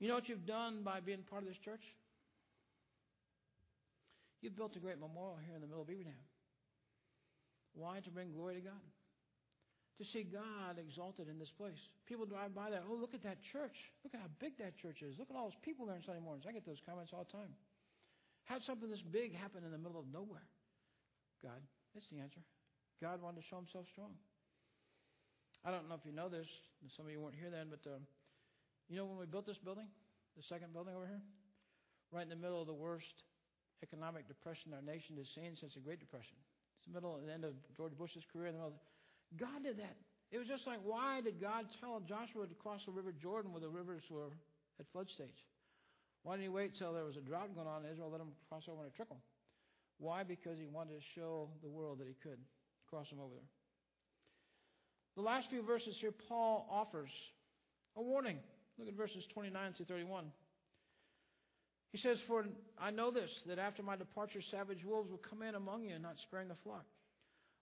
You 0.00 0.08
know 0.08 0.14
what 0.14 0.28
you've 0.28 0.46
done 0.46 0.82
by 0.84 0.98
being 1.00 1.20
part 1.30 1.42
of 1.42 1.48
this 1.48 1.58
church? 1.64 1.82
You've 4.40 4.56
built 4.56 4.74
a 4.74 4.80
great 4.80 4.98
memorial 4.98 5.38
here 5.46 5.54
in 5.54 5.60
the 5.60 5.68
middle 5.68 5.82
of 5.82 5.88
Beaver 5.88 6.02
Dam. 6.02 6.14
Why? 7.74 8.00
To 8.00 8.10
bring 8.10 8.32
glory 8.32 8.56
to 8.56 8.60
God. 8.60 8.86
To 10.00 10.04
see 10.08 10.24
God 10.24 10.80
exalted 10.80 11.28
in 11.28 11.38
this 11.38 11.52
place. 11.56 11.78
People 12.08 12.26
drive 12.26 12.54
by 12.54 12.70
that. 12.70 12.82
Oh, 12.88 12.96
look 12.96 13.14
at 13.14 13.22
that 13.22 13.38
church. 13.52 13.76
Look 14.02 14.14
at 14.14 14.20
how 14.20 14.32
big 14.40 14.58
that 14.58 14.76
church 14.80 15.02
is. 15.02 15.18
Look 15.18 15.30
at 15.30 15.36
all 15.36 15.52
those 15.52 15.62
people 15.62 15.86
there 15.86 15.96
on 15.96 16.02
Sunday 16.02 16.20
mornings. 16.20 16.44
I 16.48 16.52
get 16.52 16.66
those 16.66 16.80
comments 16.84 17.12
all 17.14 17.28
the 17.28 17.32
time. 17.32 17.52
How'd 18.44 18.64
something 18.64 18.90
this 18.90 19.04
big 19.04 19.36
happen 19.36 19.62
in 19.64 19.70
the 19.70 19.78
middle 19.78 20.00
of 20.00 20.08
nowhere? 20.10 20.48
God. 21.42 21.60
That's 21.94 22.08
the 22.10 22.18
answer. 22.18 22.40
God 23.00 23.20
wanted 23.20 23.42
to 23.42 23.46
show 23.46 23.56
himself 23.56 23.86
strong. 23.92 24.16
I 25.64 25.70
don't 25.70 25.88
know 25.88 25.94
if 25.94 26.04
you 26.04 26.12
know 26.12 26.28
this. 26.28 26.48
Some 26.96 27.06
of 27.06 27.12
you 27.12 27.20
weren't 27.20 27.38
here 27.38 27.50
then, 27.50 27.70
but 27.70 27.84
uh, 27.86 28.00
you 28.88 28.96
know 28.96 29.06
when 29.06 29.18
we 29.18 29.26
built 29.26 29.46
this 29.46 29.58
building, 29.58 29.86
the 30.36 30.42
second 30.48 30.72
building 30.72 30.96
over 30.96 31.06
here, 31.06 31.22
right 32.10 32.22
in 32.22 32.32
the 32.32 32.40
middle 32.40 32.60
of 32.60 32.66
the 32.66 32.74
worst 32.74 33.22
economic 33.82 34.26
depression 34.26 34.72
our 34.74 34.82
nation 34.82 35.16
has 35.18 35.26
seen 35.34 35.54
since 35.58 35.74
the 35.74 35.80
Great 35.80 36.00
Depression. 36.00 36.34
It's 36.82 36.90
the 36.90 36.98
middle, 36.98 37.14
the 37.24 37.32
end 37.32 37.44
of 37.44 37.54
George 37.76 37.94
Bush's 37.94 38.26
career. 38.32 38.50
The 38.50 38.58
God 39.38 39.62
did 39.62 39.78
that. 39.78 39.94
It 40.32 40.38
was 40.38 40.48
just 40.48 40.66
like, 40.66 40.80
why 40.82 41.20
did 41.20 41.40
God 41.40 41.66
tell 41.78 42.00
Joshua 42.00 42.50
to 42.50 42.54
cross 42.58 42.80
the 42.86 42.90
River 42.90 43.14
Jordan 43.14 43.52
where 43.52 43.60
the 43.60 43.68
rivers 43.68 44.02
were 44.10 44.34
at 44.80 44.86
flood 44.90 45.06
stage? 45.14 45.38
Why 46.24 46.34
didn't 46.34 46.42
he 46.42 46.48
wait 46.48 46.74
till 46.76 46.92
there 46.92 47.04
was 47.04 47.16
a 47.16 47.20
drought 47.20 47.54
going 47.54 47.68
on 47.68 47.84
in 47.84 47.92
Israel, 47.92 48.10
let 48.10 48.20
him 48.20 48.34
cross 48.48 48.64
over 48.66 48.82
in 48.82 48.88
a 48.88 48.96
trickle? 48.96 49.18
Why? 49.98 50.24
Because 50.24 50.58
he 50.58 50.66
wanted 50.66 50.98
to 50.98 51.04
show 51.14 51.50
the 51.62 51.68
world 51.68 52.00
that 52.00 52.08
he 52.08 52.16
could 52.20 52.38
cross 52.90 53.08
them 53.10 53.20
over 53.20 53.34
there. 53.34 53.50
The 55.14 55.22
last 55.22 55.46
few 55.50 55.62
verses 55.62 55.94
here, 56.00 56.10
Paul 56.28 56.66
offers 56.68 57.10
a 57.94 58.02
warning. 58.02 58.38
Look 58.78 58.88
at 58.88 58.94
verses 58.94 59.22
29 59.34 59.74
through 59.76 59.86
31. 59.86 60.24
He 61.92 61.98
says, 61.98 62.18
For 62.26 62.44
I 62.80 62.90
know 62.90 63.10
this, 63.10 63.30
that 63.46 63.58
after 63.58 63.82
my 63.82 63.96
departure, 63.96 64.40
savage 64.50 64.84
wolves 64.84 65.10
will 65.10 65.20
come 65.28 65.42
in 65.42 65.54
among 65.54 65.84
you, 65.84 65.98
not 65.98 66.16
sparing 66.26 66.48
the 66.48 66.56
flock. 66.64 66.84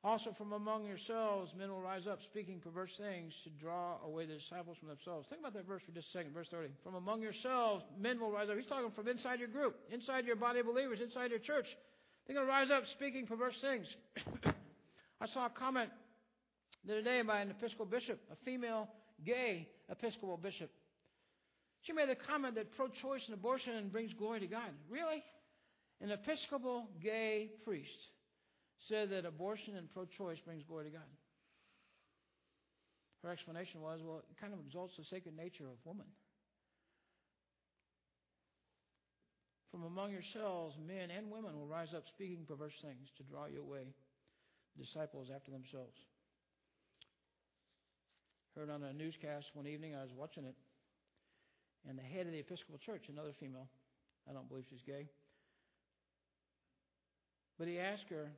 Also, 0.02 0.32
from 0.38 0.52
among 0.52 0.86
yourselves, 0.86 1.52
men 1.58 1.68
will 1.68 1.82
rise 1.82 2.06
up, 2.10 2.20
speaking 2.30 2.58
perverse 2.58 2.92
things 2.96 3.34
to 3.44 3.50
draw 3.50 3.96
away 4.02 4.24
the 4.24 4.38
disciples 4.38 4.78
from 4.78 4.88
themselves. 4.88 5.26
Think 5.28 5.40
about 5.40 5.52
that 5.52 5.66
verse 5.66 5.82
for 5.84 5.92
just 5.92 6.08
a 6.14 6.18
second, 6.18 6.32
verse 6.32 6.46
30. 6.50 6.70
From 6.82 6.94
among 6.94 7.20
yourselves, 7.20 7.84
men 7.98 8.18
will 8.18 8.30
rise 8.30 8.48
up. 8.48 8.56
He's 8.56 8.66
talking 8.66 8.90
from 8.92 9.08
inside 9.08 9.40
your 9.40 9.48
group, 9.48 9.76
inside 9.92 10.24
your 10.24 10.36
body 10.36 10.60
of 10.60 10.66
believers, 10.66 11.00
inside 11.02 11.30
your 11.30 11.40
church. 11.40 11.66
They're 12.26 12.34
going 12.34 12.46
to 12.46 12.50
rise 12.50 12.70
up, 12.70 12.84
speaking 12.96 13.26
perverse 13.26 13.56
things. 13.60 13.86
I 15.20 15.26
saw 15.34 15.46
a 15.46 15.50
comment 15.50 15.90
the 16.86 16.92
other 16.92 17.02
day 17.02 17.20
by 17.20 17.40
an 17.40 17.50
Episcopal 17.50 17.84
bishop, 17.84 18.20
a 18.32 18.36
female 18.44 18.88
gay 19.26 19.68
Episcopal 19.90 20.38
bishop. 20.38 20.70
She 21.82 21.92
made 21.92 22.08
the 22.08 22.14
comment 22.16 22.56
that 22.56 22.76
pro 22.76 22.88
choice 22.88 23.22
and 23.26 23.34
abortion 23.34 23.88
brings 23.88 24.12
glory 24.12 24.40
to 24.40 24.46
God. 24.46 24.70
Really? 24.90 25.22
An 26.00 26.10
Episcopal 26.10 26.88
gay 27.02 27.50
priest 27.64 27.88
said 28.88 29.10
that 29.10 29.24
abortion 29.24 29.76
and 29.76 29.92
pro 29.92 30.06
choice 30.06 30.38
brings 30.44 30.62
glory 30.64 30.86
to 30.86 30.90
God. 30.90 31.10
Her 33.22 33.30
explanation 33.30 33.80
was 33.80 34.00
well, 34.02 34.18
it 34.18 34.40
kind 34.40 34.52
of 34.52 34.60
exalts 34.60 34.94
the 34.96 35.04
sacred 35.04 35.36
nature 35.36 35.64
of 35.64 35.76
woman. 35.84 36.06
From 39.70 39.84
among 39.84 40.12
yourselves, 40.12 40.74
men 40.84 41.10
and 41.10 41.30
women 41.30 41.56
will 41.56 41.66
rise 41.66 41.94
up 41.94 42.02
speaking 42.08 42.44
perverse 42.48 42.74
things 42.82 43.08
to 43.18 43.22
draw 43.22 43.46
you 43.46 43.62
away, 43.62 43.94
disciples 44.76 45.28
after 45.34 45.50
themselves. 45.50 45.96
Heard 48.56 48.70
on 48.70 48.82
a 48.82 48.92
newscast 48.92 49.46
one 49.54 49.68
evening, 49.68 49.94
I 49.94 50.02
was 50.02 50.10
watching 50.16 50.44
it 50.44 50.56
and 51.88 51.98
the 51.98 52.02
head 52.02 52.26
of 52.26 52.32
the 52.32 52.40
Episcopal 52.40 52.78
Church, 52.78 53.08
another 53.08 53.32
female. 53.38 53.68
I 54.28 54.32
don't 54.32 54.48
believe 54.48 54.64
she's 54.68 54.84
gay. 54.84 55.08
But 57.58 57.68
he 57.68 57.78
asked 57.78 58.08
her, 58.08 58.32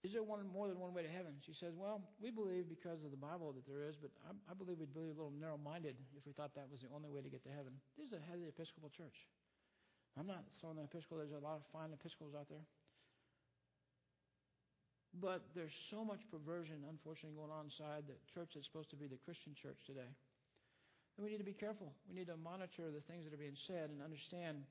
Is 0.00 0.12
there 0.12 0.24
one 0.24 0.40
more 0.48 0.68
than 0.68 0.80
one 0.80 0.96
way 0.96 1.04
to 1.04 1.12
heaven? 1.12 1.36
She 1.44 1.52
says, 1.52 1.76
Well, 1.76 2.00
we 2.20 2.30
believe 2.32 2.68
because 2.68 3.04
of 3.04 3.12
the 3.12 3.20
Bible 3.20 3.52
that 3.52 3.68
there 3.68 3.84
is, 3.84 3.96
but 3.96 4.08
I, 4.24 4.32
I 4.48 4.54
believe 4.56 4.80
we'd 4.80 4.92
be 4.96 5.12
a 5.12 5.16
little 5.16 5.32
narrow 5.36 5.60
minded 5.60 5.96
if 6.16 6.24
we 6.24 6.32
thought 6.32 6.56
that 6.56 6.68
was 6.72 6.80
the 6.80 6.92
only 6.92 7.12
way 7.12 7.20
to 7.20 7.28
get 7.28 7.44
to 7.44 7.52
heaven. 7.52 7.76
This 7.96 8.08
is 8.08 8.16
the 8.16 8.24
head 8.24 8.40
of 8.40 8.44
the 8.44 8.52
Episcopal 8.52 8.88
Church. 8.88 9.16
I'm 10.16 10.26
not 10.26 10.44
throwing 10.60 10.76
the 10.76 10.88
Episcopal, 10.88 11.20
there's 11.20 11.36
a 11.36 11.44
lot 11.44 11.60
of 11.60 11.64
fine 11.72 11.92
Episcopals 11.92 12.32
out 12.32 12.48
there. 12.48 12.64
But 15.18 15.42
there's 15.58 15.74
so 15.90 16.06
much 16.06 16.22
perversion, 16.30 16.86
unfortunately, 16.88 17.34
going 17.34 17.50
on 17.50 17.66
inside 17.66 18.06
the 18.06 18.14
church 18.30 18.54
that's 18.54 18.66
supposed 18.66 18.90
to 18.94 18.98
be 18.98 19.10
the 19.10 19.18
Christian 19.26 19.52
church 19.58 19.82
today. 19.84 20.06
And 21.20 21.28
we 21.28 21.36
need 21.36 21.44
to 21.44 21.52
be 21.52 21.52
careful. 21.52 21.92
We 22.08 22.16
need 22.16 22.32
to 22.32 22.40
monitor 22.40 22.88
the 22.88 23.04
things 23.04 23.28
that 23.28 23.36
are 23.36 23.36
being 23.36 23.60
said 23.68 23.92
and 23.92 24.00
understand 24.00 24.64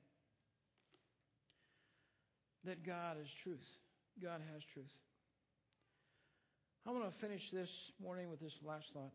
that 2.66 2.82
God 2.82 3.22
is 3.22 3.30
truth. 3.46 3.62
God 4.18 4.42
has 4.50 4.58
truth. 4.74 4.90
I 6.82 6.90
want 6.90 7.06
to 7.06 7.14
finish 7.22 7.38
this 7.54 7.70
morning 8.02 8.34
with 8.34 8.42
this 8.42 8.50
last 8.66 8.90
thought. 8.90 9.14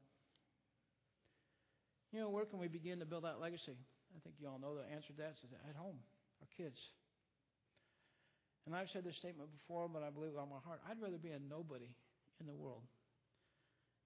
You 2.15 2.23
know, 2.23 2.31
where 2.31 2.47
can 2.47 2.55
we 2.55 2.71
begin 2.71 3.03
to 3.03 3.05
build 3.05 3.27
that 3.27 3.43
legacy? 3.43 3.75
I 4.15 4.19
think 4.23 4.39
you 4.39 4.47
all 4.47 4.55
know 4.55 4.79
the 4.79 4.87
answer 4.87 5.11
to 5.11 5.19
that 5.19 5.35
is 5.43 5.51
at 5.67 5.75
home, 5.75 5.99
our 6.39 6.47
kids. 6.55 6.79
And 8.63 8.71
I've 8.71 8.87
said 8.95 9.03
this 9.03 9.19
statement 9.19 9.51
before, 9.51 9.91
but 9.91 10.07
I 10.07 10.09
believe 10.09 10.31
it 10.31 10.39
on 10.39 10.47
my 10.47 10.63
heart. 10.63 10.79
I'd 10.87 11.03
rather 11.03 11.19
be 11.19 11.35
a 11.35 11.39
nobody 11.51 11.91
in 12.39 12.47
the 12.47 12.55
world 12.55 12.87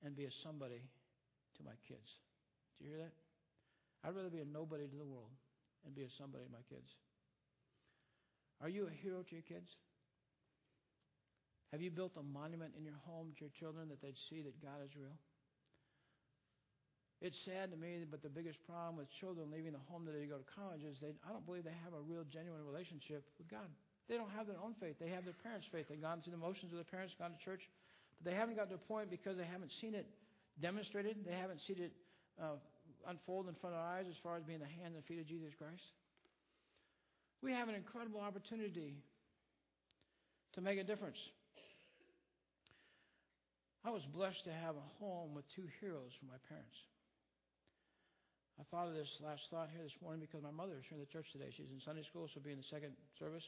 and 0.01 0.17
be 0.17 0.25
a 0.25 0.33
somebody 0.41 0.81
to 0.81 1.61
my 1.61 1.77
kids. 1.87 2.09
Do 2.79 2.87
you 2.87 2.95
hear 2.95 3.03
that? 3.03 3.15
I'd 4.03 4.15
rather 4.15 4.31
be 4.31 4.39
a 4.39 4.47
nobody 4.47 4.87
to 4.87 4.95
the 4.95 5.05
world 5.05 5.31
and 5.85 5.93
be 5.93 6.03
a 6.03 6.11
somebody 6.17 6.47
to 6.47 6.51
my 6.51 6.63
kids. 6.71 6.87
Are 8.63 8.71
you 8.71 8.87
a 8.87 8.93
hero 9.03 9.23
to 9.23 9.33
your 9.35 9.43
kids? 9.43 9.67
Have 11.71 11.83
you 11.83 11.91
built 11.91 12.17
a 12.17 12.23
monument 12.23 12.73
in 12.79 12.83
your 12.83 12.97
home 13.05 13.35
to 13.37 13.39
your 13.45 13.53
children 13.59 13.87
that 13.91 14.01
they'd 14.01 14.17
see 14.31 14.41
that 14.41 14.57
God 14.63 14.81
is 14.83 14.91
real? 14.97 15.15
It's 17.19 17.35
sad 17.43 17.75
to 17.75 17.77
me, 17.77 18.07
but 18.07 18.23
the 18.23 18.31
biggest 18.31 18.63
problem 18.63 18.95
with 18.95 19.11
children 19.19 19.51
leaving 19.51 19.75
the 19.75 19.83
home 19.91 20.07
today 20.07 20.23
to 20.23 20.31
go 20.31 20.39
to 20.39 20.49
college 20.55 20.87
is 20.87 21.03
they, 21.03 21.11
I 21.27 21.35
don't 21.35 21.43
believe 21.43 21.67
they 21.67 21.75
have 21.83 21.91
a 21.91 21.99
real, 21.99 22.23
genuine 22.31 22.63
relationship 22.63 23.27
with 23.35 23.51
God. 23.51 23.67
They 24.07 24.15
don't 24.15 24.31
have 24.31 24.47
their 24.47 24.57
own 24.57 24.73
faith. 24.79 24.95
They 24.97 25.11
have 25.11 25.27
their 25.27 25.35
parents' 25.43 25.67
faith. 25.67 25.91
They've 25.91 25.99
gone 25.99 26.23
through 26.23 26.33
the 26.33 26.41
motions 26.41 26.71
of 26.71 26.79
their 26.79 26.87
parents, 26.87 27.13
gone 27.19 27.35
to 27.35 27.41
church, 27.43 27.61
but 28.17 28.31
they 28.31 28.35
haven't 28.35 28.55
gotten 28.55 28.71
to 28.71 28.79
a 28.79 28.87
point 28.87 29.11
because 29.11 29.35
they 29.35 29.45
haven't 29.45 29.75
seen 29.83 29.93
it 29.93 30.07
demonstrated. 30.63 31.27
They 31.27 31.35
haven't 31.35 31.59
seen 31.67 31.83
it 31.83 31.91
uh, 32.41 32.57
unfold 33.07 33.47
in 33.47 33.55
front 33.59 33.75
of 33.75 33.81
their 33.81 33.91
eyes 33.91 34.05
as 34.09 34.17
far 34.23 34.35
as 34.37 34.43
being 34.43 34.59
the 34.59 34.73
hands 34.81 34.95
and 34.95 35.03
feet 35.05 35.19
of 35.19 35.27
Jesus 35.27 35.51
Christ. 35.57 35.83
We 37.43 37.51
have 37.53 37.69
an 37.69 37.75
incredible 37.75 38.19
opportunity 38.19 38.99
to 40.55 40.61
make 40.61 40.79
a 40.79 40.83
difference. 40.83 41.19
I 43.85 43.91
was 43.91 44.03
blessed 44.11 44.43
to 44.43 44.51
have 44.51 44.75
a 44.75 44.87
home 44.99 45.31
with 45.31 45.47
two 45.55 45.63
heroes 45.79 46.11
for 46.19 46.27
my 46.27 46.39
parents. 46.51 46.75
I 48.59 48.67
thought 48.67 48.91
of 48.91 48.93
this 48.93 49.07
last 49.23 49.47
thought 49.47 49.71
here 49.71 49.87
this 49.87 49.95
morning 50.03 50.19
because 50.19 50.43
my 50.43 50.51
mother 50.51 50.75
is 50.75 50.83
here 50.91 50.99
in 50.99 51.03
the 51.03 51.07
church 51.15 51.31
today. 51.31 51.47
She's 51.55 51.71
in 51.71 51.79
Sunday 51.79 52.03
school, 52.11 52.27
so 52.27 52.43
be 52.43 52.51
in 52.51 52.59
the 52.59 52.67
second 52.67 52.91
service. 53.15 53.45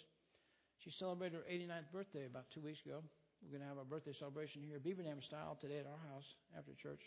She 0.88 0.90
celebrated 0.96 1.44
her 1.44 1.46
89th 1.52 1.92
birthday 1.92 2.26
about 2.32 2.48
two 2.56 2.64
weeks 2.64 2.80
ago. 2.88 3.04
We're 3.44 3.60
going 3.60 3.68
to 3.68 3.68
have 3.68 3.78
our 3.78 3.84
birthday 3.84 4.16
celebration 4.16 4.64
here, 4.64 4.80
Beaver 4.80 5.04
Dam 5.04 5.20
style, 5.20 5.60
today 5.60 5.84
at 5.84 5.90
our 5.90 6.00
house 6.16 6.26
after 6.56 6.72
church. 6.80 7.04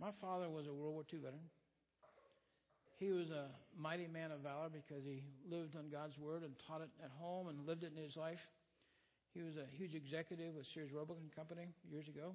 My 0.00 0.10
father 0.20 0.48
was 0.48 0.66
a 0.66 0.74
World 0.74 0.94
War 0.94 1.04
II 1.12 1.20
veteran. 1.20 1.48
He 2.98 3.10
was 3.10 3.30
a 3.30 3.46
mighty 3.76 4.06
man 4.06 4.30
of 4.30 4.40
valor 4.40 4.68
because 4.70 5.04
he 5.04 5.22
lived 5.48 5.76
on 5.76 5.90
God's 5.90 6.16
word 6.18 6.42
and 6.42 6.54
taught 6.66 6.80
it 6.80 6.90
at 7.02 7.10
home 7.18 7.48
and 7.48 7.66
lived 7.66 7.82
it 7.82 7.92
in 7.96 8.02
his 8.02 8.16
life. 8.16 8.40
He 9.34 9.42
was 9.42 9.56
a 9.56 9.66
huge 9.76 9.94
executive 9.94 10.54
with 10.54 10.66
Sears 10.74 10.92
Roebuck 10.94 11.18
and 11.20 11.34
Company 11.34 11.74
years 11.90 12.06
ago. 12.06 12.34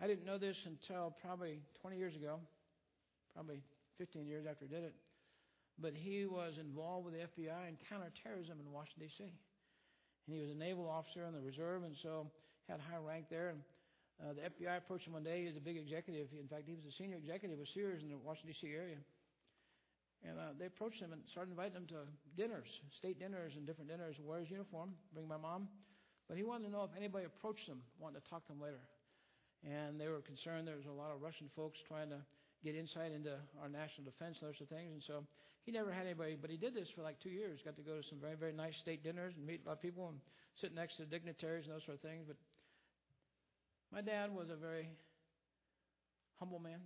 I 0.00 0.06
didn't 0.06 0.24
know 0.24 0.38
this 0.38 0.56
until 0.66 1.14
probably 1.20 1.60
20 1.80 1.96
years 1.96 2.16
ago, 2.16 2.40
probably 3.34 3.62
15 3.98 4.26
years 4.26 4.44
after 4.48 4.64
he 4.64 4.74
did 4.74 4.84
it. 4.84 4.94
But 5.80 5.94
he 5.94 6.26
was 6.26 6.54
involved 6.60 7.06
with 7.06 7.14
the 7.14 7.20
FBI 7.20 7.68
and 7.68 7.76
counterterrorism 7.88 8.58
in 8.60 8.72
Washington, 8.72 9.08
D.C. 9.08 9.24
And 9.24 10.36
he 10.36 10.40
was 10.40 10.50
a 10.50 10.54
naval 10.54 10.88
officer 10.88 11.24
in 11.24 11.32
the 11.32 11.40
reserve, 11.40 11.82
and 11.84 11.96
so 12.02 12.26
had 12.68 12.80
high 12.80 13.00
rank 13.00 13.26
there. 13.30 13.48
And 13.48 13.60
uh, 14.20 14.36
the 14.36 14.44
FBI 14.52 14.76
approached 14.76 15.06
him 15.06 15.16
one 15.16 15.24
day. 15.24 15.40
He 15.40 15.48
was 15.48 15.56
a 15.56 15.64
big 15.64 15.76
executive. 15.76 16.28
In 16.36 16.46
fact, 16.46 16.68
he 16.68 16.76
was 16.76 16.84
a 16.84 16.92
senior 16.92 17.16
executive 17.16 17.58
with 17.58 17.68
Sears 17.72 18.02
in 18.04 18.12
the 18.12 18.20
Washington, 18.20 18.52
D.C. 18.52 18.68
area. 18.68 19.00
And 20.20 20.36
uh, 20.36 20.52
they 20.60 20.68
approached 20.68 21.00
him 21.00 21.16
and 21.16 21.24
started 21.32 21.56
inviting 21.56 21.80
him 21.80 21.88
to 21.96 22.04
dinners, 22.36 22.68
state 23.00 23.16
dinners 23.16 23.56
and 23.56 23.64
different 23.64 23.88
dinners. 23.88 24.20
Wear 24.20 24.44
his 24.44 24.52
uniform, 24.52 24.92
bring 25.16 25.24
my 25.24 25.40
mom. 25.40 25.68
But 26.28 26.36
he 26.36 26.44
wanted 26.44 26.68
to 26.68 26.70
know 26.70 26.84
if 26.84 26.92
anybody 26.92 27.24
approached 27.24 27.64
him, 27.64 27.80
wanted 27.98 28.20
to 28.20 28.28
talk 28.28 28.44
to 28.46 28.52
him 28.52 28.60
later. 28.60 28.84
And 29.64 29.96
they 29.96 30.08
were 30.08 30.20
concerned 30.20 30.68
there 30.68 30.76
was 30.76 30.88
a 30.88 30.92
lot 30.92 31.10
of 31.10 31.24
Russian 31.24 31.48
folks 31.56 31.80
trying 31.88 32.12
to 32.12 32.20
get 32.60 32.76
insight 32.76 33.12
into 33.12 33.40
our 33.60 33.68
national 33.72 34.04
defense 34.04 34.36
and 34.40 34.52
those 34.52 34.60
sort 34.60 34.68
of 34.68 34.76
things. 34.76 34.92
And 34.92 35.02
so 35.08 35.24
he 35.64 35.72
never 35.72 35.92
had 35.92 36.04
anybody, 36.04 36.36
but 36.36 36.52
he 36.52 36.56
did 36.56 36.76
this 36.76 36.88
for 36.92 37.00
like 37.00 37.20
two 37.20 37.32
years. 37.32 37.60
Got 37.64 37.76
to 37.76 37.82
go 37.82 38.00
to 38.00 38.04
some 38.08 38.20
very, 38.20 38.36
very 38.36 38.52
nice 38.52 38.76
state 38.80 39.02
dinners 39.02 39.32
and 39.36 39.44
meet 39.44 39.64
a 39.64 39.68
lot 39.68 39.80
of 39.80 39.82
people 39.82 40.08
and 40.08 40.20
sit 40.60 40.74
next 40.74 40.96
to 40.96 41.04
dignitaries 41.08 41.64
and 41.64 41.74
those 41.74 41.84
sort 41.84 41.96
of 41.96 42.04
things. 42.04 42.24
But 42.28 42.36
my 43.92 44.00
dad 44.00 44.30
was 44.34 44.50
a 44.50 44.56
very 44.56 44.88
humble 46.38 46.58
man. 46.58 46.80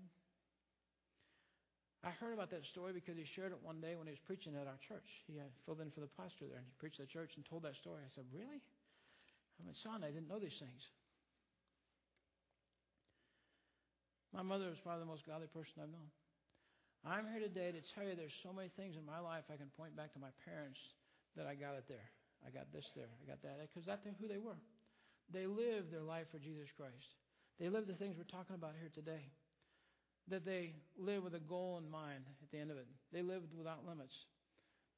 I 2.04 2.12
heard 2.20 2.36
about 2.36 2.52
that 2.52 2.68
story 2.68 2.92
because 2.92 3.16
he 3.16 3.24
shared 3.24 3.52
it 3.52 3.60
one 3.64 3.80
day 3.80 3.96
when 3.96 4.04
he 4.04 4.12
was 4.12 4.20
preaching 4.28 4.52
at 4.52 4.68
our 4.68 4.76
church. 4.84 5.08
He 5.24 5.40
had 5.40 5.48
filled 5.64 5.80
in 5.80 5.88
for 5.88 6.04
the 6.04 6.12
pastor 6.20 6.44
there, 6.44 6.60
and 6.60 6.68
he 6.68 6.76
preached 6.76 7.00
at 7.00 7.08
the 7.08 7.12
church 7.16 7.32
and 7.36 7.44
told 7.48 7.64
that 7.64 7.80
story. 7.80 8.04
I 8.04 8.12
said, 8.12 8.28
Really? 8.28 8.60
I 8.60 9.60
mean, 9.64 9.72
son, 9.80 10.04
I 10.04 10.12
didn't 10.12 10.28
know 10.28 10.42
these 10.42 10.58
things. 10.60 10.82
My 14.34 14.42
mother 14.42 14.66
was 14.68 14.82
probably 14.82 15.06
the 15.06 15.12
most 15.14 15.24
godly 15.24 15.46
person 15.46 15.78
I've 15.78 15.94
known. 15.94 16.10
I'm 17.06 17.30
here 17.30 17.40
today 17.40 17.70
to 17.70 17.80
tell 17.94 18.02
you 18.02 18.18
there's 18.18 18.34
so 18.42 18.50
many 18.50 18.68
things 18.74 18.98
in 18.98 19.06
my 19.06 19.22
life 19.22 19.46
I 19.46 19.56
can 19.60 19.70
point 19.78 19.94
back 19.94 20.10
to 20.16 20.20
my 20.20 20.34
parents 20.42 20.80
that 21.38 21.46
I 21.46 21.54
got 21.54 21.78
it 21.78 21.86
there. 21.86 22.08
I 22.42 22.50
got 22.50 22.68
this 22.74 22.84
there. 22.98 23.08
I 23.08 23.24
got 23.30 23.40
that. 23.46 23.62
Because 23.62 23.86
that's 23.86 24.02
who 24.18 24.26
they 24.26 24.42
were. 24.42 24.58
They 25.32 25.46
lived 25.46 25.92
their 25.92 26.02
life 26.02 26.26
for 26.30 26.38
Jesus 26.38 26.68
Christ. 26.76 27.16
They 27.58 27.68
lived 27.68 27.88
the 27.88 27.94
things 27.94 28.16
we're 28.16 28.24
talking 28.24 28.54
about 28.54 28.74
here 28.78 28.90
today 28.94 29.30
that 30.28 30.44
they 30.44 30.72
lived 30.96 31.24
with 31.24 31.34
a 31.34 31.40
goal 31.40 31.80
in 31.82 31.90
mind 31.90 32.24
at 32.42 32.50
the 32.50 32.58
end 32.58 32.70
of 32.70 32.76
it. 32.76 32.86
They 33.12 33.22
lived 33.22 33.52
without 33.56 33.86
limits. 33.86 34.14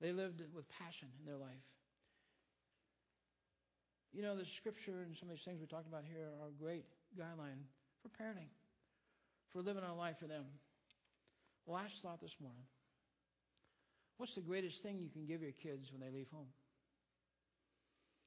They 0.00 0.12
lived 0.12 0.42
with 0.54 0.64
passion 0.68 1.08
in 1.18 1.26
their 1.26 1.38
life. 1.38 1.66
You 4.12 4.22
know, 4.22 4.36
the 4.36 4.46
scripture 4.56 5.02
and 5.02 5.16
some 5.18 5.28
of 5.28 5.36
these 5.36 5.44
things 5.44 5.60
we 5.60 5.66
talked 5.66 5.88
about 5.88 6.04
here 6.06 6.30
are 6.40 6.48
a 6.48 6.62
great 6.62 6.86
guideline 7.18 7.66
for 8.02 8.08
parenting, 8.08 8.48
for 9.52 9.60
living 9.60 9.82
our 9.82 9.96
life 9.96 10.16
for 10.20 10.26
them. 10.26 10.44
Last 11.66 11.94
thought 12.02 12.20
this 12.20 12.34
morning. 12.40 12.64
What's 14.16 14.34
the 14.34 14.40
greatest 14.40 14.82
thing 14.82 14.98
you 14.98 15.10
can 15.10 15.26
give 15.26 15.42
your 15.42 15.52
kids 15.52 15.90
when 15.92 16.00
they 16.00 16.16
leave 16.16 16.28
home? 16.32 16.48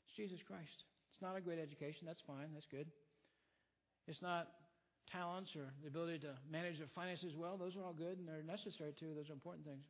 It's 0.05 0.15
Jesus 0.17 0.39
Christ. 0.45 0.83
It's 1.19 1.27
not 1.27 1.35
a 1.35 1.43
great 1.43 1.59
education. 1.59 2.07
That's 2.07 2.23
fine. 2.23 2.47
That's 2.55 2.71
good. 2.71 2.87
It's 4.07 4.23
not 4.23 4.47
talents 5.11 5.51
or 5.51 5.67
the 5.83 5.91
ability 5.91 6.23
to 6.23 6.31
manage 6.47 6.79
their 6.79 6.87
finances 6.95 7.35
well, 7.35 7.59
those 7.59 7.75
are 7.75 7.83
all 7.83 7.91
good 7.91 8.15
and 8.15 8.23
they're 8.23 8.39
necessary 8.39 8.95
too. 8.95 9.11
Those 9.11 9.27
are 9.27 9.35
important 9.35 9.67
things. 9.67 9.83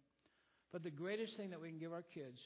But 0.74 0.82
the 0.82 0.90
greatest 0.90 1.38
thing 1.38 1.54
that 1.54 1.62
we 1.62 1.70
can 1.70 1.78
give 1.78 1.94
our 1.94 2.02
kids 2.02 2.42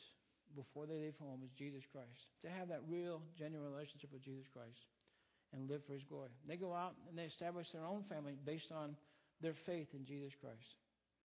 before 0.51 0.83
they 0.83 0.99
leave 0.99 1.15
home 1.15 1.39
is 1.47 1.51
Jesus 1.55 1.87
Christ. 1.95 2.27
To 2.43 2.51
have 2.51 2.67
that 2.75 2.83
real, 2.91 3.23
genuine 3.39 3.71
relationship 3.71 4.11
with 4.11 4.19
Jesus 4.19 4.51
Christ 4.51 4.83
and 5.55 5.71
live 5.71 5.87
for 5.87 5.93
His 5.93 6.03
glory. 6.03 6.35
They 6.43 6.59
go 6.59 6.75
out 6.75 6.99
and 7.07 7.15
they 7.15 7.23
establish 7.23 7.71
their 7.71 7.87
own 7.87 8.03
family 8.11 8.35
based 8.43 8.75
on 8.75 8.99
their 9.39 9.55
faith 9.65 9.87
in 9.95 10.03
Jesus 10.03 10.35
Christ. 10.43 10.75